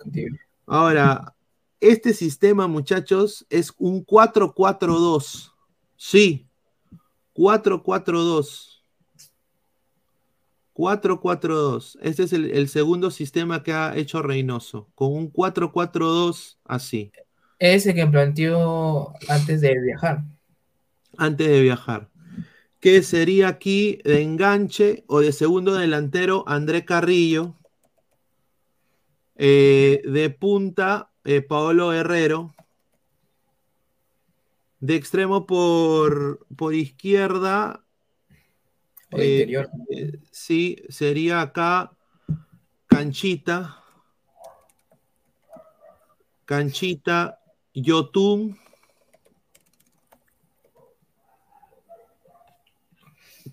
[0.67, 1.35] Ahora,
[1.81, 5.51] este sistema, muchachos, es un 4-4-2.
[5.97, 6.47] Sí,
[7.35, 8.83] 4-4-2.
[10.75, 11.99] 4-4-2.
[12.03, 17.11] Este es el, el segundo sistema que ha hecho Reynoso, con un 4-4-2 así,
[17.59, 20.23] Ese que planteó antes de viajar.
[21.17, 22.09] antes de viajar.
[22.81, 27.57] ¿Qué sería aquí de enganche o de segundo delantero André Carrillo?
[29.35, 32.55] Eh, de punta, eh, Paolo Herrero.
[34.79, 37.85] De extremo por, por izquierda.
[39.11, 39.71] Eh, interior.
[39.91, 41.91] eh, sí, sería acá
[42.87, 43.83] Canchita.
[46.45, 47.41] Canchita,
[47.75, 48.57] Yotun.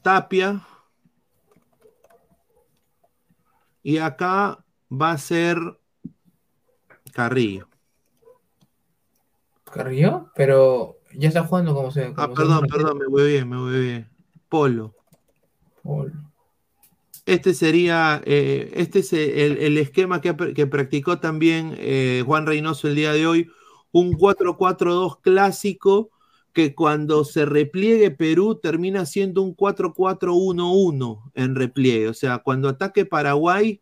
[0.06, 0.62] Tapia.
[3.82, 5.58] Y acá va a ser
[7.12, 7.68] Carrillo.
[9.64, 12.06] Carrillo, pero ya está jugando como se.
[12.06, 14.10] Ah, como perdón, segundo perdón, me voy bien, me voy bien.
[14.48, 14.94] Polo.
[15.82, 16.14] Polo.
[17.26, 22.94] Este sería, eh, este es el, el esquema que practicó también eh, Juan Reynoso el
[22.94, 23.50] día de hoy,
[23.92, 26.12] un 4-4-2 clásico
[26.56, 32.10] que cuando se repliegue Perú termina siendo un 4-4-1-1 en repliegue.
[32.10, 33.82] O sea, cuando ataque Paraguay,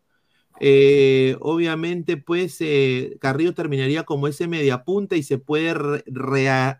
[0.59, 5.73] eh, obviamente pues eh, Carrillo terminaría como ese mediapunta y se puede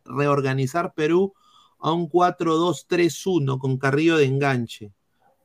[0.05, 1.33] reorganizar Perú
[1.79, 4.93] a un 4-2-3-1 con Carrillo de enganche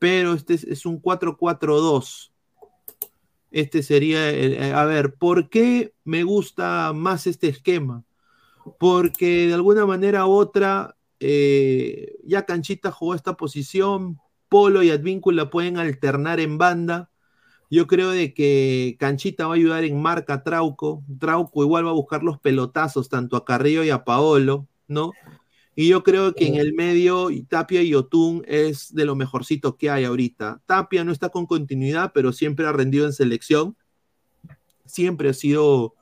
[0.01, 2.33] pero este es, es un 4-4-2.
[3.51, 8.05] Este sería, el- eh, a ver, ¿por qué me gusta más este esquema?
[8.79, 14.19] Porque de alguna manera u otra, eh, ya Canchita jugó esta posición,
[14.49, 17.11] Polo y Advíncula pueden alternar en banda.
[17.71, 21.03] Yo creo de que Canchita va a ayudar en marca a Trauco.
[21.19, 25.13] Trauco igual va a buscar los pelotazos tanto a Carrillo y a Paolo, ¿no?
[25.75, 29.91] Y yo creo que en el medio Tapia y Otún es de lo mejorcito que
[29.91, 30.61] hay ahorita.
[30.67, 33.77] Tapia no está con continuidad, pero siempre ha rendido en selección.
[34.87, 35.95] Siempre ha sido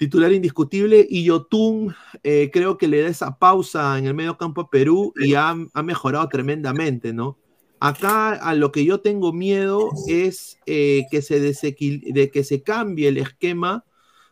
[0.00, 1.06] titular indiscutible.
[1.08, 5.12] Y Yotun eh, creo que le da esa pausa en el medio campo a Perú
[5.20, 7.36] y ha, ha mejorado tremendamente, ¿no?
[7.80, 13.08] Acá a lo que yo tengo miedo es eh, que, se de que se cambie
[13.08, 13.84] el esquema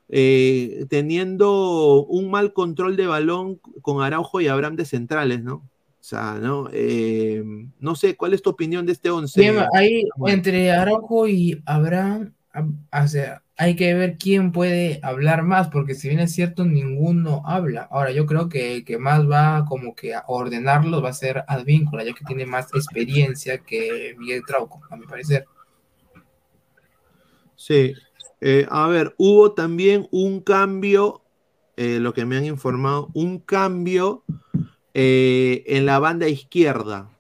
[0.09, 5.57] eh, teniendo un mal control de balón con Araujo y Abraham de centrales, ¿no?
[5.57, 6.71] O sea, ¿no?
[6.73, 7.43] Eh,
[7.79, 9.39] no sé, ¿cuál es tu opinión de este 11?
[9.39, 15.67] Bien, ahí entre Araujo y Abraham, o sea, hay que ver quién puede hablar más,
[15.69, 17.89] porque si bien es cierto, ninguno habla.
[17.91, 21.43] Ahora, yo creo que el que más va como que a ordenarlo va a ser
[21.49, 25.45] Advíncula, ya que tiene más experiencia que Miguel Trauco, a mi parecer.
[27.57, 27.95] Sí.
[28.41, 31.25] Eh, a ver, hubo también un cambio,
[31.77, 34.23] eh, lo que me han informado, un cambio
[34.95, 37.11] eh, en la banda izquierda.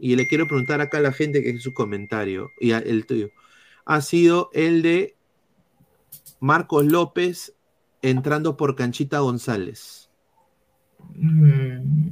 [0.00, 3.28] Y le quiero preguntar acá a la gente que es su comentario y el tuyo.
[3.84, 5.13] Ha sido el de
[6.44, 7.54] Marcos López
[8.02, 10.10] entrando por Canchita González.
[11.14, 12.10] Mm,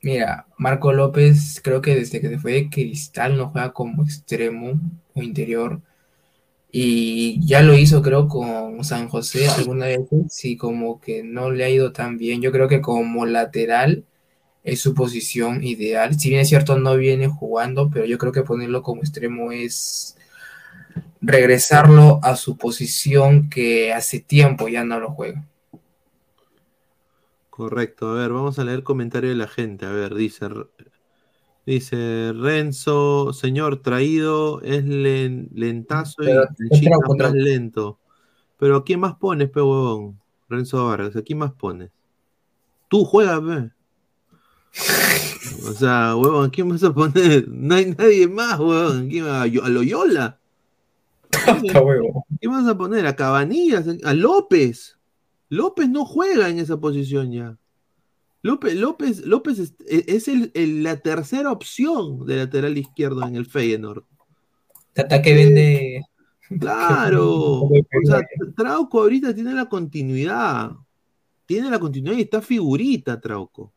[0.00, 4.80] Mira, Marco López, creo que desde que se fue de Cristal no juega como extremo
[5.12, 5.82] o interior.
[6.72, 10.00] Y ya lo hizo, creo, con San José alguna vez,
[10.30, 12.40] sí, como que no le ha ido tan bien.
[12.40, 14.06] Yo creo que como lateral
[14.64, 16.18] es su posición ideal.
[16.18, 20.16] Si bien es cierto, no viene jugando, pero yo creo que ponerlo como extremo es
[21.26, 25.44] regresarlo a su posición que hace tiempo ya no lo juega.
[27.50, 29.86] Correcto, a ver, vamos a leer comentario de la gente.
[29.86, 30.46] A ver, dice,
[31.64, 36.44] dice Renzo, señor traído, es len- lentazo y Pero
[37.18, 37.98] más lento.
[38.58, 40.20] Pero ¿a quién más pones, pe huevón?
[40.48, 41.90] Renzo Vargas, ¿a quién más pones?
[42.88, 43.70] Tú juegas, pe.
[45.68, 47.48] O sea, huevón, ¿a quién vas a poner?
[47.48, 49.10] No hay nadie más, huevón.
[49.28, 50.38] ¿A a Loyola?
[52.40, 53.06] ¿Qué vas a poner?
[53.06, 53.86] ¿A Cabanillas?
[54.04, 54.98] ¿A López?
[55.48, 57.56] López no juega en esa posición ya.
[58.42, 63.46] López, López, López es, es el- el- la tercera opción de lateral izquierdo en el
[63.46, 64.04] Feyenoord.
[64.92, 66.02] Tata que vende.
[66.60, 67.62] Claro.
[67.62, 67.70] O
[68.04, 68.20] sea,
[68.56, 70.70] Trauco ahorita tiene la continuidad.
[71.44, 73.72] Tiene la continuidad y está figurita, Trauco.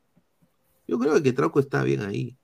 [0.87, 2.37] Yo creo que Trauco está bien ahí.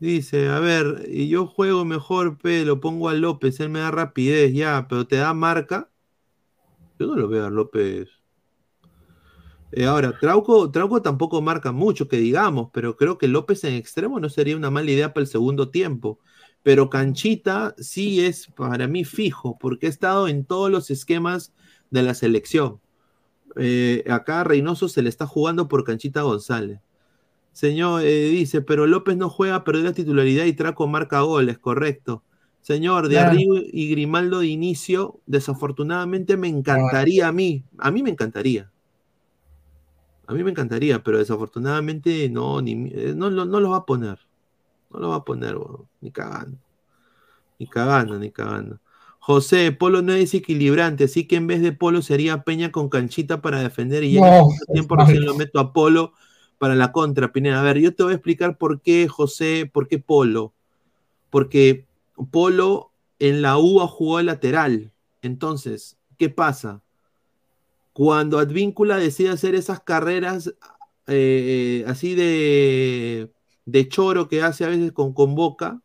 [0.00, 3.90] Dice, a ver, y yo juego mejor, pe, lo pongo a López, él me da
[3.90, 5.90] rapidez, ya, pero te da marca.
[6.98, 8.08] Yo no lo veo a López.
[9.72, 14.20] Eh, ahora, Trauco, Trauco tampoco marca mucho, que digamos, pero creo que López en extremo
[14.20, 16.18] no sería una mala idea para el segundo tiempo.
[16.62, 21.52] Pero Canchita sí es para mí fijo, porque ha estado en todos los esquemas
[21.90, 22.80] de la selección.
[23.56, 26.80] Eh, acá a Reynoso se le está jugando por Canchita González.
[27.58, 32.22] Señor, eh, dice, pero López no juega, perdió la titularidad y Traco marca goles, correcto.
[32.62, 33.30] Señor, de Claro.
[33.30, 38.70] arriba y Grimaldo de inicio, desafortunadamente me encantaría a mí, a mí me encantaría.
[40.28, 43.86] A mí me encantaría, pero desafortunadamente no, ni, eh, no, lo- no lo va a
[43.86, 44.20] poner.
[44.90, 46.58] No lo va a poner, weón, ni cagando.
[47.58, 48.80] Ni cagando, ni cagando.
[49.18, 53.42] José, Polo no es desequilibrante, así que en vez de Polo sería Peña con canchita
[53.42, 56.12] para defender y ya en el No, tiempo recién lo meto a Polo
[56.58, 57.60] para la contra, Pineda.
[57.60, 60.52] A ver, yo te voy a explicar por qué, José, por qué Polo.
[61.30, 61.86] Porque
[62.30, 64.92] Polo en la U jugó lateral.
[65.22, 66.82] Entonces, ¿qué pasa?
[67.92, 70.54] Cuando Advíncula decide hacer esas carreras
[71.06, 73.32] eh, así de,
[73.64, 75.80] de choro que hace a veces con, con Boca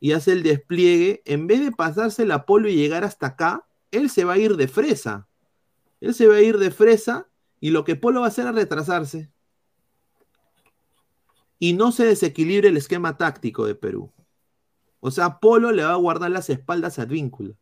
[0.00, 4.10] y hace el despliegue, en vez de pasársela a Polo y llegar hasta acá, él
[4.10, 5.28] se va a ir de fresa.
[6.00, 7.28] Él se va a ir de fresa
[7.60, 9.30] y lo que Polo va a hacer es retrasarse.
[11.60, 14.10] Y no se desequilibre el esquema táctico de Perú.
[14.98, 17.54] O sea, Polo le va a guardar las espaldas a Advíncula.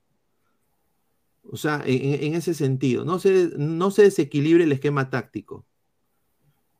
[1.51, 5.67] O sea, en, ese sentido, no se, no se desequilibre el esquema táctico.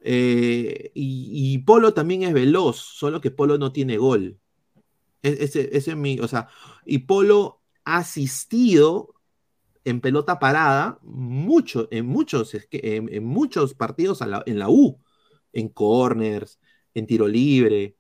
[0.01, 4.39] Eh, y, Polo también es veloz, solo que Polo no tiene gol.
[5.23, 6.49] E- Ese, ese es mi, o sea,
[6.85, 9.15] y Polo ha asistido
[9.85, 15.01] en pelota parada mucho, en muchos, en, muchos partidos en la U,
[15.53, 16.58] en corners,
[16.99, 17.95] en tiro libre.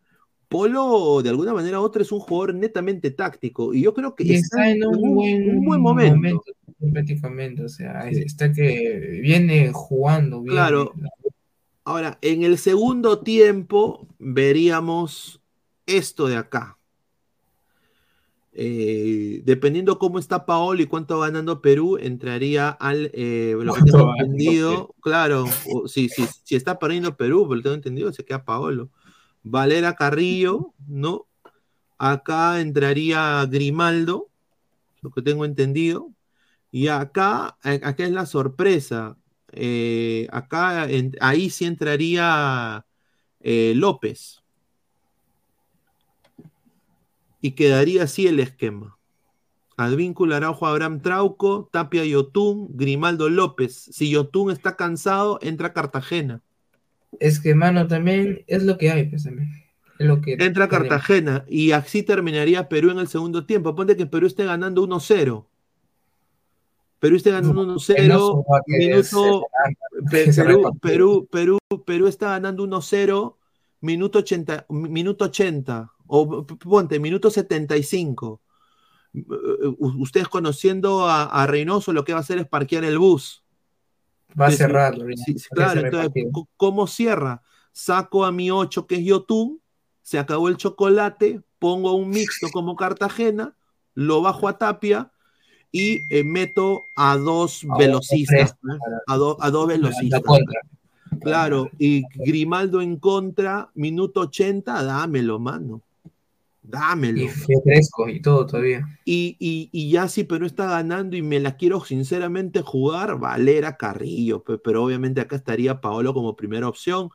[0.48, 3.74] Polo, de alguna manera u otra, es un jugador netamente táctico.
[3.74, 6.42] Y yo creo que está en un buen, un buen momento.
[6.92, 8.22] prácticamente, o sea, Sí.
[8.24, 10.54] está que viene jugando bien.
[10.54, 10.92] Claro.
[11.84, 15.42] Ahora, en el segundo tiempo veríamos
[15.86, 16.77] esto de acá.
[18.60, 23.82] Eh, dependiendo cómo está Paolo y cuánto va ganando Perú, entraría al, eh, lo que
[23.82, 28.12] ¿Cuánto tengo entendido, claro, o- si, si, si está perdiendo Perú, pero lo tengo entendido,
[28.12, 28.90] se queda Paolo.
[29.44, 31.26] Valera Carrillo, ¿no?
[31.98, 34.28] Acá entraría Grimaldo,
[35.02, 36.10] lo que tengo entendido.
[36.72, 39.16] Y acá, a- acá es la sorpresa.
[39.52, 42.84] Eh, acá, en- ahí sí entraría
[43.40, 44.37] eh, López.
[47.48, 48.98] Y quedaría así el esquema.
[49.78, 53.88] Advíncula Araujo, Abraham Trauco, Tapia Yotún, Grimaldo López.
[53.90, 56.42] Si Yotún está cansado, entra Cartagena.
[57.18, 59.50] Es que, mano, también es lo que hay, pues también.
[59.98, 60.88] Es lo que Entra tenemos.
[60.90, 61.46] Cartagena.
[61.48, 63.74] Y así terminaría Perú en el segundo tiempo.
[63.74, 65.46] Ponte que Perú esté ganando 1-0.
[66.98, 67.94] Perú esté ganando 1-0.
[67.96, 69.46] Penoso va a querer Minuto.
[70.10, 70.78] Pe- Perú.
[70.82, 73.36] Perú, Perú, Perú está ganando 1-0.
[73.80, 75.92] Minuto 80, minuto 80.
[76.08, 78.40] O ponte, minuto 75.
[79.14, 79.20] Eh,
[79.78, 83.44] u- Ustedes conociendo a, a Reynoso, lo que va a hacer es parquear el bus.
[84.38, 86.24] Va a Sí, sí, sí, claro, cerrar entonces,
[86.56, 87.42] ¿cómo cierra?
[87.72, 89.60] Saco a mi 8, que es Yotun,
[90.02, 93.54] se acabó el chocolate, pongo un mixto como Cartagena,
[93.94, 95.12] lo bajo a Tapia
[95.70, 98.78] y eh, meto a dos A velocistas, ¿eh?
[99.06, 100.22] a, do- a dos velocistas.
[101.20, 105.82] Claro, y Grimaldo en contra, minuto 80, dámelo, mano.
[106.70, 107.22] Dámelo.
[107.22, 108.86] Y fresco y todo todavía.
[109.06, 113.78] Y, y- y ya si Perú está ganando y me la quiero sinceramente jugar, Valera
[113.78, 117.08] Carrillo, pe- pero obviamente acá estaría Paolo como primera opción.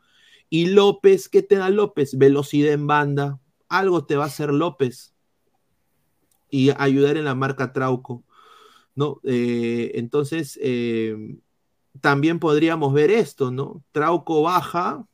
[0.49, 2.17] Y López, ¿qué te da López?
[2.17, 3.39] Velocidad en banda.
[3.69, 5.13] Algo te va a hacer López.
[6.49, 8.23] Y ayudar en la marca Trauco.
[8.95, 9.19] ¿no?
[9.23, 11.37] Eh, entonces, eh,
[12.01, 13.83] también podríamos ver esto, ¿no?
[13.91, 15.05] Trauco baja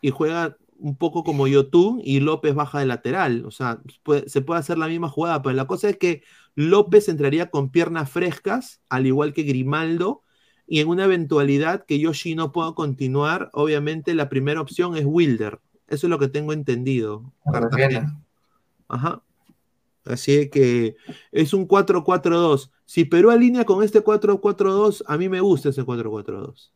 [0.00, 3.44] y juega un poco como Yotun y López baja de lateral.
[3.44, 6.22] O sea, puede- se puede hacer la misma jugada, pero la cosa es que
[6.54, 10.22] López entraría con piernas frescas, al igual que Grimaldo,
[10.66, 15.60] y en una eventualidad que Yoshi no pueda continuar, obviamente la primera opción es Wilder.
[15.88, 17.32] Eso es lo que tengo entendido.
[17.50, 18.20] Cartagena.
[18.88, 19.22] Ajá.
[20.04, 20.96] Así que
[21.32, 22.70] es un 4-4-2.
[22.84, 26.72] Si Perú alinea con este 4-4-2, a mí me gusta ese 4-4-2.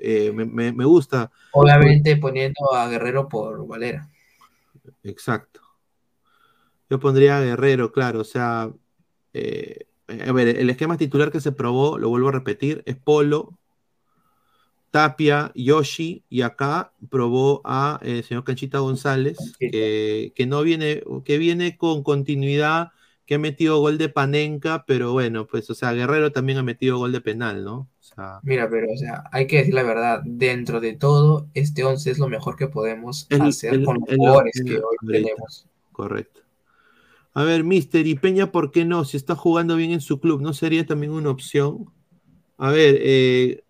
[0.00, 1.30] Eh, me, me- me gusta.
[1.52, 4.08] Obviamente poniendo a Guerrero por Valera.
[5.02, 5.60] Exacto.
[6.90, 8.20] Yo pondría a Guerrero, claro.
[8.20, 8.70] O sea,
[9.34, 9.86] eh,
[10.26, 13.58] a ver, el esquema titular que se probó, lo vuelvo a repetir, es Polo,
[14.90, 21.36] Tapia, Yoshi, y acá probó a eh, señor Canchita González, que, que no viene, que
[21.36, 22.92] viene con continuidad,
[23.26, 26.96] que ha metido gol de Panenka, pero bueno, pues, o sea, Guerrero también ha metido
[26.96, 27.86] gol de penal, ¿no?
[28.18, 32.10] Sea, Mira, pero, o sea, hay que decir la verdad, dentro de todo, este 11
[32.10, 35.66] es lo mejor que podemos El- hacer el- con los jugadores que hoy tenemos.
[35.92, 36.40] correcto.
[37.34, 39.04] A ver, Mister, y Peña, ¿por qué no?
[39.04, 41.86] Si está jugando bien en su club, ¿no sería también una opción?
[42.56, 43.62] A ver, eh,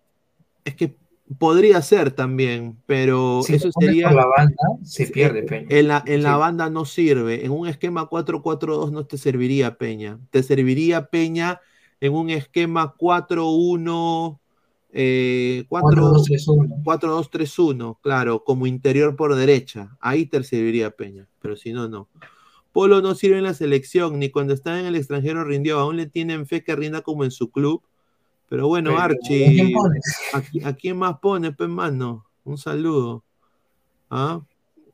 [0.65, 0.95] es que
[1.37, 4.07] podría ser también, pero Si eso sería...
[4.07, 5.67] por la banda, se pierde, Peña.
[5.69, 7.45] En la, en la banda no sirve.
[7.45, 10.19] En un esquema 4-4-2 no te serviría Peña.
[10.31, 11.61] Te serviría Peña
[12.01, 14.38] en un esquema 4-1,
[14.91, 16.83] eh, 4 4-2-3-1.
[16.83, 19.97] 4-2-3-1, claro, como interior por derecha.
[19.99, 22.07] Ahí te serviría Peña, pero si no, no.
[22.71, 25.79] Polo no sirve en la selección, ni cuando está en el extranjero rindió.
[25.79, 27.81] Aún le tienen fe que rinda como en su club.
[28.47, 30.19] Pero bueno, Pero, ¿a Archie, quién pones?
[30.33, 32.25] ¿a, qui- a quién más pone, pues, mano?
[32.43, 33.23] Un saludo.
[34.09, 34.41] ¿Ah?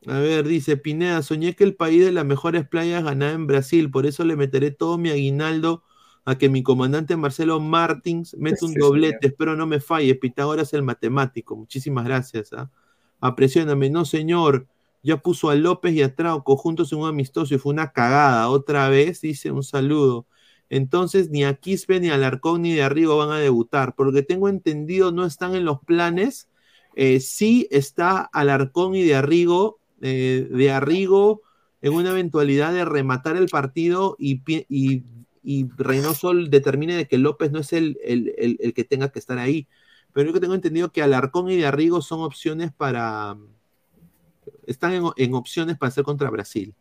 [0.06, 3.90] A ver, dice Pineda, soñé que el país de las mejores playas ganaba en Brasil,
[3.90, 5.82] por eso le meteré todo mi aguinaldo
[6.26, 9.18] a que mi comandante Marcelo Martins mete un Sí, doblete.
[9.20, 9.32] señor.
[9.32, 10.14] Espero no me falle.
[10.16, 11.56] Pitágoras el matemático.
[11.56, 12.52] Muchísimas gracias.
[12.52, 12.70] ¿ah?
[13.20, 13.88] Apresióname.
[13.90, 14.66] No, señor.
[15.02, 18.48] Ya puso a López y a Trauco juntos en un amistoso y fue una cagada.
[18.50, 20.26] Otra vez, dice un saludo.
[20.68, 23.94] Entonces, ni a Quispe, ni a Alarcón, ni de Arrigo van a debutar.
[23.94, 26.48] Por lo que tengo entendido, no están en los planes.
[26.96, 29.78] Eh, sí está Alarcón y de Arrigo.
[30.02, 31.40] eh, de Arrigo
[31.82, 35.04] en una eventualidad de rematar el partido y, y,
[35.46, 39.38] y Reynoso determine de que López no es el, el- el- que tenga que estar
[39.38, 39.68] ahí.
[40.12, 43.36] Pero yo que tengo entendido que Alarcón y de Arrigo son opciones para.
[44.66, 46.74] Están en, en opciones para hacer contra Brasil.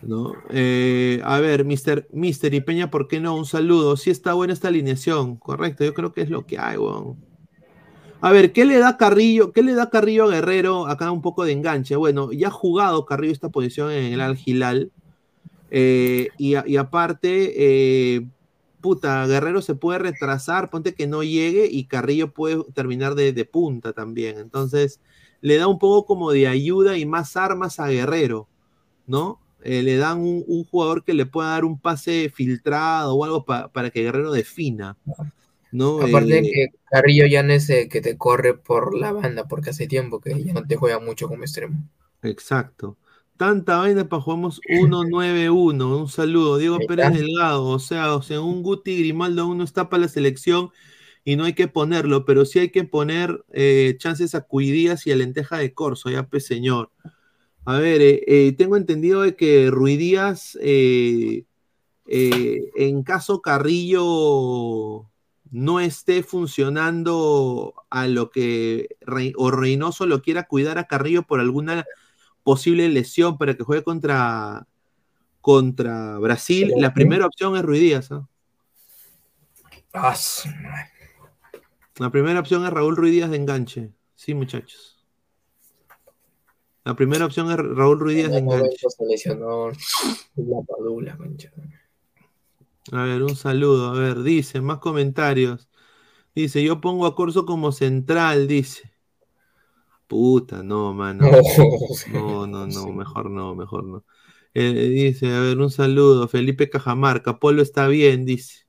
[0.00, 0.32] ¿No?
[0.48, 3.36] Eh, a ver, Mister, Mister y Peña, ¿por qué no?
[3.36, 3.96] Un saludo.
[3.98, 5.84] Sí está buena esta alineación, correcto.
[5.84, 7.16] Yo creo que es lo que hay, weón.
[8.22, 9.52] A ver, ¿qué le da Carrillo?
[9.52, 10.86] ¿Qué le da Carrillo a Guerrero?
[10.86, 11.96] Acá un poco de enganche.
[11.96, 14.90] Bueno, ya ha jugado Carrillo esta posición en el Al Hilal.
[15.76, 18.28] Eh, y, aparte, eh,
[18.80, 23.44] puta, Guerrero se puede retrasar, ponte que no llegue y Carrillo puede terminar de, de
[23.44, 24.38] punta también.
[24.38, 25.00] Entonces,
[25.40, 28.48] le da un poco como de ayuda y más armas a Guerrero,
[29.06, 29.40] ¿no?
[29.62, 33.44] Eh, le dan un, un jugador que le pueda dar un pase filtrado o algo
[33.44, 34.98] pa- para que Guerrero defina,
[35.72, 36.02] ¿no?
[36.02, 39.70] Aparte Eh, que Carrillo ya no es el que te corre por la banda, porque
[39.70, 41.78] hace tiempo que ya no te juega mucho como extremo.
[42.22, 42.96] Exacto.
[43.36, 46.00] Tanta vaina para jugamos 1-9-1.
[46.02, 46.58] Un saludo.
[46.58, 47.12] Diego Pérez.
[47.12, 47.66] Delgado.
[47.66, 50.70] O sea, o sea, un Guti Grimaldo aún no está para la selección
[51.24, 55.12] y no hay que ponerlo, pero sí hay que poner eh, chances a Cuidías y
[55.12, 56.90] a Lenteja de Corso, ya pues señor.
[57.64, 61.44] A ver, eh, eh, tengo entendido de que Ruidías, en
[63.04, 65.06] caso Carrillo
[65.50, 71.40] no esté funcionando a lo que Rey- o Reynoso lo quiera cuidar a Carrillo por
[71.40, 71.86] alguna
[72.44, 74.68] posible lesión para que juegue contra,
[75.40, 78.12] contra Brasil, la primera opción es Ruidías.
[78.12, 78.28] ¿ah?
[79.92, 80.16] Ah,
[80.62, 80.90] madre.
[81.96, 83.92] La primera opción es Raúl Ruidías de enganche.
[84.16, 85.04] Sí, muchachos.
[86.84, 88.86] La primera opción es Raúl Ruidías de enganche.
[92.92, 93.90] A ver, un saludo.
[93.90, 95.68] A ver, dice, más comentarios.
[96.34, 98.93] Dice, yo pongo a Corso como central, dice.
[100.06, 101.26] Puta, no, mano.
[102.12, 104.04] No, no, no, mejor no, mejor no.
[104.54, 106.28] Eh, dice, a ver, un saludo.
[106.28, 108.64] Felipe Cajamarca, Polo está bien, dice.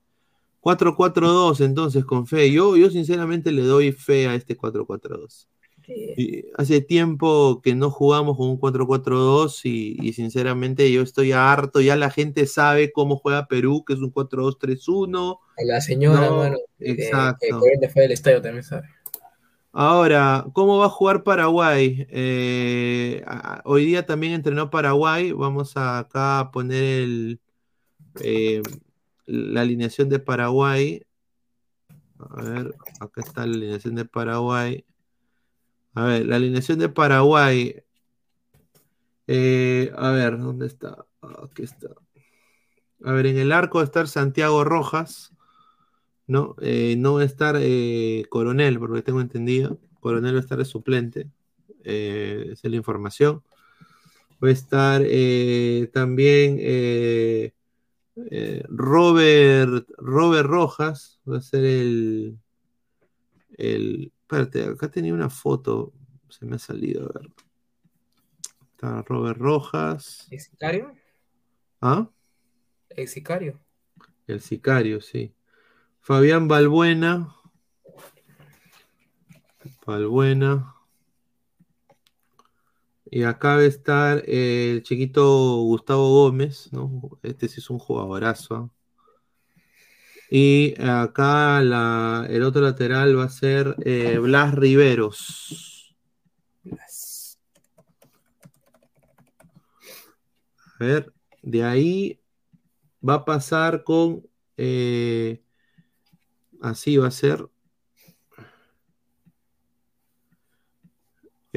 [0.62, 2.52] 4-4-2, entonces, con fe.
[2.52, 5.48] Yo, yo sinceramente le doy fe a este 4-4-2.
[5.88, 11.80] Y hace tiempo que no jugamos con un 4-4-2 y, y sinceramente yo estoy harto.
[11.82, 15.38] Ya la gente sabe cómo juega Perú, que es un 4-2-3-1.
[15.64, 17.38] La señora, No, mano, que- exacto.
[17.42, 18.88] que corriente fue del estadio también sabe.
[19.78, 22.08] Ahora, ¿cómo va a jugar Paraguay?
[22.10, 23.26] Eh,
[23.66, 25.34] hoy día también entrenó Paraguay.
[25.34, 27.42] Vamos a acá a poner el,
[28.22, 28.62] eh,
[29.26, 31.06] la alineación de Paraguay.
[32.20, 34.86] A ver, acá está la alineación de Paraguay.
[35.94, 37.84] A ver, la alineación de Paraguay.
[39.28, 41.06] Eh, a ver, ¿dónde está?
[41.22, 41.90] Ah, Aquí está.
[43.04, 45.35] A ver, en el arco va estar Santiago Rojas.
[46.28, 46.56] ¿No?
[46.62, 49.80] Eh, no va a estar eh, Coronel, porque tengo entendido.
[50.00, 51.30] Coronel va a estar de suplente.
[51.84, 53.44] Eh, esa es la información.
[54.44, 55.02] Va a estar
[55.92, 56.60] también
[58.68, 61.20] Robert, Robert Rojas.
[61.30, 62.38] Va a ser el.
[63.58, 65.94] el espérate, acá tenía una foto.
[66.30, 67.32] Se me ha salido, a ver.
[68.72, 70.28] Está Robert Rojas.
[70.30, 70.94] ¿El sicario?
[71.82, 72.10] ¿Ah?
[72.90, 73.60] ¿El sicario?
[74.28, 75.35] El sicario, sí.
[76.06, 77.36] Fabián Balbuena.
[79.84, 80.76] Palbuena.
[83.10, 87.02] Y acá va a estar el chiquito Gustavo Gómez, ¿no?
[87.24, 88.70] Este sí es un jugadorazo.
[90.30, 95.96] Y acá la- el otro lateral va a ser eh, Blas Riveros.
[100.80, 101.12] A ver,
[101.42, 102.20] de ahí
[103.02, 104.28] va a pasar con.
[104.58, 105.42] eh,
[106.62, 107.48] así va a ser.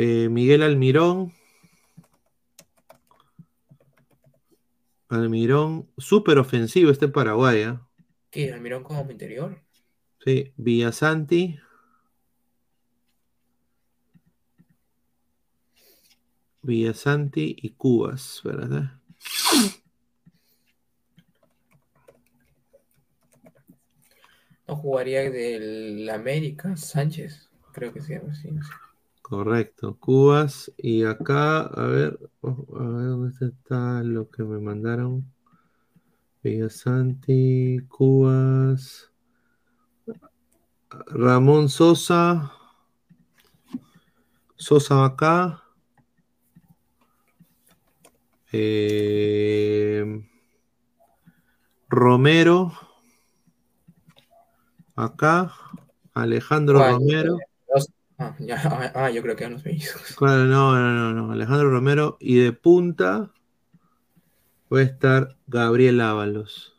[0.01, 1.33] eh, Miguel Almirón.
[5.09, 7.89] Almirón, súper ofensivo este Paraguay, ¿ah?
[8.31, 8.53] ¿Qué?
[8.53, 9.61] ¿Almirón como interior?
[10.25, 11.59] Sí, Villasanti.
[16.63, 19.01] Villasanti y Cubas, ¿verdad?
[24.69, 28.51] No jugaría del América, Sánchez, creo que se llama así.
[29.23, 30.71] Correcto, Cubas.
[30.77, 35.25] Y acá, a ver, a ver dónde está lo que me mandaron.
[36.43, 39.11] Villasanti, Cubas.
[41.07, 42.53] Ramón Sosa.
[44.57, 45.63] Sosa acá.
[48.53, 50.23] Eh,
[51.89, 52.88] Romero.
[54.99, 55.53] Acá.
[56.15, 56.81] Alejandro.
[56.81, 57.39] Romero.
[58.19, 59.63] Ah, ya, ah, ah, yo creo que eran los.
[60.17, 61.33] Claro, no, no, no, no.
[61.33, 62.17] Alejandro Romero.
[62.21, 63.31] Y de punta
[64.73, 66.75] va a estar Gabriel Ábalos.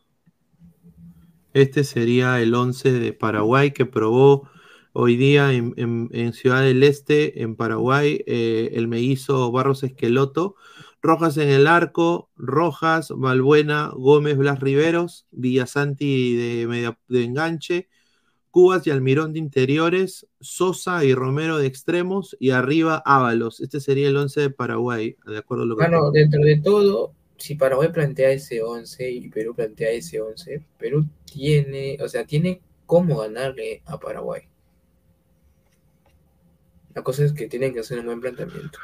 [1.54, 4.50] Este sería el 11 de Paraguay que probó
[4.94, 10.56] hoy día en, en- en Ciudad del Este, en Paraguay, eh, el mellizo Barros Esqueloto.
[11.02, 17.88] Rojas en el arco, Rojas, Balbuena, Gómez, Blas Riveros, Villasanti de, media- de enganche,
[18.52, 23.62] Cubas y Almirón de interiores, Sosa y Romero de extremos y arriba Ábalos.
[23.62, 27.14] Este sería el 11 de Paraguay, de acuerdo a lo que Bueno, dentro de todo,
[27.38, 32.62] si Paraguay plantea ese 11 y Perú plantea ese 11, Perú tiene, o sea, tiene
[32.86, 34.42] cómo ganarle a Paraguay.
[36.96, 38.80] La cosa es que tienen que hacer un buen planteamiento.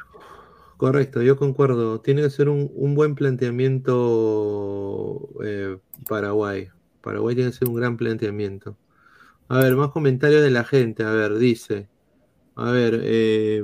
[0.77, 2.01] Correcto, yo concuerdo.
[2.01, 5.77] Tiene que ser un, un buen planteamiento eh,
[6.07, 6.69] Paraguay.
[7.01, 8.77] Paraguay tiene que ser un gran planteamiento.
[9.47, 11.03] A ver, más comentarios de la gente.
[11.03, 11.87] A ver, dice.
[12.55, 13.63] A ver, eh,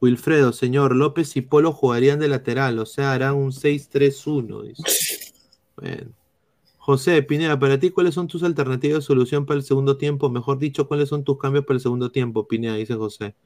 [0.00, 4.82] Wilfredo, señor, López y Polo jugarían de lateral, o sea, harán un 6-3-1, dice.
[5.76, 6.12] Bueno.
[6.78, 10.30] José Pineda, para ti, ¿cuáles son tus alternativas de solución para el segundo tiempo?
[10.30, 12.74] Mejor dicho, ¿cuáles son tus cambios para el segundo tiempo, Pineda?
[12.76, 13.36] Dice José.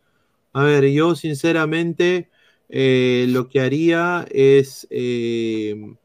[0.53, 2.31] A ver, yo sinceramente
[2.69, 5.97] eh, lo que haría es eh,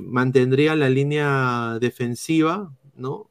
[0.00, 3.29] mantendría la línea defensiva, ¿no?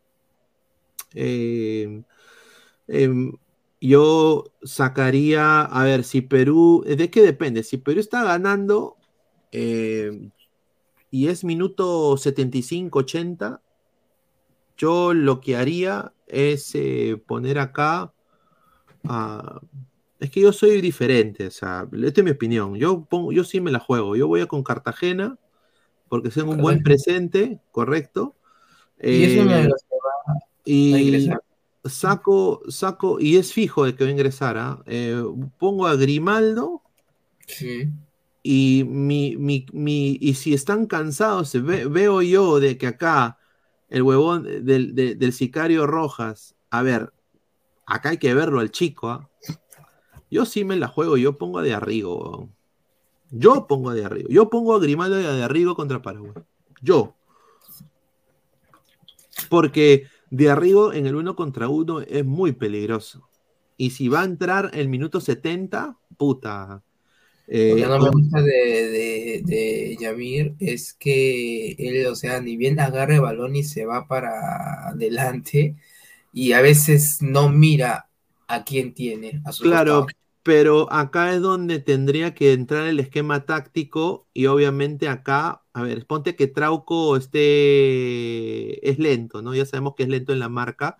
[1.13, 2.03] Eh,
[2.87, 3.33] em,
[3.81, 7.63] yo sacaría, a ver, si Perú, ¿de qué depende?
[7.63, 8.97] Si Perú está ganando
[9.51, 10.29] eh,
[11.11, 13.61] y es minuto 75, 80,
[14.77, 18.13] yo lo que haría es eh, poner acá
[20.19, 22.75] es que yo soy diferente, o sea, esta es mi opinión.
[22.75, 24.15] Yo pongo, yo sí me la juego.
[24.15, 25.37] Yo voy a con Cartagena
[26.09, 28.35] porque tengo un buen presente, correcto.
[29.01, 29.69] Y es uno de Eh,
[30.71, 31.29] y
[31.85, 34.83] saco, saco, y es fijo de que va a ingresar, ¿ah?
[34.85, 35.23] Eh,
[35.57, 36.81] pongo a Grimaldo.
[38.43, 43.37] Y mi, mi- mi- y si están cansados, ve- veo yo de que acá
[43.89, 47.11] el huevón del, de- del sicario Rojas, a ver,
[47.85, 49.29] acá hay que verlo al chico, ¿ah?
[50.29, 52.49] Yo sí me la juego, yo pongo a de Arrigo.
[53.31, 54.29] Yo pongo a de Arrigo.
[54.29, 56.33] Yo pongo a Grimaldo de Arrigo contra Paraguay.
[56.81, 57.15] Yo.
[59.49, 63.29] Porque de Arrigo en el uno contra uno es muy peligroso.
[63.77, 66.83] Y si va a entrar el minuto 70, puta.
[67.47, 72.41] eh, Lo que no me gusta de, de, de Yamir es que él, o sea,
[72.41, 75.75] ni bien agarra el balón y se va para adelante
[76.33, 78.09] y a veces no mira
[78.47, 80.15] a quién tiene a su Claro, costado.
[80.49, 86.07] Pero acá es donde tendría que entrar el esquema táctico y obviamente acá, a ver,
[86.07, 89.53] ponte que Trauco esté, es lento, ¿no?
[89.53, 90.97] Ya sabemos que es lento en la marca.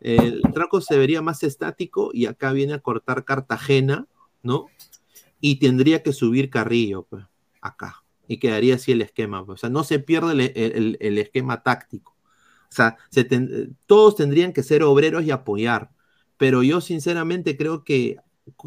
[0.00, 4.06] El Trauco se vería más estático y acá viene a cortar Cartagena,
[4.42, 4.66] ¿no?
[5.40, 7.24] Y tendría que subir Carrillo, pues,
[7.62, 8.04] acá.
[8.28, 9.58] Y quedaría así el esquema, pues.
[9.58, 12.16] O sea, no se pierde el, el- esquema táctico.
[12.70, 12.98] O sea,
[13.86, 15.90] todos tendrían que ser obreros y apoyar.
[16.36, 18.16] Pero yo sinceramente creo que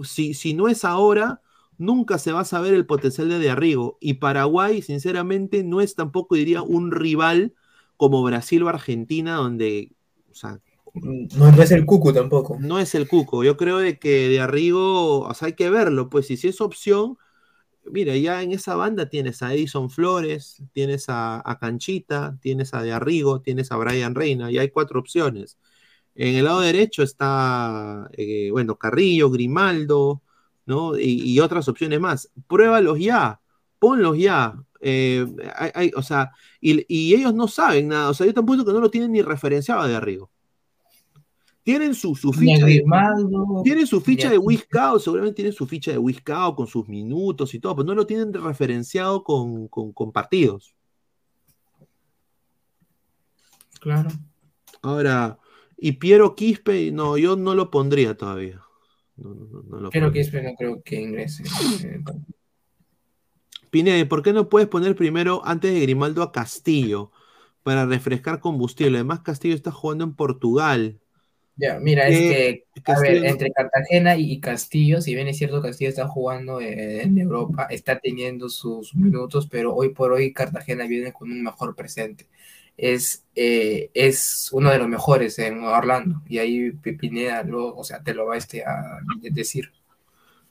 [0.04, 1.42] si, si no es ahora,
[1.78, 3.98] nunca se va a saber el potencial de De Arrigo.
[4.02, 7.54] Y Paraguay, sinceramente, no es tampoco, diría, un rival
[7.98, 9.94] como Brasil o Argentina, donde,
[10.32, 10.62] o sea,
[10.94, 12.58] No, no es el cuco tampoco.
[12.60, 13.44] No es el cuco.
[13.44, 16.62] Yo creo de que de Arrigo, o sea, hay que verlo, pues, y si es
[16.62, 17.18] opción,
[17.86, 22.82] mira, ya en esa banda tienes a Edison Flores, tienes a, a Canchita, tienes a
[22.84, 25.58] De Arrigo, tienes a Brian Reina, y hay cuatro opciones.
[26.22, 30.22] En el lado derecho está, eh, bueno, Carrillo, Grimaldo,
[30.66, 30.98] ¿no?
[31.00, 32.30] Y, y otras opciones más.
[32.46, 33.40] Pruébalos ya,
[33.80, 34.62] ponlos ya.
[34.82, 35.26] Eh,
[35.56, 38.10] hay- hay- o sea, y, y ellos no saben nada.
[38.10, 40.30] O sea, yo tampoco que no lo tienen ni referenciado a de Arrigo.
[41.64, 42.66] Tienen su, su ficha.
[42.66, 46.86] de- Grimaldo, tienen su ficha de Wizcao, seguramente tienen su ficha de Wizcao con sus
[46.90, 50.76] minutos y todo, pero no lo tienen referenciado con, con- con partidos.
[53.80, 54.10] Claro.
[54.82, 55.38] Ahora,
[55.82, 58.64] y Piero Quispe, no, yo no lo pondría todavía.
[59.18, 60.30] No, no, no, no lo pondría.
[60.32, 61.44] que no creo que ingrese.
[61.60, 62.02] eh,
[63.72, 67.12] Pineda, ¿por qué no puedes poner primero antes de Grimaldo a Castillo
[67.64, 68.98] para refrescar combustible?
[68.98, 71.00] Además, Castillo está jugando en Portugal.
[71.56, 75.38] Ya, mira, es Eh, que, a ver, entre Cartagena y, y Castillo, si bien es
[75.38, 80.32] cierto Castillo está jugando eh, en Europa, está teniendo sus minutos, pero hoy por hoy
[80.32, 82.28] Cartagena viene con un mejor presente.
[82.82, 88.02] Es, eh, es uno de los mejores en Orlando, y ahí Pineda luego, o sea,
[88.02, 89.00] te lo va este a
[89.32, 89.72] decir.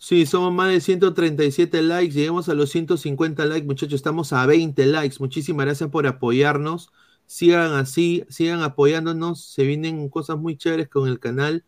[0.00, 4.86] Sí, somos más de 137 likes, llegamos a los 150 likes, muchachos, estamos a 20
[4.86, 5.16] likes.
[5.18, 6.92] Muchísimas gracias por apoyarnos.
[7.26, 11.64] Sigan así, sigan apoyándonos, se vienen cosas muy chéveres con el canal.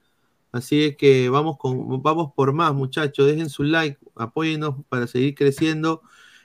[0.52, 6.02] Así que vamos con vamos por más, muchachos, dejen su like, apóyennos para seguir creciendo.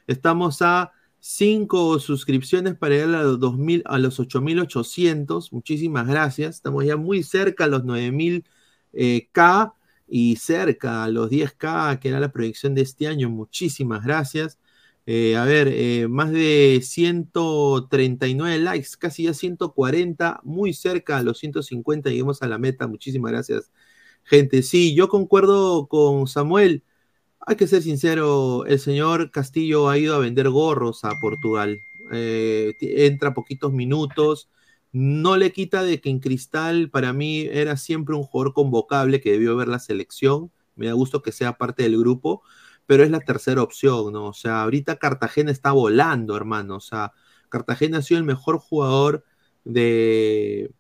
[0.07, 0.91] Estamos a
[1.27, 5.51] 5 suscripciones para llegar a los 2000 a los 8800.
[5.53, 6.57] Muchísimas gracias.
[6.57, 8.45] Estamos ya muy cerca a los 9000
[8.93, 9.27] eh,
[10.07, 13.29] y cerca a los 10K, que era la proyección de este año.
[13.31, 14.59] Muchísimas gracias.
[15.07, 21.39] Eh, a ver, eh, más de 139 likes, casi ya 140, muy cerca a los
[21.39, 22.87] 150, lleguemos a la meta.
[22.87, 23.71] Muchísimas gracias,
[24.23, 24.61] gente.
[24.63, 26.83] Sí, yo concuerdo con Samuel.
[27.47, 31.79] Hay que ser sincero, el señor Castillo ha ido a vender gorros a Portugal.
[32.11, 34.49] Eh, entra poquitos minutos.
[34.91, 39.31] No le quita de que en Cristal para mí era siempre un jugador convocable que
[39.31, 40.51] debió ver la selección.
[40.75, 42.41] Me da gusto que sea parte del grupo,
[42.87, 44.25] pero es la tercera opción, ¿no?
[44.27, 46.77] O sea, ahorita Cartagena está volando, hermano.
[46.77, 47.13] O sea,
[47.49, 49.23] Cartagena ha sido el mejor jugador
[49.63, 50.71] de...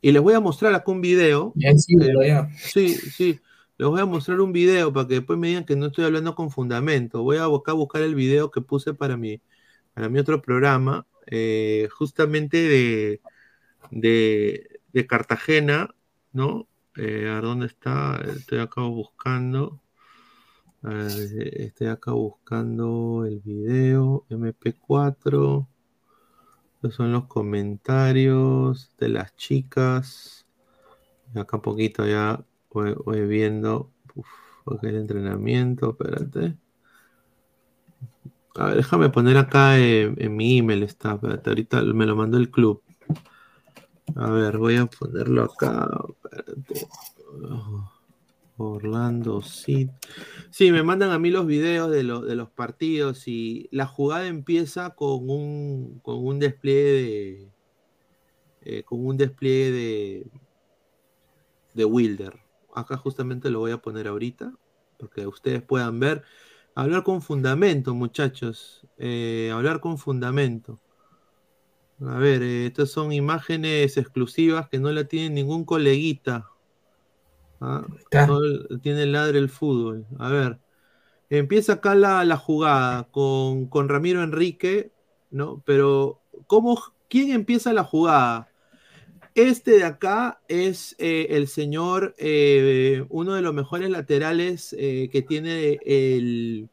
[0.00, 1.52] Y les voy a mostrar acá un video.
[1.56, 2.50] Ya siglo, Eh, ya.
[2.56, 3.40] Sí, sí.
[3.78, 6.34] Les voy a mostrar un video para que después me digan que no estoy hablando
[6.34, 7.22] con fundamento.
[7.22, 9.40] Voy a acá buscar el video que puse para mi,
[9.94, 13.22] para mi otro programa, eh, justamente de,
[13.92, 15.94] de, de Cartagena,
[16.32, 16.68] ¿no?
[16.96, 18.20] Eh, a ¿dónde está?
[18.36, 19.80] Estoy acá buscando.
[20.82, 25.68] Estoy acá buscando el video MP4.
[26.74, 30.46] Estos son los comentarios de las chicas.
[31.34, 33.90] Acá poquito ya voy, viendo.
[34.14, 34.26] Uf,
[34.82, 36.56] entrenamiento, espérate.
[38.56, 41.14] A ver, déjame poner acá en, en mi email está.
[41.14, 42.82] Espérate, ahorita me lo mandó el club.
[44.16, 45.88] A ver, voy a ponerlo acá.
[46.24, 46.86] Espérate.
[48.60, 49.88] Orlando City.
[50.50, 54.26] Sí, me mandan a mí los videos de, lo- de los partidos y la jugada
[54.26, 57.48] empieza con un, con un despliegue de.
[58.62, 60.26] eh, con un despliegue de.
[61.74, 62.47] de Wilder.
[62.80, 64.52] Acá justamente lo voy a poner ahorita.
[64.98, 66.22] Porque ustedes puedan ver.
[66.74, 68.86] Hablar con fundamento, muchachos.
[68.98, 70.80] Eh, hablar con fundamento.
[72.00, 76.48] A ver, eh, estas son imágenes exclusivas que no la tiene ningún coleguita.
[77.60, 80.06] Ah, solo tiene el ladre el fútbol.
[80.18, 80.60] A ver,
[81.28, 84.92] empieza acá la, la jugada con, con Ramiro Enrique,
[85.30, 85.62] ¿no?
[85.66, 88.47] Pero, ¿cómo, ¿quién empieza la jugada?
[89.34, 95.22] Este de acá es eh, el señor, eh, uno de los mejores laterales eh, que
[95.22, 96.68] tiene el,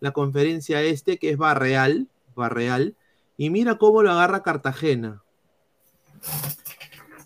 [0.00, 2.96] la conferencia este, que es Barreal, Barreal,
[3.36, 5.22] y mira cómo lo agarra Cartagena.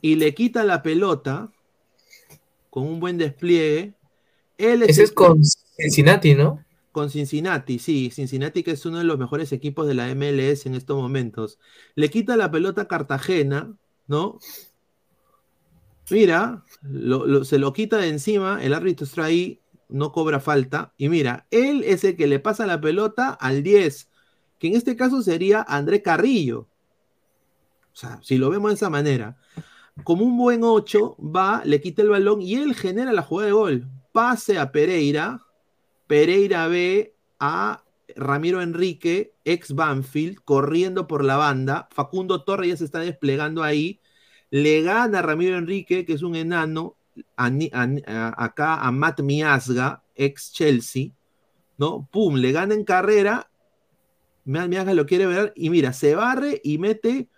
[0.01, 1.51] Y le quita la pelota
[2.71, 3.95] con un buen despliegue.
[4.59, 6.67] Él Ese es con Cincinnati, ¿no?
[6.97, 10.75] con Cincinnati, sí, Cincinnati que es uno de los mejores equipos de la MLS en
[10.75, 11.59] estos momentos.
[11.95, 13.77] Le quita la pelota a Cartagena,
[14.07, 14.39] ¿no?
[16.11, 16.65] Mira,
[17.45, 21.83] se lo quita de encima, el árbitro está ahí, no cobra falta, y mira, él
[21.85, 24.09] es el que le pasa la pelota al 10,
[24.59, 26.69] que en este caso sería André Carrillo.
[27.93, 29.37] O sea, si lo vemos de esa manera,
[30.05, 33.53] como un buen 8, va, le quita el balón y él genera la jugada de
[33.53, 33.89] gol.
[34.13, 35.43] Pase a Pereira,
[36.07, 37.83] Pereira ve a
[38.17, 41.89] Ramiro Enrique, ex Banfield, corriendo por la banda.
[41.93, 44.01] Facundo Torres ya se está desplegando ahí.
[44.51, 46.97] le gana a Ramiro Enrique, que es un enano,
[47.37, 47.51] a
[48.37, 51.11] acá a Matt Miasga, ex Chelsea,
[51.79, 52.09] ¿no?
[52.11, 53.51] Pum, le gana en carrera,
[54.45, 57.29] Matt Miasga lo quiere ver, y mira, se barre y mete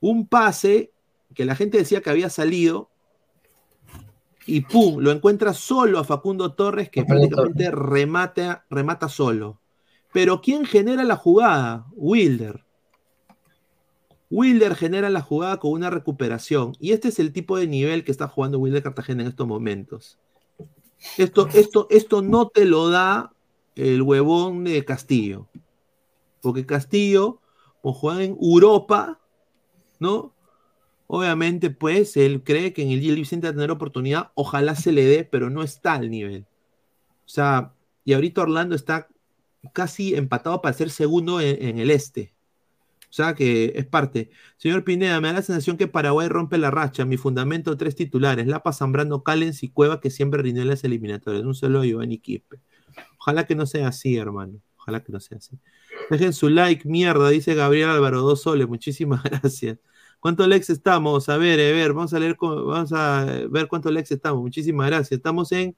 [0.00, 0.92] un pase
[1.34, 2.90] que la gente decía que había salido,
[4.46, 9.60] y pum, lo encuentra solo a Facundo Torres, que prácticamente remata, remata solo.
[10.16, 11.84] Pero ¿quién genera la jugada?
[11.92, 12.64] Wilder.
[14.30, 16.74] Wilder genera la jugada con una recuperación.
[16.80, 20.18] Y este es el tipo de nivel que está jugando Wilder Cartagena en estos momentos.
[21.18, 23.34] Esto, esto, esto no te lo da
[23.74, 25.48] el huevón de Castillo.
[26.40, 27.42] Porque Castillo,
[27.82, 29.20] como juega en Europa,
[29.98, 30.32] ¿no?
[31.08, 34.30] Obviamente, pues, él cree que en el Gil Vicente va a tener oportunidad.
[34.34, 36.46] Ojalá se le dé, pero no está al nivel.
[37.26, 39.08] O sea, y ahorita Orlando está
[39.72, 42.34] casi empatado para ser segundo en, el este.
[43.10, 44.30] O sea que es parte.
[44.56, 47.04] Señor Pineda, me da la sensación que Paraguay rompe la racha.
[47.04, 48.46] Mi fundamento, tres titulares.
[48.46, 51.44] Lapa, Zambrano, Callens y Cueva, que siempre rindió en las eliminatorias.
[51.44, 52.60] Un solo Giovanni Quispe.
[53.18, 54.60] Ojalá que no sea así, hermano.
[54.76, 55.58] Ojalá que no sea así.
[56.10, 58.68] Dejen su like, mierda, dice Gabriel Álvaro, dos soles.
[58.68, 59.78] Muchísimas gracias.
[60.20, 61.28] ¿Cuántos likes estamos?
[61.28, 64.42] A ver, a ver, vamos a leer, vamos a ver cuántos likes estamos.
[64.42, 65.12] Muchísimas gracias.
[65.12, 65.76] Estamos en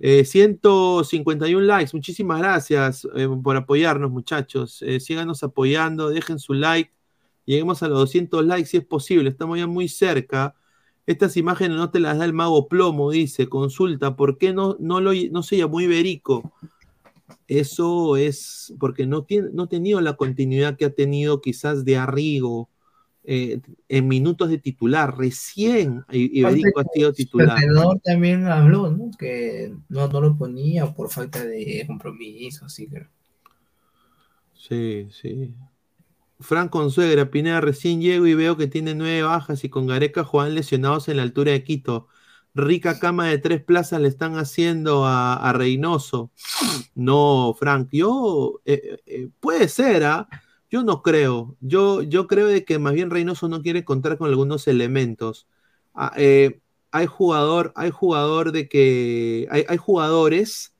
[0.00, 1.90] eh, 151 likes.
[1.92, 4.82] Muchísimas gracias eh, por apoyarnos, muchachos.
[4.82, 6.92] Eh, síganos apoyando, dejen su like.
[7.44, 9.30] Lleguemos a los 200 likes si es posible.
[9.30, 10.54] Estamos ya muy cerca.
[11.06, 13.48] Estas imágenes no te las da el mago plomo, dice.
[13.48, 15.78] Consulta, ¿por qué no, no, lo, no se llamó?
[17.46, 21.98] Eso es porque no, tiene, no ha tenido la continuidad que ha tenido quizás de
[21.98, 22.70] Arrigo
[23.24, 25.16] eh, en minutos de titular.
[25.16, 27.58] Recién Iberico ha sido El titular.
[27.58, 29.10] entrenador también habló, ¿no?
[29.18, 33.06] Que no, no lo ponía por falta de compromiso, así que.
[34.54, 35.54] Sí, sí.
[36.40, 40.54] Fran Consuegra, Pineda, recién llego y veo que tiene nueve bajas y con Gareca juegan
[40.54, 42.08] lesionados en la altura de Quito.
[42.54, 46.30] Rica cama de tres plazas le están haciendo a, a Reynoso.
[46.94, 50.28] No, Frank, yo eh, eh, puede ser, ¿ah?
[50.74, 51.56] Yo no creo.
[51.60, 55.46] Yo, yo creo de que más bien Reynoso no quiere contar con algunos elementos.
[55.94, 56.58] Ah, eh,
[56.90, 60.74] hay jugador, hay jugador de que hay, hay jugadores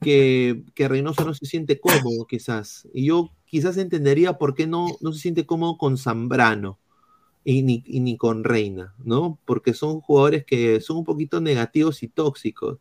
[0.00, 2.88] que, que Reynoso no se siente cómodo, quizás.
[2.94, 6.78] Y yo quizás entendería por qué no, no se siente cómodo con Zambrano
[7.44, 9.38] y ni, y ni con Reina, ¿no?
[9.44, 12.78] Porque son jugadores que son un poquito negativos y tóxicos.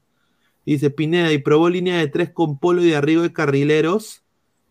[0.65, 4.23] Dice Pineda, ¿y probó línea de tres con Polo y arriba de carrileros?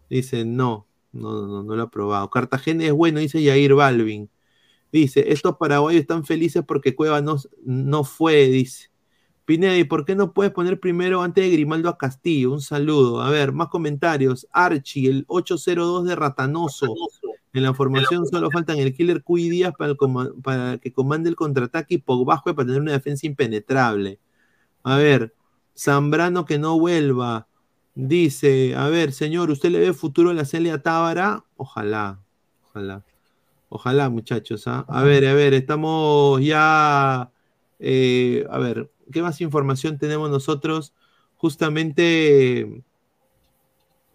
[0.08, 2.28] Dice, no, no, no, no lo ha probado.
[2.30, 4.30] Cartagena es bueno, dice Yair Balvin.
[4.92, 8.90] Dice, estos paraguayos están felices porque Cueva no, no fue, dice.
[9.44, 12.52] Pineda, ¿y por qué no puedes poner primero antes de Grimaldo a Castillo?
[12.52, 13.20] Un saludo.
[13.20, 14.46] A ver, más comentarios.
[14.52, 16.94] Archie, el 802 de Ratanoso.
[17.52, 19.94] En la formación solo faltan el Killer Q y Díaz para,
[20.42, 24.18] para que comande el contraataque y Pogba para tener una defensa impenetrable.
[24.82, 25.34] A ver,
[25.76, 27.46] Zambrano que no vuelva.
[27.96, 31.44] Dice, a ver, señor, ¿usted le ve futuro a la Celia Tábara?
[31.56, 32.20] Ojalá,
[32.68, 33.04] ojalá.
[33.68, 34.66] Ojalá, muchachos.
[34.66, 34.84] ¿ah?
[34.88, 37.30] A ver, a ver, estamos ya.
[37.78, 40.92] eh, a ver, ¿qué más información tenemos nosotros?
[41.36, 42.82] Justamente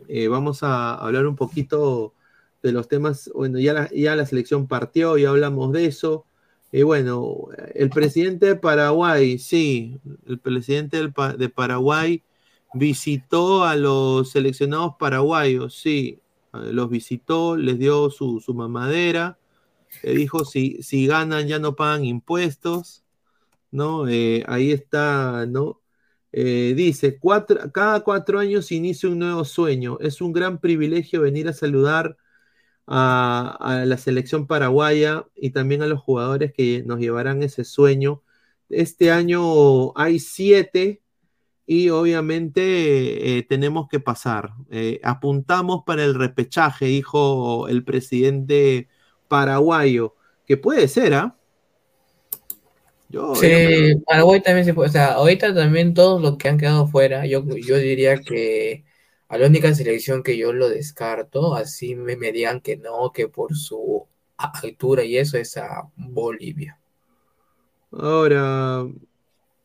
[0.08, 2.14] eh, vamos a hablar un poquito
[2.62, 3.32] de los temas.
[3.34, 6.26] Bueno, ya la, ya la selección partió, ya hablamos de eso.
[6.72, 10.98] Y bueno, el presidente de Paraguay, sí, el presidente
[11.38, 12.24] de Paraguay
[12.74, 16.22] visitó a los seleccionados paraguayos, sí,
[16.54, 19.38] eh, los visitó, les dio su, su mamadera,
[20.04, 23.04] le dijo si, si ganan ya no pagan impuestos,
[23.72, 24.08] ¿no?
[24.08, 25.82] Eh, ahí está, ¿no?
[26.32, 27.20] Eh, dice,
[27.74, 32.18] cada cuatro años inicia un nuevo sueño, es un gran privilegio venir a saludar
[32.88, 38.24] a, a la selección paraguaya y también a los jugadores que nos llevarán ese sueño.
[38.70, 41.02] Este año hay siete
[41.72, 44.54] y obviamente eh, tenemos que pasar.
[44.72, 48.88] Eh, apuntamos para el repechaje, dijo el presidente
[49.28, 50.16] paraguayo,
[50.48, 51.38] que puede ser, ¿ah?
[53.10, 54.90] Yo, Sí, yo- Paraguay también se puede.
[54.90, 58.86] O sea, ahorita también todos los que han quedado fuera, yo, yo diría que
[59.28, 63.28] a la única selección que yo lo descarto, así me, me digan que no, que
[63.28, 66.80] por su altura y eso es a Bolivia.
[67.92, 68.86] Ahora,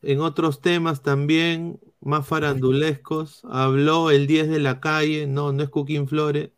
[0.01, 5.69] en otros temas también, más farandulescos, habló el 10 de la calle, no, no es
[5.69, 6.51] Cooking Flores,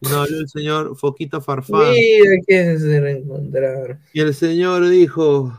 [0.00, 1.92] no habló el señor Foquita Farfán.
[1.92, 4.00] Mira que se reencontraron.
[4.12, 5.56] Y el señor dijo,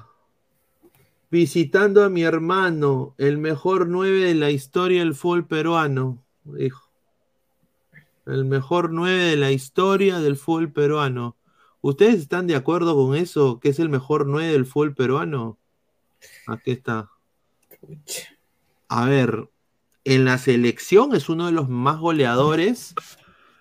[1.29, 6.89] visitando a mi hermano, el mejor 9 de la historia del fútbol peruano, dijo.
[8.25, 11.37] El mejor 9 de la historia del fútbol peruano.
[11.79, 13.61] ¿Ustedes están de acuerdo con eso?
[13.61, 15.57] ¿Que es el mejor 9 del fútbol peruano?
[16.47, 17.09] Aquí está.
[18.93, 19.49] A ver,
[20.03, 22.93] en la selección es uno de los más goleadores.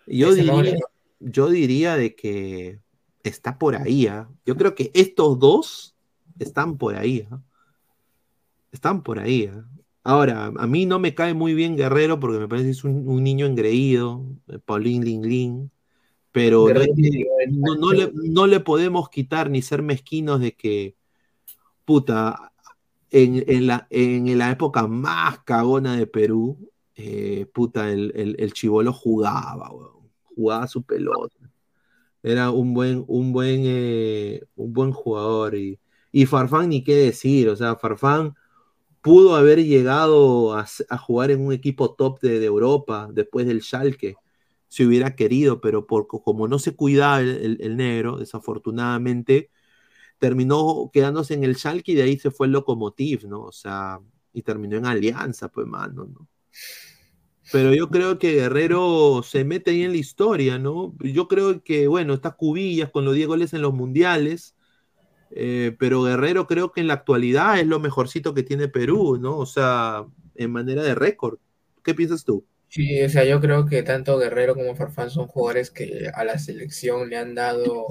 [0.08, 0.74] Yo diría,
[1.20, 2.80] yo diría de que
[3.22, 4.08] está por ahí.
[4.08, 4.28] ¿ah?
[4.44, 5.94] Yo creo que estos dos
[6.40, 7.28] están por ahí.
[7.30, 7.40] ¿ah?
[8.72, 9.48] Están por ahí.
[9.54, 9.64] ¿ah?
[10.02, 13.06] Ahora, a mí no me cae muy bien Guerrero porque me parece que es un,
[13.06, 15.70] un niño engreído, eh, Paulín
[16.32, 20.40] pero no, que- tiene que no- no le, no le podemos quitar ni ser mezquinos
[20.40, 20.96] de que,
[21.84, 22.52] puta,
[23.10, 28.92] en, en la, en la época más cagona de Perú, eh, puta, el, el, chibolo
[28.92, 31.36] jugaba, weón, jugaba su pelota.
[32.22, 35.54] Era un buen, un buen, eh, un buen jugador.
[35.56, 35.80] Y,
[36.12, 38.34] y Farfán, ni qué decir, o sea, Farfán
[39.02, 40.66] pudo haber llegado a,
[40.98, 44.16] jugar en un equipo top de, de Europa después del Schalke,
[44.68, 49.50] si hubiera querido, pero por, como no se cuidaba el negro, desafortunadamente,
[50.20, 53.42] terminó quedándose en el Schalke y de ahí se fue el Lokomotiv, ¿no?
[53.42, 53.98] O sea,
[54.32, 56.28] y terminó en Alianza, pues, mano, ¿no?
[57.50, 60.94] Pero yo creo que Guerrero se mete ahí en la historia, ¿no?
[61.00, 64.54] Yo creo que, bueno, está Cubillas con los 10 goles en los mundiales,
[65.32, 69.36] eh, pero Guerrero creo que en la actualidad es lo mejorcito que tiene Perú, ¿no?
[69.38, 70.06] O sea,
[70.36, 71.38] en manera de récord.
[71.82, 72.44] ¿Qué piensas tú?
[72.68, 76.38] Sí, o sea, yo creo que tanto Guerrero como Farfán son jugadores que a la
[76.38, 77.86] selección le han dado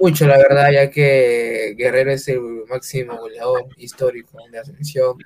[0.00, 5.18] mucho, la verdad, ya que Guerrero es el máximo goleador histórico de la selección.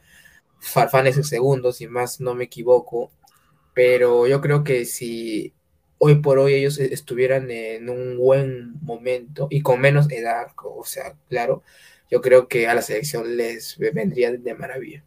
[0.60, 3.12] Farfán es el segundo, si más no me equivoco.
[3.74, 5.54] Pero yo creo que si
[5.98, 10.84] hoy por hoy ellos e- estuvieran en un buen momento y con menos edad, o
[10.84, 11.62] sea, claro,
[12.10, 15.04] yo creo que a la selección les vendría de maravilla.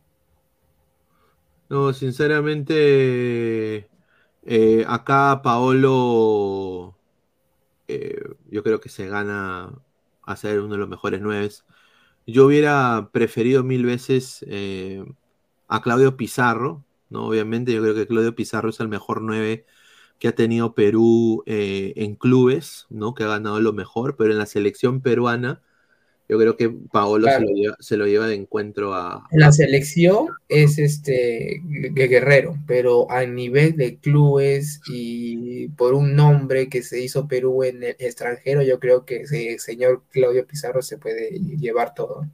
[1.69, 3.91] No, sinceramente,
[4.43, 6.96] eh, acá Paolo,
[7.87, 9.73] eh, yo creo que se gana
[10.23, 11.65] a ser uno de los mejores nueves.
[12.27, 15.05] Yo hubiera preferido mil veces eh,
[15.67, 17.27] a Claudio Pizarro, ¿no?
[17.27, 19.65] Obviamente, yo creo que Claudio Pizarro es el mejor nueve
[20.19, 23.13] que ha tenido Perú eh, en clubes, ¿no?
[23.13, 25.61] Que ha ganado lo mejor, pero en la selección peruana,
[26.29, 30.27] yo creo que Paolo se lo lleva, se lo lleva de encuentro a, la selección
[30.49, 37.01] es este Gue- Guerrero, pero a nivel de clubes y por un nombre que se
[37.01, 41.93] hizo Perú en el extranjero, yo creo que ese señor Claudio Pizarro se puede llevar
[41.93, 42.25] todo.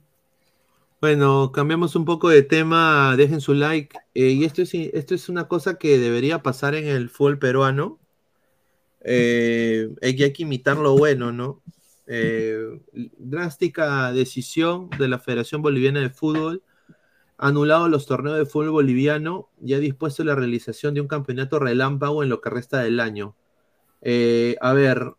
[1.00, 3.96] Bueno, cambiamos un poco de tema, dejen su like.
[4.14, 7.98] eh, y esto es, esto es una cosa que debería pasar en el fútbol peruano.
[9.04, 11.62] Eh, hay que imitar lo bueno, ¿no?
[12.06, 12.80] Eh,
[13.18, 16.62] drástica decisión de la Federación Boliviana de Fútbol.
[17.36, 22.22] Anulado los torneos de fútbol boliviano y ha dispuesto la realización de un campeonato relámpago
[22.22, 23.34] en lo que resta del año.
[24.02, 25.14] Eh, a ver,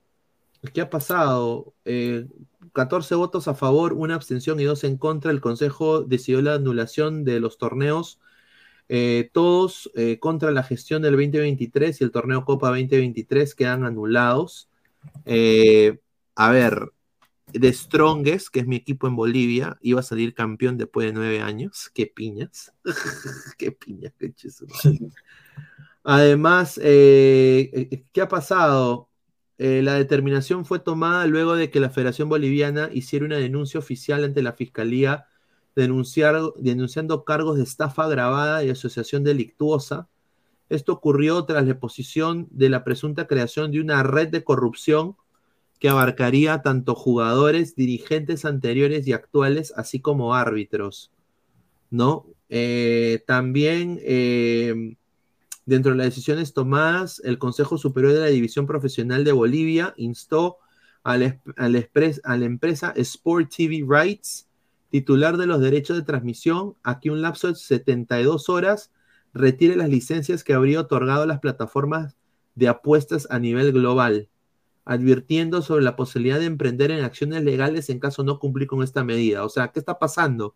[0.73, 1.73] ¿qué ha pasado?
[1.83, 2.27] Eh,
[2.73, 5.31] 14 votos a favor, una abstención y dos en contra.
[5.31, 8.19] El Consejo decidió la anulación de los torneos,
[8.87, 14.69] eh, todos contra la gestión del 2023 y el torneo Copa 2023 quedan anulados.
[16.35, 16.91] A ver,
[17.51, 21.41] The Strongest, que es mi equipo en Bolivia, iba a salir campeón después de nueve
[21.41, 21.89] años.
[21.93, 22.73] Qué piñas.
[23.57, 24.65] Qué piñas, qué chizo.
[26.03, 29.09] Además, eh, eh, ¿qué ha pasado?
[29.57, 34.23] Eh, la determinación fue tomada luego de que la Federación Boliviana hiciera una denuncia oficial
[34.23, 35.27] ante la Fiscalía
[35.75, 40.09] denunciar, denunciando cargos de estafa agravada y asociación delictuosa.
[40.69, 45.15] Esto ocurrió tras la exposición de la presunta creación de una red de corrupción
[45.79, 51.11] que abarcaría tanto jugadores, dirigentes anteriores y actuales, así como árbitros.
[51.91, 52.25] ¿No?
[52.49, 54.95] Eh, también eh,
[55.65, 60.57] Dentro de las decisiones tomadas, el Consejo Superior de la División Profesional de Bolivia instó
[61.03, 64.47] a la, a la empresa Sport TV Rights,
[64.91, 68.91] titular de los derechos de transmisión, a que un lapso de 72 horas
[69.33, 72.15] retire las licencias que habría otorgado las plataformas
[72.53, 74.29] de apuestas a nivel global,
[74.85, 79.03] advirtiendo sobre la posibilidad de emprender en acciones legales en caso no cumplir con esta
[79.03, 79.43] medida.
[79.43, 80.55] O sea, ¿qué está pasando?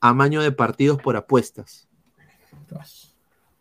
[0.00, 1.88] Amaño de partidos por apuestas.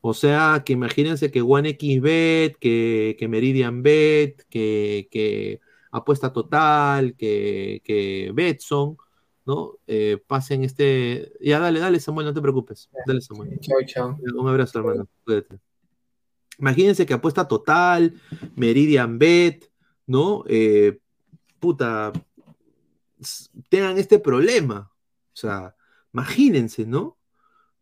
[0.02, 5.60] O sea, que imagínense que OneXBet, que, que Meridian Bet, que, que
[5.92, 8.98] Apuesta Total, que, que Betson,
[9.46, 9.78] ¿no?
[9.88, 11.34] Eh, pasen este.
[11.42, 12.90] Ya, dale, dale, Samuel, no te preocupes.
[13.06, 13.60] Dale, Samuel.
[13.60, 14.20] Chao, chao.
[14.36, 15.08] Un abrazo, hermano.
[15.24, 15.60] Cuídate.
[16.60, 18.14] Imagínense que Apuesta Total,
[18.56, 19.70] Meridian Bet,
[20.08, 20.44] ¿no?
[20.48, 21.00] Eh,
[21.60, 22.14] puta,
[23.70, 24.92] tengan este problema.
[25.34, 25.76] O sea,
[26.14, 27.18] imagínense, ¿no?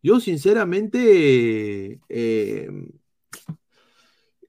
[0.02, 2.68] Yo sinceramente, eh,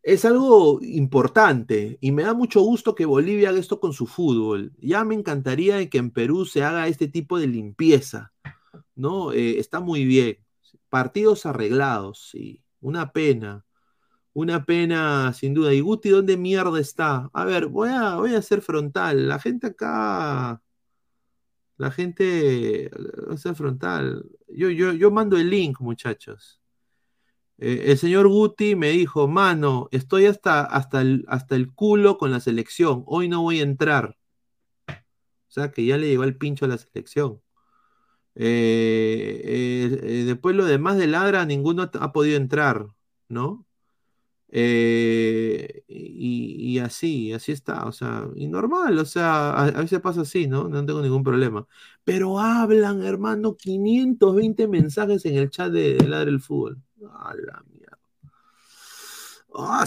[0.06, 4.72] es algo importante y me da mucho gusto que Bolivia haga esto con su fútbol.
[4.78, 8.32] Ya me encantaría que en Perú se haga este tipo de limpieza,
[8.96, 9.34] ¿no?
[9.34, 10.38] Eh, está muy bien.
[10.90, 12.62] Partidos arreglados, sí.
[12.82, 13.65] Una pena.
[14.36, 15.74] Una pena, sin duda.
[15.74, 17.30] ¿Y Guti dónde mierda está?
[17.34, 19.28] A ver, voy a, voy a ser frontal.
[19.30, 20.62] La gente acá.
[21.78, 22.90] La gente.
[23.26, 24.26] Voy a ser frontal.
[24.50, 26.60] Yo, yo, yo mando el link, muchachos.
[27.58, 32.32] Eh, el señor Guti me dijo, mano, estoy hasta, hasta, el, hasta el culo con
[32.32, 34.18] la selección, hoy no voy a entrar.
[35.48, 37.42] O sea que ya le llegó el pincho a la selección.
[38.36, 39.42] Eh,
[40.04, 42.88] eh, después lo demás de ladra, ninguno ha podido entrar,
[43.30, 43.66] ¿no?
[44.58, 50.48] Y, y, así, así está, o sea, y normal, o sea, a, veces pasa así,
[50.48, 50.70] ¿no?
[50.70, 51.68] No tengo ningún problema.
[52.04, 56.82] Pero hablan, hermano, 520 mensajes en el chat de, de Ladra el Fútbol.
[59.58, 59.86] Ah,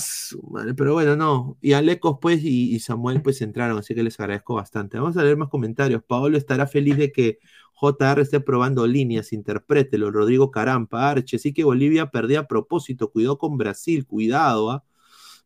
[0.77, 1.59] Pero bueno, no.
[1.61, 4.99] Y Alecos, pues, y, Samuel, pues, entraron, así que les agradezco bastante.
[4.99, 6.03] Vamos a leer más comentarios.
[6.03, 7.39] Paolo estará feliz de que
[7.75, 10.11] JR esté probando líneas, interprételo.
[10.11, 13.11] Rodrigo Carampa, Arche, sí que Bolivia perdía a propósito.
[13.11, 14.85] Cuidado con Brasil, cuidado, ¿ah?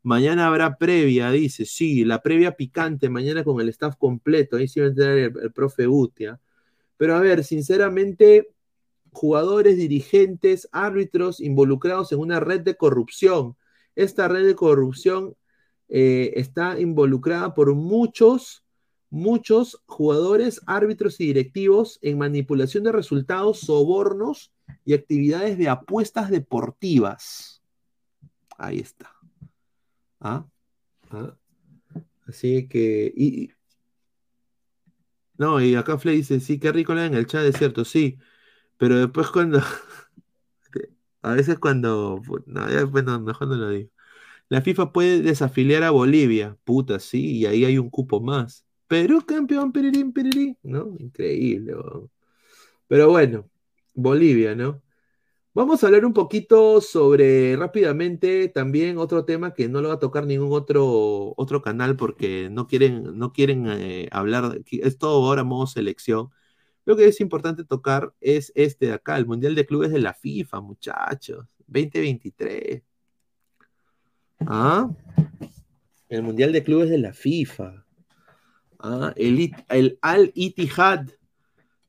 [0.03, 1.65] Mañana habrá previa, dice.
[1.65, 4.57] Sí, la previa picante, mañana con el staff completo.
[4.57, 6.41] Ahí sí va a entrar el, profe Utia.
[6.97, 8.51] Pero a ver, sinceramente,
[9.13, 13.57] jugadores, dirigentes, árbitros involucrados en una red de corrupción.
[13.95, 15.37] Esta red de corrupción
[15.89, 18.65] eh, está involucrada por muchos,
[19.11, 24.53] muchos jugadores, árbitros y directivos en manipulación de resultados, sobornos
[24.85, 27.63] y actividades de apuestas deportivas.
[28.57, 29.11] Ahí está.
[30.21, 30.47] ¿Ah?
[31.11, 31.37] ¿Ah?
[32.27, 33.13] Así que.
[33.15, 33.51] Y,
[35.37, 38.19] no, y acá Flay dice: Sí, qué rico le en el chat, es cierto, sí.
[38.79, 39.61] Pero después cuando...
[41.23, 42.21] A veces cuando...
[42.47, 43.91] No, ya después no, mejor no lo digo.
[44.49, 46.59] La FIFA puede desafiliar a Bolivia.
[46.65, 48.67] Puta, sí, y ahí hay un cupo más.
[48.89, 50.59] Perú campeón, perirín, perirín.
[50.63, 50.95] ¿No?
[50.99, 51.75] Increíble.
[52.89, 53.49] Pero bueno,
[53.95, 54.83] Bolivia, ¿no?
[55.55, 59.99] Vamos a hablar un poquito sobre rápidamente también otro tema que no lo va a
[59.99, 65.45] tocar ningún otro, otro canal porque no quieren, no quieren eh, hablar, es todo ahora
[65.45, 66.31] modo selección.
[66.85, 70.15] Lo que es importante tocar es este de acá, el Mundial de Clubes de la
[70.15, 71.47] FIFA, muchachos.
[71.67, 72.83] 2023.
[74.41, 74.91] ¿Ah?
[76.09, 77.85] El Mundial de Clubes de la FIFA.
[78.79, 79.13] ¿Ah?
[79.17, 81.07] El, el Al Ittihad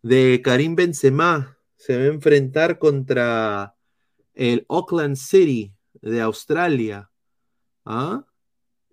[0.01, 3.75] de Karim Benzema se va a enfrentar contra
[4.33, 7.09] el Auckland City de Australia.
[7.85, 8.25] ¿Ah?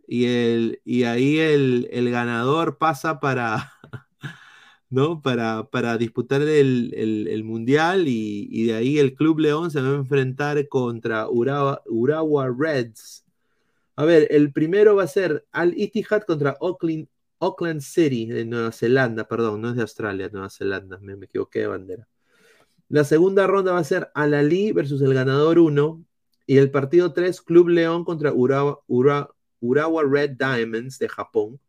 [0.07, 3.73] Y, el, y ahí el, el ganador pasa para,
[4.91, 5.23] ¿no?
[5.23, 10.69] Para, para disputar el, Mundial y, de ahí el Club León se va a enfrentar
[10.69, 13.25] contra Urawa, Reds.
[13.97, 17.07] A ver, el primero va a ser Al Ittihad contra Auckland,
[17.39, 21.67] Auckland City de Nueva Zelanda, perdón, no es de Australia, Nueva Zelanda, me, equivoqué de
[21.69, 22.09] bandera.
[22.89, 26.05] La segunda ronda va a ser Al Ali versus el ganador 1
[26.47, 28.81] y el partido 3 Club León contra Urawa,
[29.61, 31.61] Urawa Red Diamonds de Japón.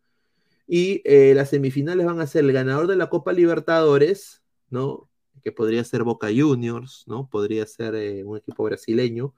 [0.73, 5.09] Y eh, las semifinales van a ser el ganador de la Copa Libertadores, ¿no?
[5.43, 7.27] Que podría ser Boca Juniors, ¿no?
[7.29, 9.35] Podría ser eh, un equipo brasileño,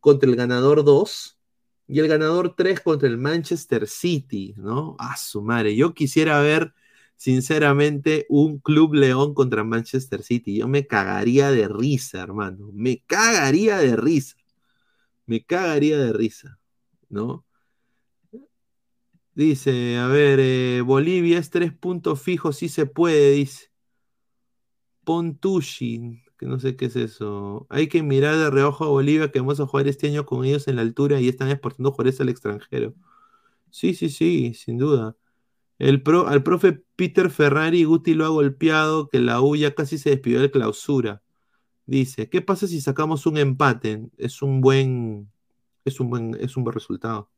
[0.00, 1.40] contra el ganador 2
[1.88, 4.96] y el ganador 3 contra el Manchester City, ¿no?
[4.98, 5.74] A su madre.
[5.76, 6.74] Yo quisiera ver,
[7.16, 10.58] sinceramente, un Club León contra Manchester City.
[10.58, 12.68] Yo me cagaría de risa, hermano.
[12.74, 14.36] Me cagaría de risa.
[15.24, 16.58] Me cagaría de risa,
[17.08, 17.45] ¿no?
[19.36, 23.70] Dice, a ver, eh, Bolivia es tres puntos fijos, sí se puede, dice.
[25.04, 27.66] Pontushin, que no sé qué es eso.
[27.70, 30.68] Hay que mirar de reojo a Bolivia, que vamos a jugar este año con ellos
[30.68, 32.94] en la altura y están exportando jugadores al extranjero.
[33.70, 35.16] Sí, sí, sí, sin duda.
[35.78, 39.98] El pro, al profe Peter Ferrari Guti lo ha golpeado, que la U ya casi
[39.98, 41.22] se despidió de clausura.
[41.86, 44.10] Dice, ¿qué pasa si sacamos un empate?
[44.18, 45.30] Es un buen,
[45.84, 47.30] es un buen, es un buen resultado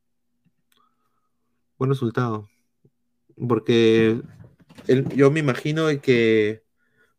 [1.78, 2.48] buen resultado.
[3.48, 4.20] Porque
[5.14, 6.62] yo me imagino que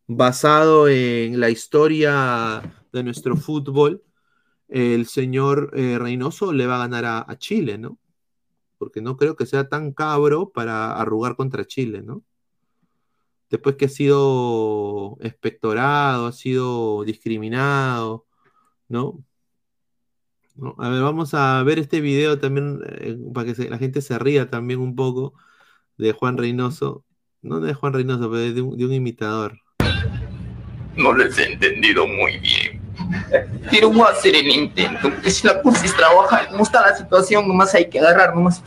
[0.08, 2.62] basado en la historia
[2.92, 4.04] de nuestro fútbol,
[4.68, 7.98] el señor eh, Reynoso le va a ganar a, Chile, ¿no?
[8.78, 12.24] Porque no creo que sea tan cabro para arrugar contra Chile, ¿no?
[13.50, 18.28] Después que ha sido espectorado, ha sido discriminado,
[18.88, 19.24] ¿no?
[20.78, 24.50] A ver, vamos a ver este video también eh, para que la gente se ría
[24.50, 25.34] también un poco
[25.98, 27.06] de Juan Reynoso.
[27.42, 29.58] No de Juan Reynoso, pero de un, imitador.
[30.96, 32.82] No les he entendido muy bien.
[33.72, 37.48] Pero voy a hacer el intento, si la cosa es trabajar, como está la situación,
[37.48, 38.62] nomás hay que agarrar, nomás.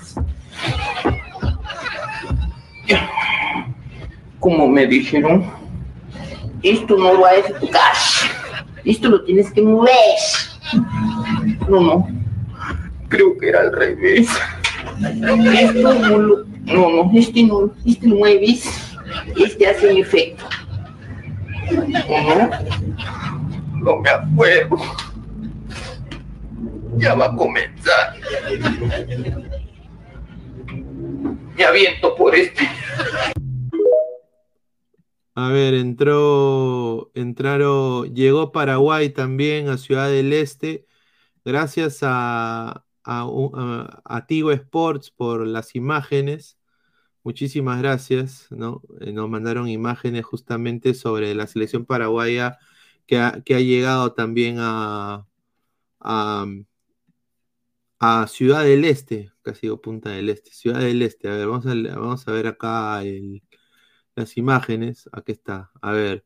[4.40, 5.52] Como me dijeron,
[6.62, 7.92] esto no va a ejecutar,
[8.84, 9.92] esto lo tienes que mover.
[11.68, 12.08] No, no,
[13.08, 14.28] creo que era al revés.
[15.00, 18.64] Esto no lo, no, no, este no, este mueves,
[19.36, 20.44] este hace efecto.
[22.08, 22.50] ¿O no?
[23.82, 24.76] No me acuerdo.
[26.96, 28.16] Ya va a comenzar.
[31.56, 32.68] Me aviento por este.
[35.34, 40.86] A ver, entró, entraron, llegó Paraguay también a Ciudad del Este,
[41.44, 46.58] gracias a, a, Tigo Sports por las imágenes.
[47.24, 48.82] Muchísimas gracias, ¿no?
[49.00, 52.58] Eh, nos mandaron imágenes justamente sobre la selección paraguaya
[53.06, 55.26] que ha, llegado también a,
[56.00, 56.46] a,
[58.00, 61.28] a Ciudad del Este, casi digo Punta del Este, Ciudad del Este.
[61.28, 63.42] A ver, vamos a, vamos a ver acá el-
[64.14, 65.08] las imágenes.
[65.12, 66.24] Aquí está, a ver.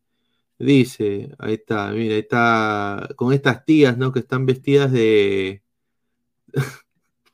[0.58, 4.12] Dice, ahí está, mira, ahí está, con estas tías, ¿no?
[4.12, 5.62] Que están vestidas de,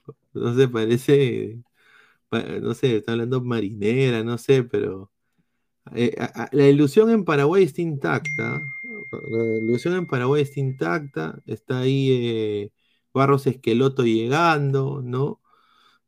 [0.35, 1.59] no sé, parece,
[2.29, 5.13] pa- no sé, está hablando marinera, no sé, pero
[5.95, 6.17] eh,
[6.53, 8.63] la ilusión en Paraguay está intacta.
[9.31, 11.43] La ilusión en Paraguay está intacta.
[11.47, 12.73] Está ahí eh,
[13.15, 15.41] Barros Esqueloto llegando, ¿no?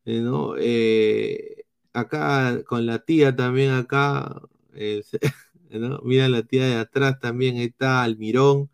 [0.05, 0.55] Eh, ¿no?
[0.59, 1.54] Eh,
[1.95, 4.43] acá con la tía también acá,
[4.75, 5.03] eh,
[5.71, 6.01] ¿no?
[6.05, 8.71] Mira la tía de atrás también, ahí está Almirón.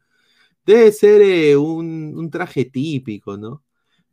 [0.67, 3.65] Debe ser eh, un, un traje típico, ¿no?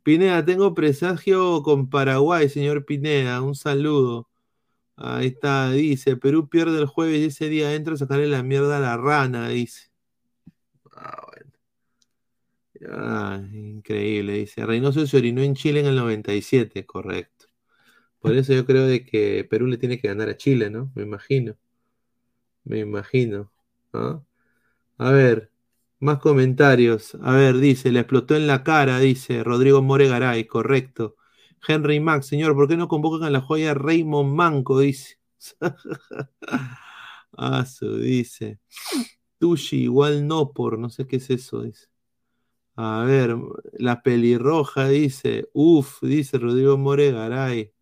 [0.02, 4.28] Pineda, tengo presagio con Paraguay, señor Pineda, un saludo.
[4.96, 8.78] Ahí está, dice, Perú pierde el jueves y ese día entra a sacarle la mierda
[8.78, 9.90] a la rana, dice.
[10.96, 11.52] Ah, bueno.
[12.90, 14.64] Ah, increíble, dice.
[14.66, 17.37] Reynoso se orinó en Chile en el 97, correcto.
[18.20, 20.90] Por eso yo creo de que Perú le tiene que ganar a Chile, ¿no?
[20.94, 21.56] Me imagino.
[22.64, 23.50] Me imagino.
[23.92, 25.50] A ver,
[26.00, 27.16] más comentarios.
[27.22, 31.16] A ver, dice, le explotó en la cara, dice Rodrigo Moregaray, correcto.
[31.66, 34.80] Henry Max, señor, ¿por qué no convocan a la joya Raymond Manco?
[34.80, 35.18] Dice.
[37.40, 38.58] Ah, su, dice.
[39.38, 41.86] Tushi, igual no por, no sé qué es eso, dice.
[42.76, 43.36] A ver,
[43.74, 47.72] la pelirroja dice, uf, dice Rodrigo Moregaray.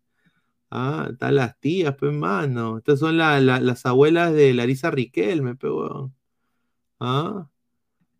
[0.69, 2.77] Ah, están las tías, pues, mano.
[2.77, 6.13] Estas son la- la- las abuelas de Larisa Riquelme, weón.
[6.99, 7.49] Ah,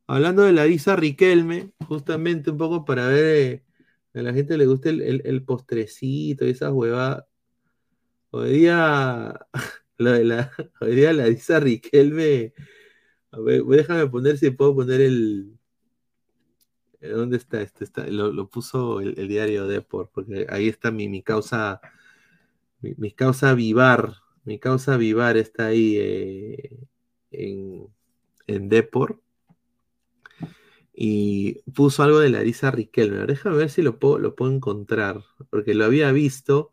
[0.08, 4.90] hablando de Larisa Riquelme, justamente un poco para ver, eh, a la gente le gusta
[4.90, 7.26] el, el- postrecito y esas huevadas.
[8.32, 9.40] Hoy día,
[9.98, 10.52] lo de la,
[10.82, 12.54] hoy día Larisa Riquelme,
[13.32, 15.58] a ver, déjame poner si puedo poner el,
[17.02, 17.84] ¿Dónde está este?
[17.84, 21.80] Está, lo, lo puso el, el diario Deport, porque ahí está mi, mi causa,
[22.82, 26.80] mi, causa vivar, mi causa vivar está ahí eh,
[27.32, 27.88] en,
[28.48, 29.20] en Deport.
[31.00, 33.26] Y puso algo de Larisa Riquelme.
[33.28, 36.72] Déjame ver si lo puedo, lo puedo encontrar, porque lo había visto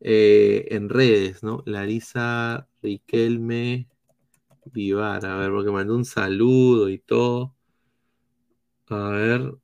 [0.00, 1.62] eh, en redes, ¿no?
[1.66, 3.88] Larisa Riquelme
[4.66, 7.54] Vivar, a ver, porque mandó un saludo y todo.
[8.88, 9.54] A ver.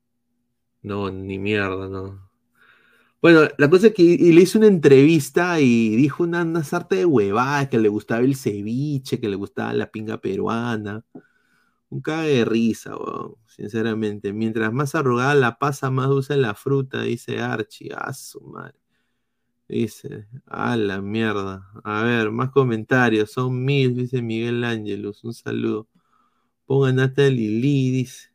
[0.82, 2.25] No, ni mierda, no.
[3.22, 7.06] Bueno, la cosa es que le hizo una entrevista y dijo una, una sarta de
[7.06, 11.04] huevadas, que le gustaba el ceviche, que le gustaba la pinga peruana.
[11.88, 14.32] Un cague de risa, weón, sinceramente.
[14.32, 17.92] Mientras más arrugada la pasa, más dulce la fruta, dice Archie.
[17.96, 18.78] A su madre.
[19.68, 21.70] Dice, a la mierda.
[21.84, 23.32] A ver, más comentarios.
[23.32, 25.24] Son mil, dice Miguel Ángelus.
[25.24, 25.88] Un saludo.
[26.66, 28.30] Pongan hasta Lili, dice.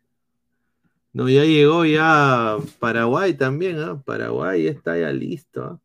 [1.14, 4.01] No, ya llegó ya Paraguay también, ¿ah?
[4.06, 5.80] Paraguay está ya listo, ¿ah?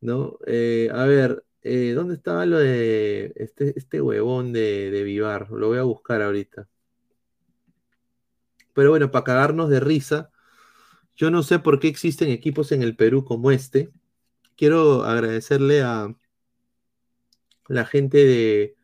[0.00, 0.38] ¿No?
[0.46, 5.50] Eh, a ver, eh, ¿dónde estaba lo de este, este huevón de, de Vivar?
[5.50, 6.68] Lo voy a buscar ahorita.
[8.74, 10.30] Pero bueno, para cagarnos de risa,
[11.16, 13.90] yo no sé por qué existen equipos en el Perú como este.
[14.56, 16.14] Quiero agradecerle a
[17.68, 18.76] la gente de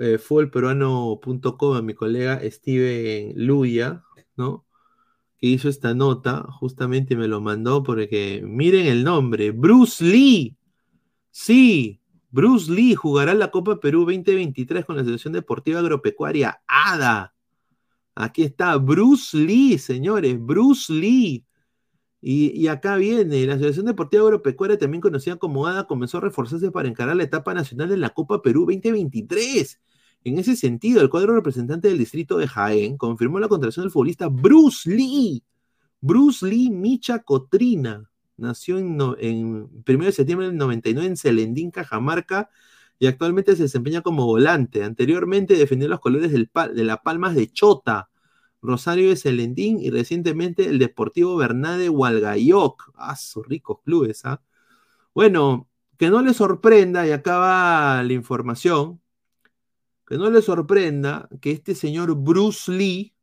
[0.00, 0.18] eh,
[1.76, 4.02] a mi colega Steven Luya,
[4.36, 4.64] ¿no?
[5.38, 10.56] Que hizo esta nota, justamente me lo mandó porque miren el nombre, Bruce Lee.
[11.30, 17.34] Sí, Bruce Lee jugará la Copa Perú 2023 con la selección deportiva agropecuaria ADA.
[18.14, 21.44] Aquí está, Bruce Lee, señores, Bruce Lee.
[22.20, 26.70] Y, y acá viene, la Asociación Deportiva Agropecuaria, también conocida como ADA, comenzó a reforzarse
[26.70, 29.78] para encarar la etapa nacional de la Copa Perú 2023.
[30.24, 34.28] En ese sentido, el cuadro representante del distrito de Jaén confirmó la contratación del futbolista
[34.28, 35.44] Bruce Lee.
[36.00, 38.10] Bruce Lee Micha Cotrina.
[38.36, 42.50] Nació en, no- en 1 de septiembre del 99 en Celendín, Cajamarca,
[42.98, 44.82] y actualmente se desempeña como volante.
[44.82, 48.08] Anteriormente defendió los colores de la Palmas de Chota,
[48.62, 52.92] Rosario de Celendín y recientemente el Deportivo Bernade Hualgayoc.
[52.96, 54.40] Ah, sus ricos clubes, ¿ah?
[55.14, 59.00] Bueno, que no le sorprenda, y acá va la información,
[60.18, 63.14] no le sorprenda que este señor Bruce Lee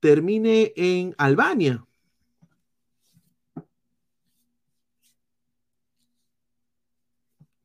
[0.00, 1.84] termine en Albania.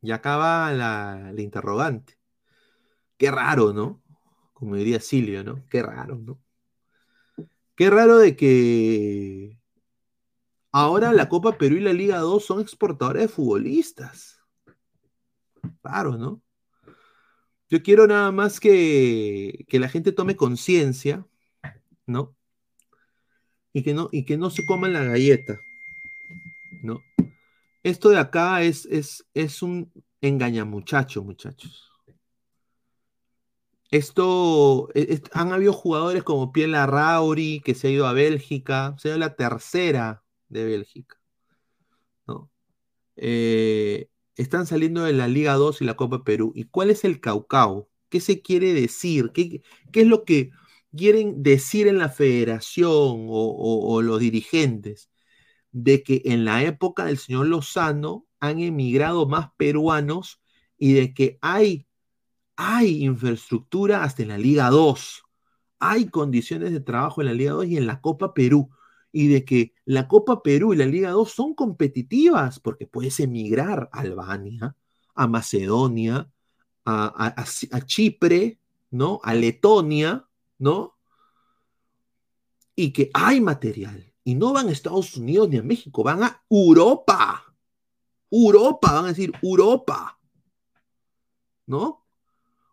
[0.02, 2.18] Y acá va la, la interrogante.
[3.18, 4.02] Qué raro, ¿no?
[4.54, 5.64] Como diría Silvio, ¿no?
[5.70, 6.40] Qué raro, ¿no?
[7.76, 9.60] Qué raro de que
[10.72, 14.40] ahora la Copa Perú y la Liga 2 son exportadores de futbolistas.
[15.84, 16.42] Raro, ¿no?
[17.72, 21.26] Yo quiero nada más que, que la gente tome conciencia,
[22.08, 22.36] ¿no?
[23.74, 25.60] Y que no, y que no se coman la galleta,
[26.84, 27.02] ¿no?
[27.84, 29.92] Esto de acá es, es, es un
[30.22, 31.92] engañamuchacho, muchachos.
[33.92, 38.96] Esto, e- es- han habido jugadores como Piela Rauri, que se ha ido a Bélgica,
[38.98, 41.18] se ha ido la tercera de Bélgica,
[42.28, 42.50] ¿no?
[43.18, 44.10] Eh,
[44.42, 46.52] están saliendo de la Liga 2 y la Copa Perú.
[46.56, 47.90] ¿Y cuál es el caucao?
[48.10, 49.32] ¿Qué se quiere decir?
[49.34, 49.62] ¿Qué,
[49.92, 50.52] qué es lo que
[50.96, 52.92] quieren decir en la federación
[53.30, 55.10] o, o- los dirigentes?
[55.72, 60.42] De que en la época del señor Lozano han emigrado más peruanos
[60.78, 61.88] y de que hay,
[62.56, 65.24] hay infraestructura hasta en la Liga 2.
[65.80, 68.70] Hay condiciones de trabajo en la Liga 2 y en la Copa Perú.
[69.12, 73.90] Y de que la Copa Perú y la Liga 2 son competitivas porque puedes emigrar
[73.92, 74.76] a Albania,
[75.16, 76.30] a Macedonia,
[76.86, 77.46] a,
[77.86, 78.60] Chipre,
[78.90, 79.20] ¿no?
[79.24, 80.98] A Letonia, ¿no?
[82.76, 84.14] Y que hay material.
[84.24, 87.44] Y no van a Estados Unidos ni a México, van a Europa.
[88.30, 90.20] Europa, van a decir Europa.
[91.66, 92.06] ¿No?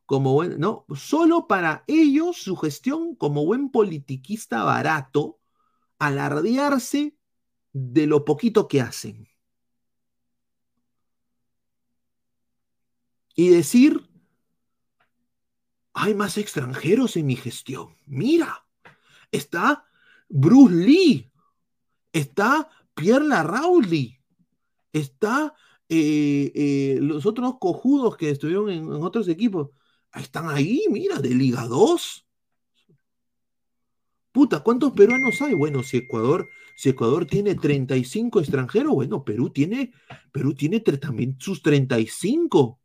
[0.06, 5.37] Como buen, no, solo para ellos su gestión como buen politiquista barato,
[5.98, 7.16] alardearse
[7.72, 9.28] de lo poquito que hacen.
[13.34, 14.08] Y decir,
[15.92, 17.96] hay más extranjeros en mi gestión.
[18.06, 18.66] Mira,
[19.30, 19.86] está
[20.28, 21.32] Bruce Lee,
[22.12, 24.20] está Pierre Larrauli,
[24.92, 25.54] está
[25.88, 29.70] eh, eh, los otros cojudos que estuvieron en, en otros equipos.
[30.14, 32.27] Están ahí, mira, de Liga 2.
[34.32, 35.54] Puta, ¿cuántos peruanos hay?
[35.54, 39.92] Bueno, si Ecuador, si Ecuador tiene 35 extranjeros, bueno, Perú tiene,
[40.32, 42.78] Perú tiene también sus 35.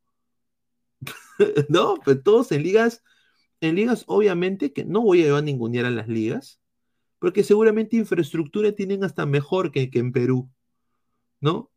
[1.69, 1.95] ¿No?
[2.03, 3.03] Pues todos en ligas,
[3.61, 6.61] en ligas, obviamente, que no voy a llevar ningunear a las ligas,
[7.19, 10.49] porque seguramente infraestructura tienen hasta mejor que, que en Perú,
[11.41, 11.71] ¿no?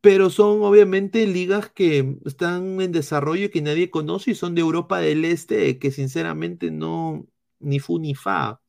[0.00, 4.62] Pero son obviamente ligas que están en desarrollo y que nadie conoce y son de
[4.62, 7.26] Europa del Este, que sinceramente no,
[7.60, 8.61] ni fu ni fa,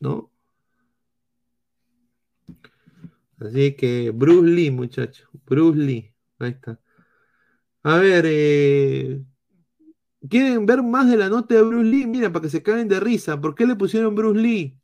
[0.00, 0.30] ¿no?
[3.40, 6.78] Así que Bruce Lee, muchachos, Bruce Lee, ahí está.
[7.82, 9.22] A ver, eh,
[10.28, 12.06] ¿quieren ver más de la nota de Bruce Lee?
[12.06, 14.78] Mira, para que se caguen de risa, ¿por qué le pusieron Bruce Lee?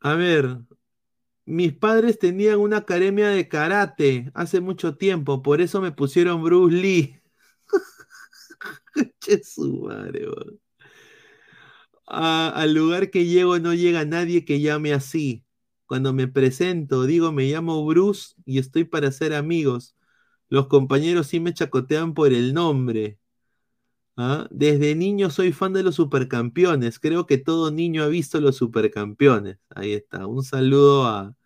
[0.00, 0.58] A ver,
[1.46, 6.76] mis padres tenían una academia de karate hace mucho tiempo, por eso me pusieron Bruce
[6.76, 7.15] Lee.
[9.44, 10.26] Su madre,
[12.06, 15.44] al lugar que llego no llega nadie que llame así.
[15.86, 19.96] Cuando me presento, digo me llamo Bruce y estoy para ser amigos.
[20.48, 23.18] Los compañeros sí me chacotean por el nombre.
[24.16, 24.48] ¿Ah?
[24.50, 26.98] Desde niño soy fan de los supercampeones.
[26.98, 29.58] Creo que todo niño ha visto los supercampeones.
[29.74, 30.26] Ahí está.
[30.26, 31.36] Un saludo a,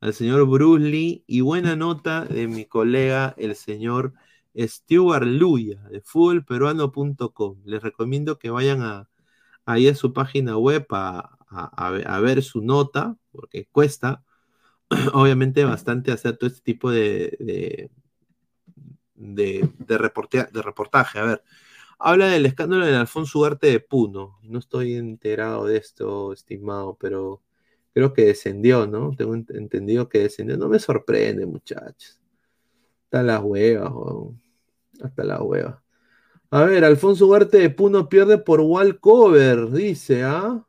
[0.00, 4.14] al señor Bruce Lee y buena nota de mi colega, el señor
[4.58, 7.58] Stuart Luya, de futbolperuano.com.
[7.64, 9.08] Les recomiendo que vayan a,
[9.66, 14.24] ahí a su página web a, a- a ver- su nota, porque cuesta,
[15.14, 17.90] obviamente, bastante hacer todo este tipo de, de,
[19.14, 21.18] de, de reportea- de reportaje.
[21.18, 21.42] A ver,
[21.98, 24.38] habla del escándalo del Alfonso Ugarte de Puno.
[24.42, 27.42] No estoy enterado de esto, estimado, pero
[27.94, 29.12] creo que descendió, ¿no?
[29.16, 30.56] Tengo ent- entendido que descendió.
[30.58, 32.20] No me sorprende, muchachos.
[33.06, 34.42] Hasta las huevas, weón.
[35.02, 35.76] Hasta las huevas.
[36.50, 40.66] A ver, Alfonso Ugarte de Puno pierde por walkover, dice, ¿ah?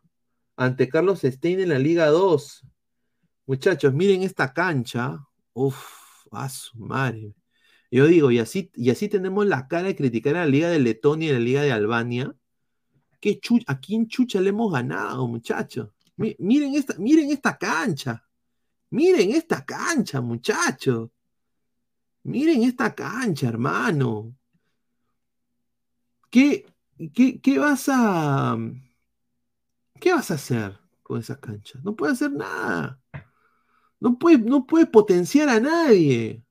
[0.57, 2.65] Ante Carlos Stein en la Liga 2.
[3.45, 5.25] Muchachos, miren esta cancha.
[5.53, 5.77] Uf,
[6.31, 7.33] a su madre.
[7.91, 10.79] Yo digo, y así, y así tenemos la cara de criticar a la Liga de
[10.79, 12.35] Letonia y la Liga de Albania.
[13.19, 15.89] ¿Qué ¿A quién chucha le hemos ganado, muchachos?
[16.17, 18.23] Mi- miren, esta, miren esta cancha.
[18.91, 21.09] Miren esta cancha, muchachos.
[22.29, 24.35] Miren esta cancha, hermano.
[26.31, 26.65] ¿Qué,
[27.13, 28.57] qué, qué vas a.
[29.99, 31.79] ¿Qué vas a hacer con esa cancha?
[31.83, 33.01] No puedes hacer nada.
[33.99, 36.43] No puedes, no potenciar a nadie.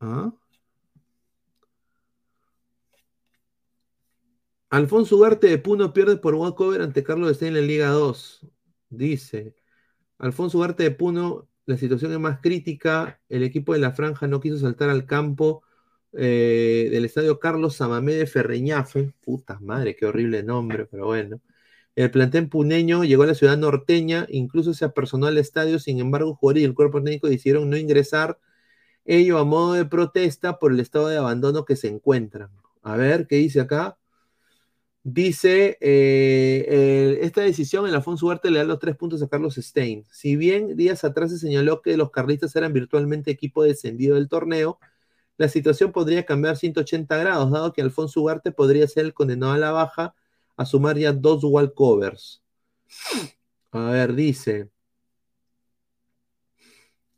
[0.00, 0.32] ¿Ah?
[4.70, 8.46] Alfonso Ugarte de Puno pierde por walkover ante Carlos Stein en la Liga 2.
[8.90, 9.54] Dice
[10.18, 13.20] Alfonso Ugarte de Puno, la situación es más crítica.
[13.28, 15.62] El equipo de la Franja no quiso saltar al campo
[16.12, 19.12] eh, del estadio Carlos Samamé de Ferreñafe.
[19.22, 21.40] Puta madre, qué horrible nombre, pero bueno.
[21.96, 26.34] El plantel puneño llegó a la ciudad norteña, incluso se apersonó al estadio, sin embargo,
[26.34, 28.38] jugadores y el cuerpo técnico decidieron no ingresar,
[29.06, 32.50] ello a modo de protesta por el estado de abandono que se encuentran.
[32.82, 33.98] A ver, ¿qué dice acá?
[35.08, 39.54] Dice, eh, eh, esta decisión, el Alfonso Huerta le da los tres puntos a Carlos
[39.54, 40.04] Stein.
[40.10, 44.80] Si bien días atrás se señaló que los carlistas eran virtualmente equipo descendido del torneo,
[45.36, 49.58] la situación podría cambiar 180 grados, dado que Alfonso Ugarte podría ser el condenado a
[49.58, 50.16] la baja
[50.56, 52.42] a sumar ya dos walkovers.
[53.70, 54.70] A ver, dice.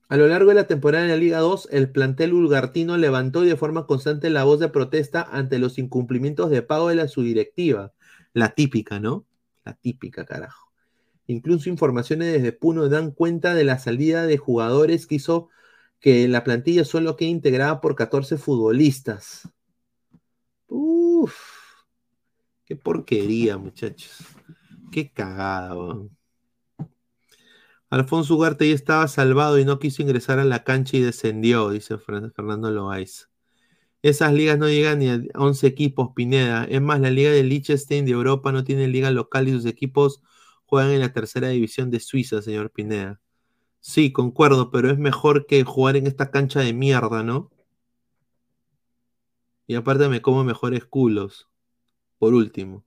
[0.09, 3.57] A lo largo de la temporada en la Liga 2, el plantel ulgartino levantó de
[3.57, 7.93] forma constante la voz de protesta ante los incumplimientos de pago de la subdirectiva.
[8.33, 9.27] La típica, ¿no?
[9.65, 10.73] La típica, carajo.
[11.27, 15.51] Incluso informaciones desde Puno dan cuenta de la salida de jugadores que hizo
[16.01, 19.49] que la plantilla solo quede integrada por 14 futbolistas.
[20.69, 21.35] Uf,
[22.65, 24.25] qué porquería, muchachos.
[24.91, 26.18] Qué cagada, weón.
[27.91, 31.97] Alfonso Ugarte ya estaba salvado y no quiso ingresar a la cancha y descendió, dice
[31.97, 33.29] Fer- Fernando Loaiz.
[34.03, 36.65] Esas ligas no llegan ni a 11 equipos, Pineda.
[36.65, 40.23] Es más, la liga de Liechtenstein de Europa no tiene liga local y sus equipos
[40.67, 43.21] juegan en la tercera división de Suiza, señor Pineda.
[43.81, 47.51] Sí, concuerdo, pero es mejor que jugar en esta cancha de mierda, ¿no?
[49.69, 51.49] Y aparte me como mejores culos.
[52.19, 52.85] Por último,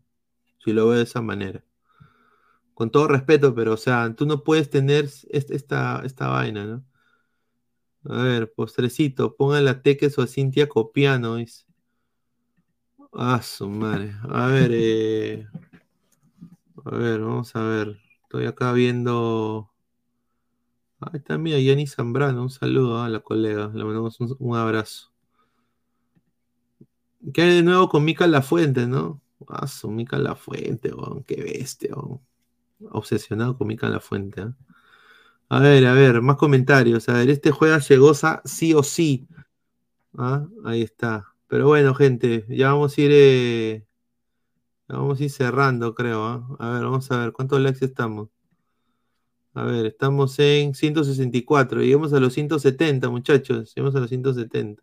[0.60, 1.64] si lo veo de esa manera.
[2.82, 6.84] Con todo respeto, pero o sea, tú no puedes tener est- esta, esta vaina, ¿no?
[8.06, 11.64] A ver, postrecito, pongan la Teques o a Cintia Copiano, dice.
[13.14, 14.16] Ah, su madre.
[14.24, 15.46] A ver, eh,
[16.84, 18.00] a ver, vamos a ver.
[18.24, 19.72] Estoy acá viendo.
[21.02, 22.42] Ahí está, mira, Yanni Zambrano.
[22.42, 23.70] Un saludo a la colega.
[23.76, 25.12] Le mandamos un, abrazo.
[27.32, 29.22] ¿Qué hay de nuevo con Mica La Fuente, no?
[29.48, 30.92] Ah, su Mica La Fuente.
[31.28, 31.92] Qué bestia.
[32.92, 34.54] Obsesionado con Mica La Fuente, ¿eh?
[35.50, 37.10] A ver, a ver, más comentarios.
[37.10, 39.28] A ver, este juega Llegosa sí o sí.
[40.18, 41.34] Ah, ahí está.
[41.48, 43.86] Pero bueno, gente, ya vamos a ir, eh,
[44.88, 46.24] ya vamos a ir cerrando, creo.
[46.26, 46.48] ¿ah?
[46.60, 48.30] A ver, vamos a ver, ¿cuántos likes estamos?
[49.54, 51.82] A ver, estamos en 164.
[51.82, 53.74] Llegamos a los 170, muchachos.
[53.76, 54.82] Llegamos a los 170.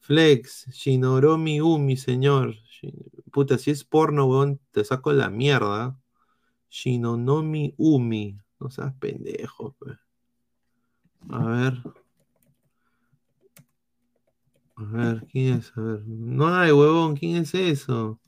[0.00, 2.56] Flex, Shinoromi Umi, señor.
[3.32, 5.96] Puta, si es porno, weón, te saco la mierda.
[6.76, 8.38] Shinonomi Umi.
[8.60, 9.96] No seas pendejo, pe.
[11.30, 11.82] A ver.
[14.76, 15.72] A ver, ¿quién es?
[15.74, 16.06] A ver.
[16.06, 18.20] No hay, huevón, ¿quién es eso?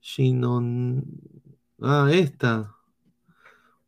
[0.00, 1.04] Shinon.
[1.80, 2.74] Ah, esta.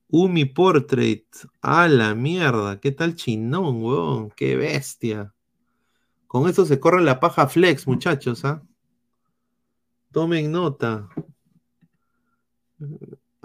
[0.06, 1.26] Umi Portrait.
[1.60, 2.78] A la mierda.
[2.78, 4.30] ¿Qué tal chinón, huevón?
[4.36, 5.34] Qué bestia.
[6.28, 8.62] Con esto se corre la paja flex, muchachos, ¿ah?
[10.12, 11.08] Tomen nota.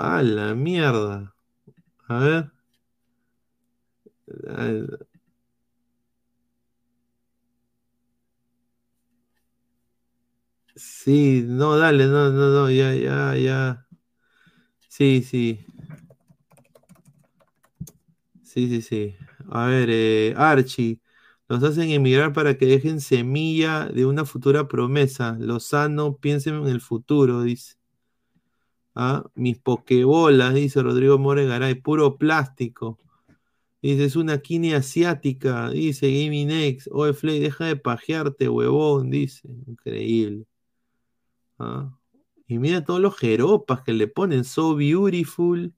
[0.05, 1.35] A la mierda.
[2.09, 2.51] A ver.
[10.75, 13.85] Sí, no, dale, no, no, no, ya, ya, ya.
[14.89, 15.65] Sí, sí.
[18.43, 19.15] Sí, sí, sí.
[19.49, 20.99] A ver, eh, Archie,
[21.47, 25.37] nos hacen emigrar para que dejen semilla de una futura promesa.
[25.39, 27.75] Lozano, piensen en el futuro, dice.
[28.95, 32.99] Ah, mis pokebolas, dice Rodrigo Moregaray, puro plástico.
[33.81, 36.89] Dice, es una kine asiática, dice Gaming X.
[36.93, 39.47] Oye, Flay, deja de pajearte, huevón, dice.
[39.67, 40.45] Increíble.
[41.59, 41.91] Ah,
[42.47, 45.73] Y mira todos los jeropas que le ponen, so beautiful.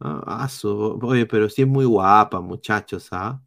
[0.00, 3.42] Ah, su- oye, pero sí es muy guapa, muchachos, ¿ah?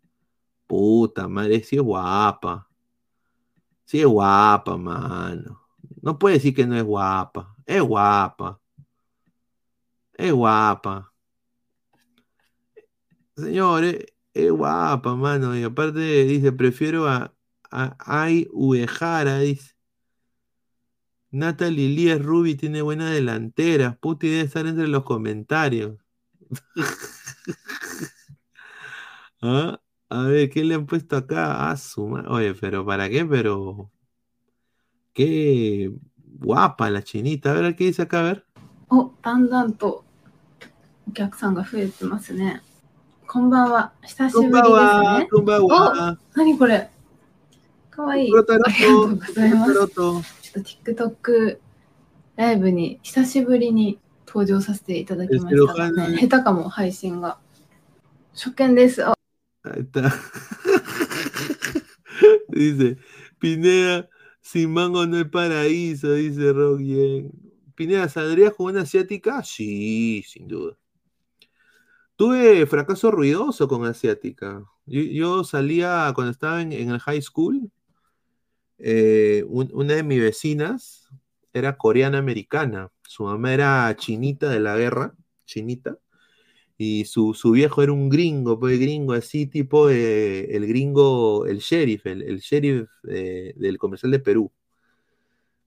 [0.67, 2.69] Puta madre, sí es guapa.
[3.85, 5.61] Sí es guapa, mano.
[6.01, 7.55] No puede decir que no es guapa.
[7.65, 8.59] Es guapa.
[10.19, 11.13] Es guapa.
[13.37, 15.57] Señores, es guapa, mano.
[15.57, 17.33] Y aparte dice, prefiero a,
[17.71, 19.75] a Ay Uejara, dice.
[21.31, 23.97] Natalie Líez Ruby tiene buena delantera.
[24.01, 25.97] Puta idea de estar entre los comentarios.
[29.41, 29.79] ¿Ah?
[30.09, 31.71] A ver, ¿qué le han puesto acá?
[31.71, 32.25] A suma.
[32.27, 33.25] Oye, pero ¿para qué?
[33.25, 33.89] Pero.
[35.13, 37.51] Qué guapa la chinita.
[37.51, 38.19] A ver, ¿qué dice acá?
[38.19, 38.45] A ver.
[38.89, 40.08] Oh, tan tanto.
[41.09, 42.61] お客さんが増えてますね。
[43.27, 43.93] こんばんは。
[44.03, 45.27] 久しぶりですこんばんはね。
[45.27, 46.87] こんばんはお、何これ？
[47.89, 48.27] かわいい。
[48.27, 49.73] ありがとうございます。
[49.73, 50.21] ちょっと
[50.53, 51.57] TikTok
[52.35, 53.97] ライブに久しぶりに
[54.27, 56.15] 登場させていただきましたがね。
[56.19, 57.39] 下手かも、配信が。
[58.35, 59.03] 初見です。
[59.03, 59.15] あ
[62.53, 62.97] dice,
[63.41, 64.07] Pineda,
[64.43, 67.31] sin mango no hay paraíso, dice Rock Yen.
[67.75, 69.41] Pineda, ¿saldrías con una asiática?
[69.41, 70.75] Sí, sin duda.
[72.19, 74.63] Tuve fracaso ruidoso con asiática.
[74.85, 77.71] Yo, salía cuando estaba en, el high school.
[78.77, 81.07] eh, un- una de mis vecinas
[81.53, 82.91] era coreana americana.
[83.03, 85.15] Su mamá era chinita de la guerra,
[85.45, 85.97] chinita.
[86.77, 91.59] Y su, su viejo era un gringo, pues gringo así, tipo eh, el gringo, el
[91.59, 94.51] sheriff, el, el sheriff eh, del comercial de Perú.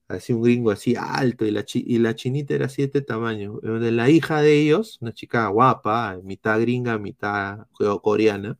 [0.07, 3.59] Así un gringo así alto, y la, y la chinita era así de este tamaño.
[3.63, 8.59] Eh, La hija de ellos, una chica guapa, mitad gringa, mitad co- coreana,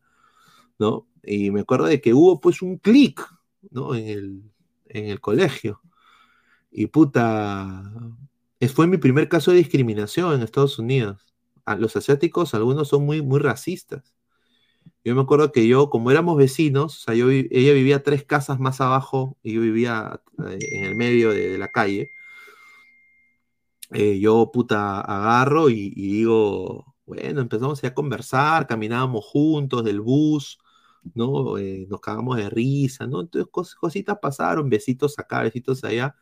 [0.80, 1.08] ¿no?
[1.24, 3.22] Y me acuerdo de que hubo pues un clic,
[3.72, 3.96] ¿no?
[3.96, 4.44] En el,
[4.88, 5.82] en el colegio.
[6.72, 7.84] Y puta,
[8.74, 11.34] fue mi primer caso de discriminación en Estados Unidos
[11.66, 14.16] a los asiáticos, algunos son muy, muy racistas.
[15.04, 18.60] Yo me acuerdo que yo, como éramos vecinos, o sea, yo, ella vivía tres casas
[18.60, 22.12] más abajo y yo vivía eh, en el medio de, la calle.
[23.92, 30.58] Eh, yo, puta, agarro y, digo, bueno, empezamos a conversar, caminábamos juntos del bus,
[31.14, 31.58] ¿no?
[31.60, 33.22] Eh, nos cagamos de risa, ¿no?
[33.22, 36.16] Entonces, cos- cositas pasaron, besitos acá, besitos allá,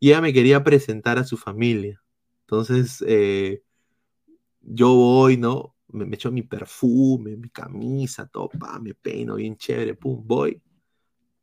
[0.00, 2.02] y ella me quería presentar a su familia.
[2.42, 3.02] Entonces,
[4.62, 5.74] yo voy, ¿no?
[5.92, 10.62] Me, me mi perfume, mi camisa, todo, pa, me peino bien chévere, pum, voy.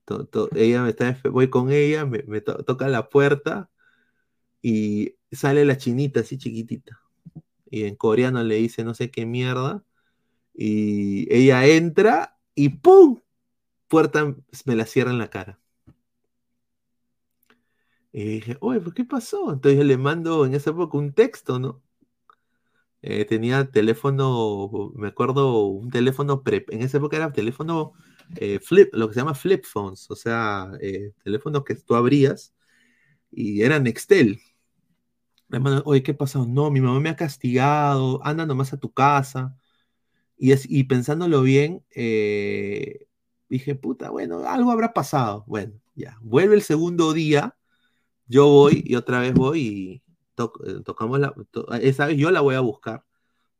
[0.05, 3.69] To- to- ella me está, voy con ella, me, me to- toca la puerta
[4.61, 6.99] y sale la chinita así chiquitita.
[7.71, 9.83] Y en coreano le dice no sé qué mierda.
[10.55, 13.21] Y ella entra y ¡pum!
[13.89, 15.59] Puerta me la cierra en la cara.
[18.11, 19.51] Y dije, oye, ¿por qué pasó?
[19.53, 21.81] Entonces yo le mando en esa época un texto, ¿no?
[23.01, 27.93] Eh, tenía teléfono, me acuerdo, un teléfono, pre- en esa época era teléfono
[28.35, 32.53] eh, flip, lo que se llama flip phones, o sea, eh, teléfonos que tú abrías
[33.31, 34.41] y eran Nextel.
[35.49, 36.45] Le mando, oye, ¿qué pasó?
[36.45, 39.55] No, mi mamá me ha castigado, anda nomás a tu casa.
[40.37, 43.07] Y, es, y pensándolo bien, eh,
[43.49, 45.45] dije, puta, bueno, algo habrá pasado.
[45.47, 47.57] Bueno, ya, vuelve el segundo día,
[48.27, 50.03] yo voy y otra vez voy y
[50.65, 53.05] eh, tocamos la, to- esa vez yo la voy a buscar.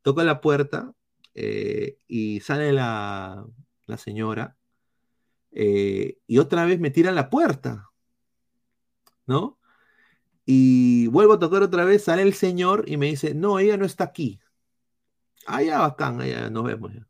[0.02, 0.92] Toco la puerta
[1.34, 3.46] eh, y sale la,
[3.86, 4.56] la señora
[5.52, 7.90] eh, y otra vez me tira la puerta,
[9.26, 9.58] ¿no?
[10.46, 13.86] Y vuelvo a tocar otra vez, sale el señor y me dice, no, ella no
[13.86, 14.40] está aquí.
[15.46, 17.06] Ah, ya, bacán, ya, nos vemos ya.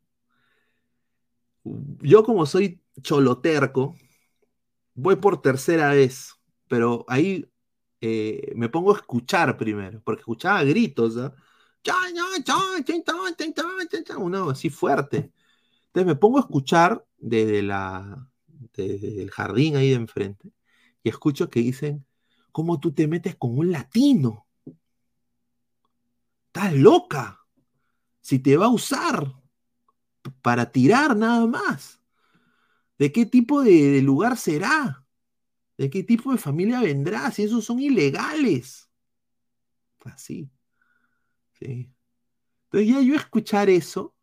[2.03, 3.95] Yo como soy choloterco,
[4.95, 6.35] voy por tercera vez,
[6.69, 7.47] pero ahí
[8.01, 11.35] eh, me pongo a escuchar primero, porque escuchaba gritos, ¿no?
[14.19, 15.33] uno así fuerte.
[15.87, 18.29] Entonces me pongo a escuchar desde, la,
[18.75, 20.51] desde el jardín ahí de enfrente
[21.03, 22.07] y escucho que dicen,
[22.53, 24.47] ¿cómo tú te metes con un latino?
[26.47, 27.41] Estás loca.
[28.21, 29.35] Si te va a usar
[30.43, 32.01] para tirar nada más.
[32.99, 35.00] ¿De qué tipo de, de lugar será?
[35.81, 37.31] ¿De qué tipo de familia vendrá?
[37.31, 38.91] Si esos son ilegales.
[40.05, 40.51] Así.
[41.59, 41.91] Sí.
[42.65, 44.15] Entonces ya yo escuchar eso,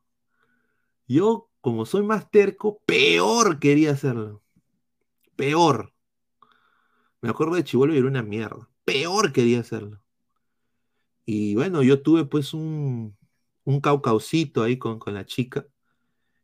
[1.07, 4.43] yo como soy más terco, peor quería hacerlo.
[5.35, 5.95] Peor.
[7.21, 8.69] Me acuerdo de Chivolo y era una mierda.
[8.85, 9.99] Peor quería hacerlo.
[11.25, 13.17] Y bueno, yo tuve pues un,
[13.63, 15.65] un caucaucito ahí con, con la chica.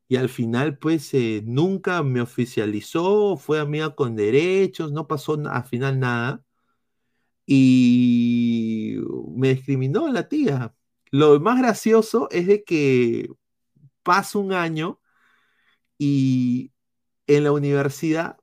[0.07, 5.63] Y al final, pues, eh, nunca me oficializó, fue amiga con derechos, no pasó al
[5.65, 6.43] final nada.
[7.45, 8.97] Y
[9.35, 10.73] me discriminó la tía.
[11.11, 13.29] Lo más gracioso es de que
[14.03, 14.99] pasa un año
[15.97, 16.71] y
[17.27, 18.37] en la universidad,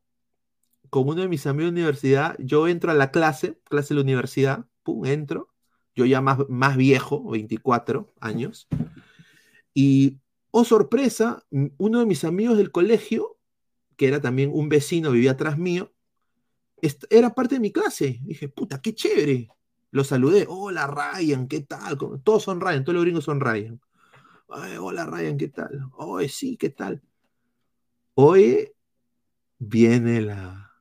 [0.90, 4.02] con uno de mis amigos de universidad, yo entro a la clase, clase de la
[4.02, 5.50] universidad, pum, entro,
[5.94, 8.68] yo ya más, más viejo, 24 años,
[9.74, 10.19] y
[10.50, 13.38] Oh, sorpresa, m- uno de mis amigos del colegio,
[13.96, 15.92] que era también un vecino, vivía atrás mío,
[17.10, 18.20] era parte de mi clase.
[18.22, 19.48] Dije, puta, qué chévere.
[19.90, 20.46] Lo saludé.
[20.48, 21.96] Hola, Ryan, ¿qué tal?
[21.98, 23.80] ¿Cómo- Todos son Ryan, todos los gringos son Ryan.
[24.48, 25.90] Hola, Ryan, ¿qué tal?
[25.96, 27.02] Oye, sí, ¿qué tal?
[28.14, 28.70] Hoy
[29.58, 30.72] viene la,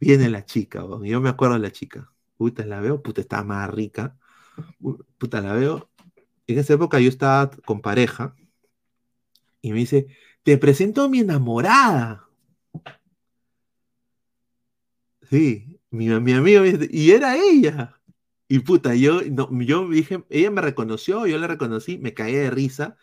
[0.00, 0.84] viene la chica.
[1.04, 2.10] Yo me acuerdo de la chica.
[2.36, 4.16] Puta, la veo, puta, estaba más rica.
[4.80, 5.90] Pu- Puta, la veo.
[6.48, 8.34] En esa época yo estaba con pareja
[9.62, 10.06] y me dice,
[10.42, 12.28] te presento a mi enamorada.
[15.30, 18.00] Sí, mi, mi amigo, me dice, y era ella.
[18.48, 22.50] Y puta, yo, no, yo dije, ella me reconoció, yo la reconocí, me caí de
[22.50, 22.96] risa.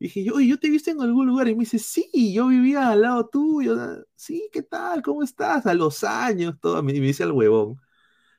[0.00, 1.48] Dije, yo, yo te he visto en algún lugar.
[1.48, 3.76] Y me dice, sí, yo vivía al lado tuyo.
[4.16, 5.02] Sí, ¿qué tal?
[5.02, 5.66] ¿Cómo estás?
[5.66, 6.82] A los años, todo.
[6.82, 7.80] Me, me dice el huevón.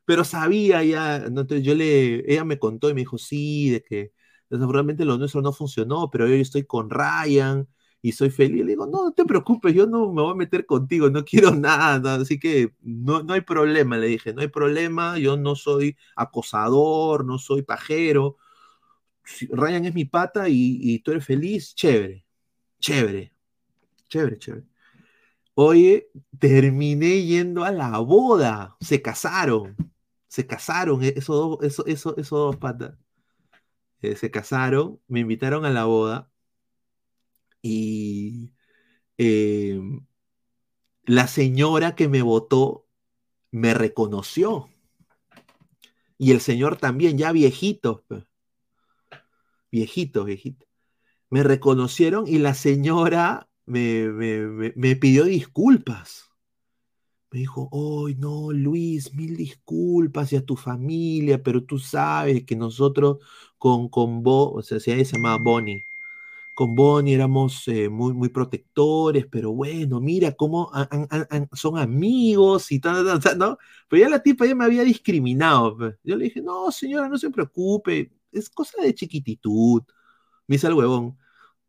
[0.06, 4.14] Pero sabía ya, entonces yo le, ella me contó y me dijo, sí, de que
[4.53, 7.67] desafortunadamente lo nuestro no funcionó, pero yo estoy con Ryan
[8.01, 8.64] y soy feliz.
[8.64, 11.51] Le digo, no, no te preocupes, yo no me voy a meter contigo, no quiero
[11.56, 15.98] nada, así que no, no hay problema, le dije, no hay problema, yo no soy
[16.15, 18.38] acosador, no soy pajero.
[19.49, 22.25] Ryan es mi pata y, tú eres feliz, chévere,
[22.80, 23.33] chévere,
[24.09, 24.65] chévere, chévere.
[25.56, 26.09] Oye,
[26.40, 29.75] terminé yendo a la boda, se casaron,
[30.27, 32.95] se casaron, eh, esos dos, eso, eso, esos dos patas.
[34.03, 36.30] Eh, se casaron, me invitaron a la boda
[37.61, 38.51] y
[39.17, 39.80] eh,
[41.06, 42.88] la señora que me votó
[43.51, 44.69] me reconoció.
[46.17, 48.25] Y el señor también, ya viejitos, pe.
[49.72, 50.67] viejitos, viejitos.
[51.32, 56.33] Me reconocieron y la señora me- me- me pidió disculpas.
[57.34, 62.56] Me dijo, hoy no, Luis, mil disculpas y a tu familia, pero tú sabes que
[62.56, 63.18] nosotros
[63.58, 65.88] con, con vos, o sea, se llamaba Bonnie,
[66.53, 70.72] con Bonnie éramos eh, muy, muy protectores, pero bueno, mira cómo
[71.53, 73.58] son amigos y tal, tal, tal, ¿no?
[73.90, 75.78] Pero ya la tipa ya me había discriminado.
[75.78, 75.95] pe.
[76.03, 79.84] Yo le dije, no, señora, no se preocupe, es cosa de chiquititud.
[80.48, 81.18] Me dice el huevón,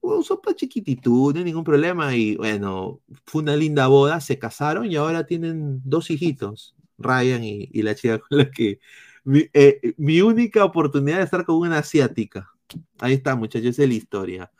[0.06, 2.14] "Oh, son para chiquititud, no hay ningún problema.
[2.14, 7.82] Y bueno, fue una linda boda, se casaron y ahora tienen dos hijitos, Ryan y,
[7.82, 8.80] la chica con la que...
[9.24, 12.50] Mi, eh, mi única oportunidad de estar con una asiática.
[12.98, 14.52] Ahí está, muchachos, esa es la historia.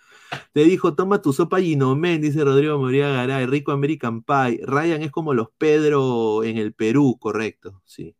[0.52, 4.60] Te dijo, toma tu sopa Ginomen, dice Rodrigo Moría Garay, rico American Pie.
[4.64, 8.16] Ryan es como los Pedro en el Perú, correcto, sí.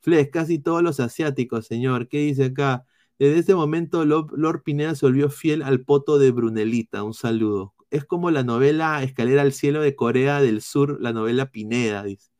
[0.00, 2.08] Flex, casi todos los asiáticos, señor.
[2.08, 2.86] ¿Qué dice acá?
[3.18, 7.02] Desde ese momento, Lo- Lord Pineda se volvió fiel al poto de Brunelita.
[7.04, 7.74] Un saludo.
[7.90, 12.30] Es como la novela Escalera al Cielo de Corea del Sur, la novela Pineda, dice.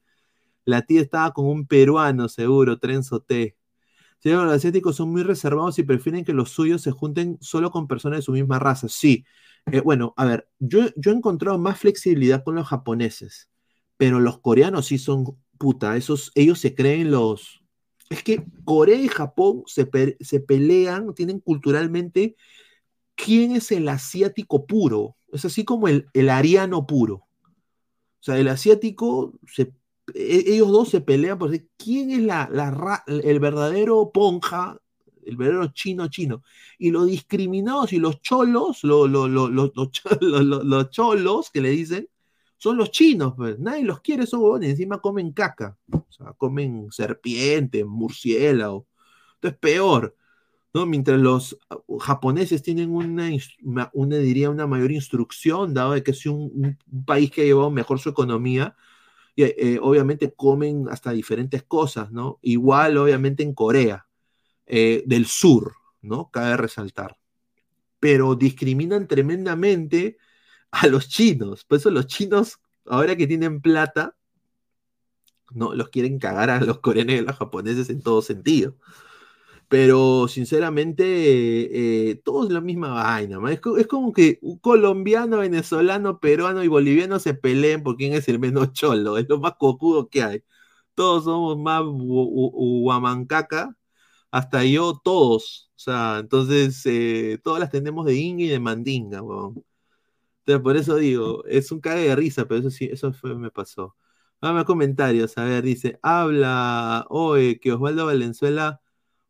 [0.65, 3.57] La tía estaba con un peruano, seguro, Trenzo T.
[4.19, 7.87] Señor, los asiáticos son muy reservados y prefieren que los suyos se junten solo con
[7.89, 8.89] personas de su misma raza.
[8.89, 9.25] Sí.
[9.67, 13.51] Eh, bueno, a ver, yo, yo he encontrado más flexibilidad con los japoneses,
[13.97, 15.25] pero los coreanos sí son
[15.59, 17.64] puta, esos, ellos se creen los...
[18.11, 22.37] Es que Corea y Japón se, pe- se pelean, tienen culturalmente
[23.15, 25.17] quién es el asiático puro.
[25.33, 27.15] Es así como el, el ariano puro.
[27.15, 27.27] O
[28.21, 33.41] sea, el asiático, e- ellos dos se pelean por decir quién es la, la el
[33.41, 34.79] verdadero ponja,
[35.25, 36.43] el verdadero chino chino.
[36.79, 40.91] Y los discriminados y los cholos, lo- lo- lo- lo- los cho- lo- lo- los
[40.91, 42.09] cholos que le dicen,
[42.57, 43.35] son los chinos.
[43.37, 43.59] pues.
[43.59, 44.71] Nadie los quiere, son huevones.
[44.71, 45.77] Encima comen caca.
[45.91, 48.87] O sea, comen serpientes, murciélago.
[49.37, 50.17] Entonces, peor.
[50.73, 50.87] ¿no?
[50.87, 53.31] Mientras los uh, japoneses tienen una,
[53.93, 56.77] una, diría, una mayor instrucción, dado de que es un
[57.07, 58.77] país que ha llevado mejor su economía,
[59.37, 62.39] y, eh, obviamente comen hasta diferentes cosas, ¿no?
[62.43, 64.07] Igual, obviamente, en Corea
[64.67, 66.31] eh, del Sur, ¿no?
[66.31, 67.17] Cabe resaltar.
[68.01, 70.19] Pero discriminan tremendamente
[70.83, 71.65] a los chinos.
[71.65, 74.17] Por eso los chinos, ahora que tienen plata,
[75.55, 78.75] no los quieren cagar a los coreanos y a los japoneses en todo sentido.
[79.69, 83.41] Pero sinceramente, eh, eh, todo es la misma vaina.
[83.53, 88.15] Es, co- es como que un colombiano, venezolano, peruano y boliviano se peleen por quién
[88.15, 89.19] es el menos cholo.
[89.19, 90.45] Es lo más cojudo que hay.
[90.95, 91.93] Todos somos más gu-
[92.33, 93.77] gu- guamancaca,
[94.33, 95.71] hasta yo, todos.
[95.77, 99.65] O sea, entonces, eh, todas las tenemos de inga y de mandinga, weón.
[100.47, 103.51] Entonces, por eso digo, es un cague de risa, pero eso sí, eso fue, me
[103.51, 103.97] pasó.
[104.41, 108.81] Vamos comentarios, a ver, dice, habla hoy que Osvaldo Valenzuela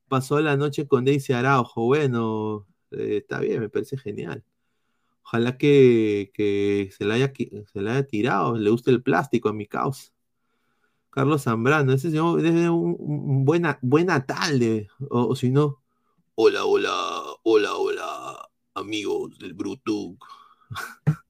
[0.09, 1.85] pasó la noche con Daisy Araujo.
[1.87, 4.45] Bueno, eh, está bien, me parece genial.
[5.25, 7.33] Ojalá que, que se, la haya,
[7.73, 10.13] se la haya tirado, le guste el plástico a mi causa.
[11.11, 15.83] Carlos Zambrano, ese señor debe un, un buen, buen Natal, de- o, o si no,
[16.37, 16.93] hola, hola,
[17.43, 20.25] hola, hola, amigos del Brutuk.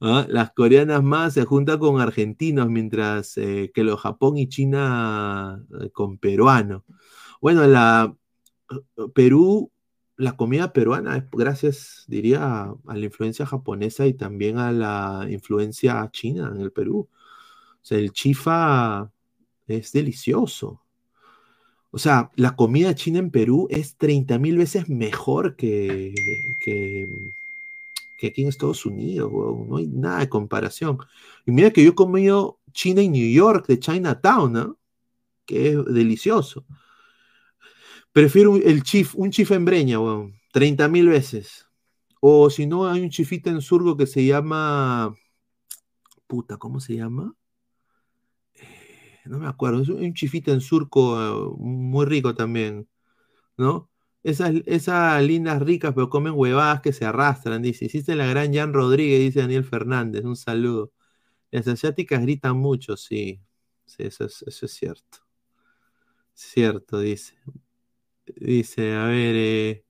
[0.00, 0.26] ¿Ah?
[0.28, 5.90] Las coreanas más se juntan con argentinos, mientras eh, que los Japón y China eh,
[5.90, 6.82] con peruanos.
[7.40, 8.14] Bueno, la
[9.14, 9.72] Perú,
[10.16, 16.08] la comida peruana es gracias, diría, a la influencia japonesa y también a la influencia
[16.12, 17.08] china en el Perú.
[17.90, 19.10] El chifa
[19.66, 20.82] es delicioso.
[21.90, 26.14] O sea, la comida china en Perú es 30 mil veces mejor que,
[28.26, 30.98] aquí en Estados Unidos, No hay nada de comparación.
[31.46, 34.78] Y mira que yo he comido China en New York, de Chinatown, ¿no?
[35.46, 36.66] Que es delicioso.
[38.12, 40.34] Prefiero el chif, un chif en breña, weón.
[40.52, 41.68] 30 mil veces.
[42.20, 45.14] O si no, hay un chifita en surgo que se llama.
[46.26, 47.34] Puta, ¿cómo se llama?
[48.54, 49.82] Eh, no me acuerdo.
[49.82, 52.88] Es un chifita en surco eh, muy rico también.
[53.56, 53.90] ¿No?
[54.22, 57.86] Esas, esas lindas ricas, pero comen huevadas que se arrastran, dice.
[57.86, 60.24] Hiciste la gran Jan Rodríguez, dice Daniel Fernández.
[60.24, 60.92] Un saludo.
[61.50, 63.42] Las asiáticas gritan mucho, sí.
[63.86, 65.18] Sí, eso es, eso es cierto.
[66.34, 67.34] Cierto, dice.
[68.36, 69.84] Dice, a ver, eh,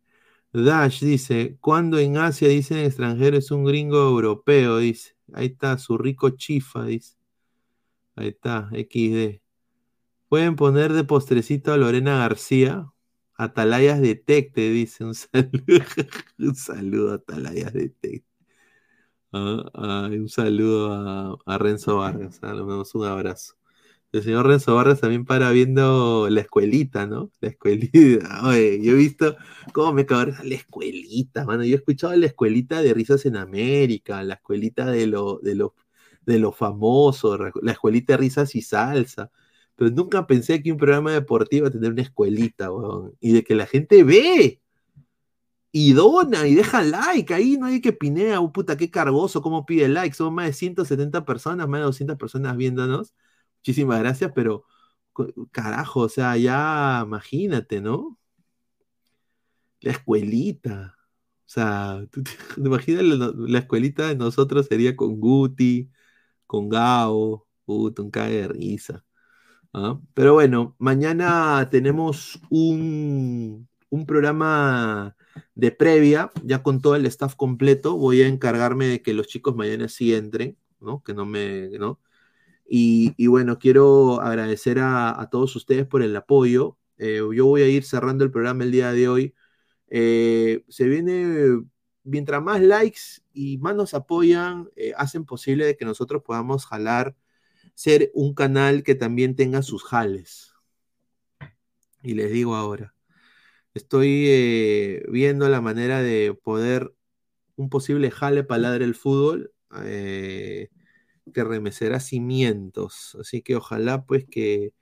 [0.53, 5.17] Dash dice, cuando en Asia dicen extranjero es un gringo europeo, dice.
[5.35, 7.17] Ahí está, su rico chifa, dice.
[8.17, 9.41] Ahí está, XD.
[10.29, 12.93] Pueden poner de postrecito a Lorena García.
[13.39, 15.05] Atalayas Detecte, dice.
[15.05, 15.85] Un saludo,
[16.39, 18.29] un saludo a Atalayas Detecte.
[19.33, 22.39] Ah, un saludo a, Renzo Vargas.
[22.43, 23.55] Ah, le damos un abrazo.
[24.13, 27.31] El señor Renzo Vargas también para viendo la escuelita, ¿no?
[27.41, 27.93] La escuelita.
[28.83, 29.37] Yo he visto
[29.73, 31.65] cómo me cago la escuelita, mano.
[31.65, 35.75] Yo he escuchado la escuelita de Risas en América, la escuelita de lo, de lo,
[36.23, 39.31] de lo famoso, la escuelita de Risas y Salsa.
[39.79, 43.17] Pero nunca pensé que un programa deportivo iba a tener una escuelita, weón.
[43.21, 44.61] Y de que la gente ve
[45.73, 47.33] y dona y deja like.
[47.35, 50.15] Ahí no hay que pinea, oh, puta, qué cargoso, cómo pide like.
[50.17, 53.15] Son más de 170 personas, más de 200 personas viéndonos
[53.69, 54.65] muchísimas gracias, pero
[55.53, 58.19] carajo, o sea, ya imagínate, ¿no?
[59.81, 60.97] La escuelita.
[61.47, 62.23] O sea, ¿tú
[63.49, 65.91] la, escuelita de nosotros sería con Guti,
[66.47, 69.05] con Gao, puto, un cae de risa.
[69.73, 70.01] ¿Ah?
[70.15, 75.17] Pero bueno, mañana tenemos un, un programa
[75.55, 77.97] de previa, ya con todo el staff completo.
[77.97, 81.03] Voy a encargarme de que los chicos mañana sí entren, ¿no?
[81.03, 82.01] Que no me, ¿no?
[82.69, 86.79] Y, bueno, quiero agradecer a, todos ustedes por el apoyo.
[86.99, 89.35] Eh, yo voy a ir cerrando el programa el día de hoy.
[89.89, 91.63] Eh, se viene,
[92.05, 93.01] mientras más likes
[93.33, 97.17] y más nos apoyan, eh, hacen posible de que nosotros podamos jalar,
[97.79, 100.53] ser un canal que también tenga sus jales.
[102.03, 102.95] Y les digo ahora,
[103.75, 106.93] estoy viendo la manera de poder
[107.57, 113.17] un posible jale para ladrar el fútbol que remecerá cimientos.
[113.21, 114.75] Así que ojalá pues que,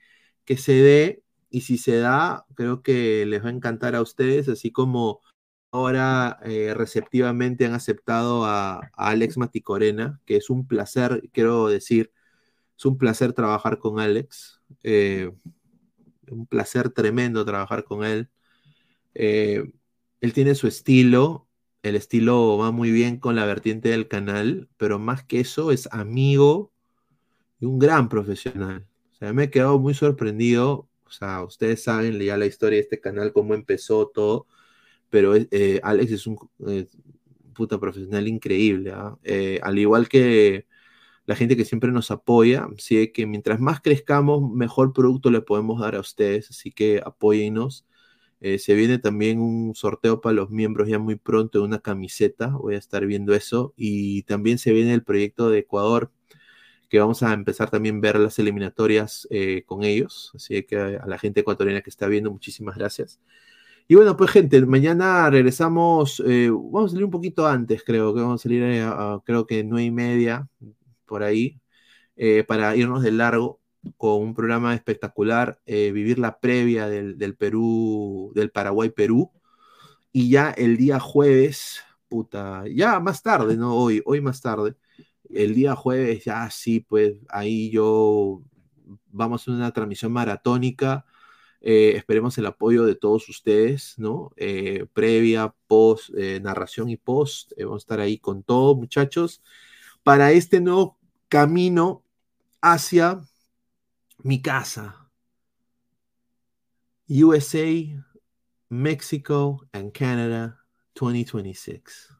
[0.45, 4.49] que se dé y si se da, creo que les va a encantar a ustedes,
[4.49, 5.21] así como
[5.71, 12.11] ahora eh, receptivamente han aceptado a, Alex Maticorena, que es un placer, quiero decir,
[12.77, 15.31] es un placer trabajar con Alex, eh,
[16.29, 18.29] un placer tremendo trabajar con él.
[19.15, 19.63] Eh,
[20.21, 21.47] él tiene su estilo,
[21.81, 25.87] el estilo va muy bien con la vertiente del canal, pero más que eso es
[25.91, 26.71] amigo
[27.59, 28.87] y un gran profesional.
[29.13, 30.87] O sea, me he quedado muy sorprendido.
[31.05, 34.47] O sea, ustedes saben ya la historia de este canal, cómo empezó todo,
[35.09, 36.87] pero eh, Alex es un eh,
[37.53, 38.91] puta profesional increíble.
[38.93, 39.17] ¿ah?
[39.63, 40.66] Al igual que
[41.27, 45.81] la gente que siempre nos apoya, sí que mientras más crezcamos, mejor producto le podemos
[45.81, 47.85] dar a ustedes, así que apóyennos.
[48.39, 52.47] Eh, se viene también un sorteo para los miembros ya muy pronto de una camiseta.
[52.49, 53.73] Voy a estar viendo eso.
[53.75, 56.11] Y también se viene el proyecto de Ecuador,
[56.89, 60.31] que vamos a empezar también a ver las eliminatorias eh, con ellos.
[60.35, 63.19] Así que a la gente ecuatoriana que está viendo, muchísimas gracias.
[63.87, 68.21] Y bueno, pues gente, mañana regresamos, eh, vamos a salir un poquito antes, creo que
[68.21, 70.49] vamos a salir a, creo que nueve y media,
[71.07, 71.59] por ahí,
[72.47, 73.61] para irnos de largo
[73.95, 79.31] con un programa espectacular, eh, vivir la previa del, Perú, del Paraguay-Perú.
[80.11, 83.75] Y ya el día jueves, puta, ya más tarde, ¿no?
[83.75, 84.75] Hoy, hoy más tarde.
[85.29, 88.41] El día jueves, ya sí, pues ahí yo
[89.07, 91.05] vamos a una transmisión maratónica.
[91.61, 94.31] Eh, esperemos el apoyo de todos ustedes, ¿no?
[94.37, 96.11] Eh, previa, post,
[96.41, 97.51] narración y post.
[97.59, 99.43] vamos a estar ahí con todos, muchachos,
[100.03, 100.96] para este nuevo
[101.29, 102.03] camino
[102.61, 103.21] hacia
[104.19, 105.09] mi casa.
[107.09, 108.03] USA,
[108.69, 110.59] Mexico, and Canada
[110.95, 112.13] 2026.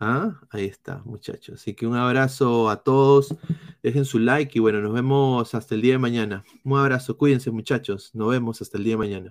[0.00, 0.40] ¿Ah?
[0.50, 1.60] Ahí está, muchachos.
[1.60, 3.34] Así que un abrazo a todos.
[3.82, 6.44] Dejen su like y bueno, nos vemos hasta el día de mañana.
[6.64, 8.10] Un abrazo, cuídense muchachos.
[8.12, 9.30] Nos vemos hasta el día de mañana.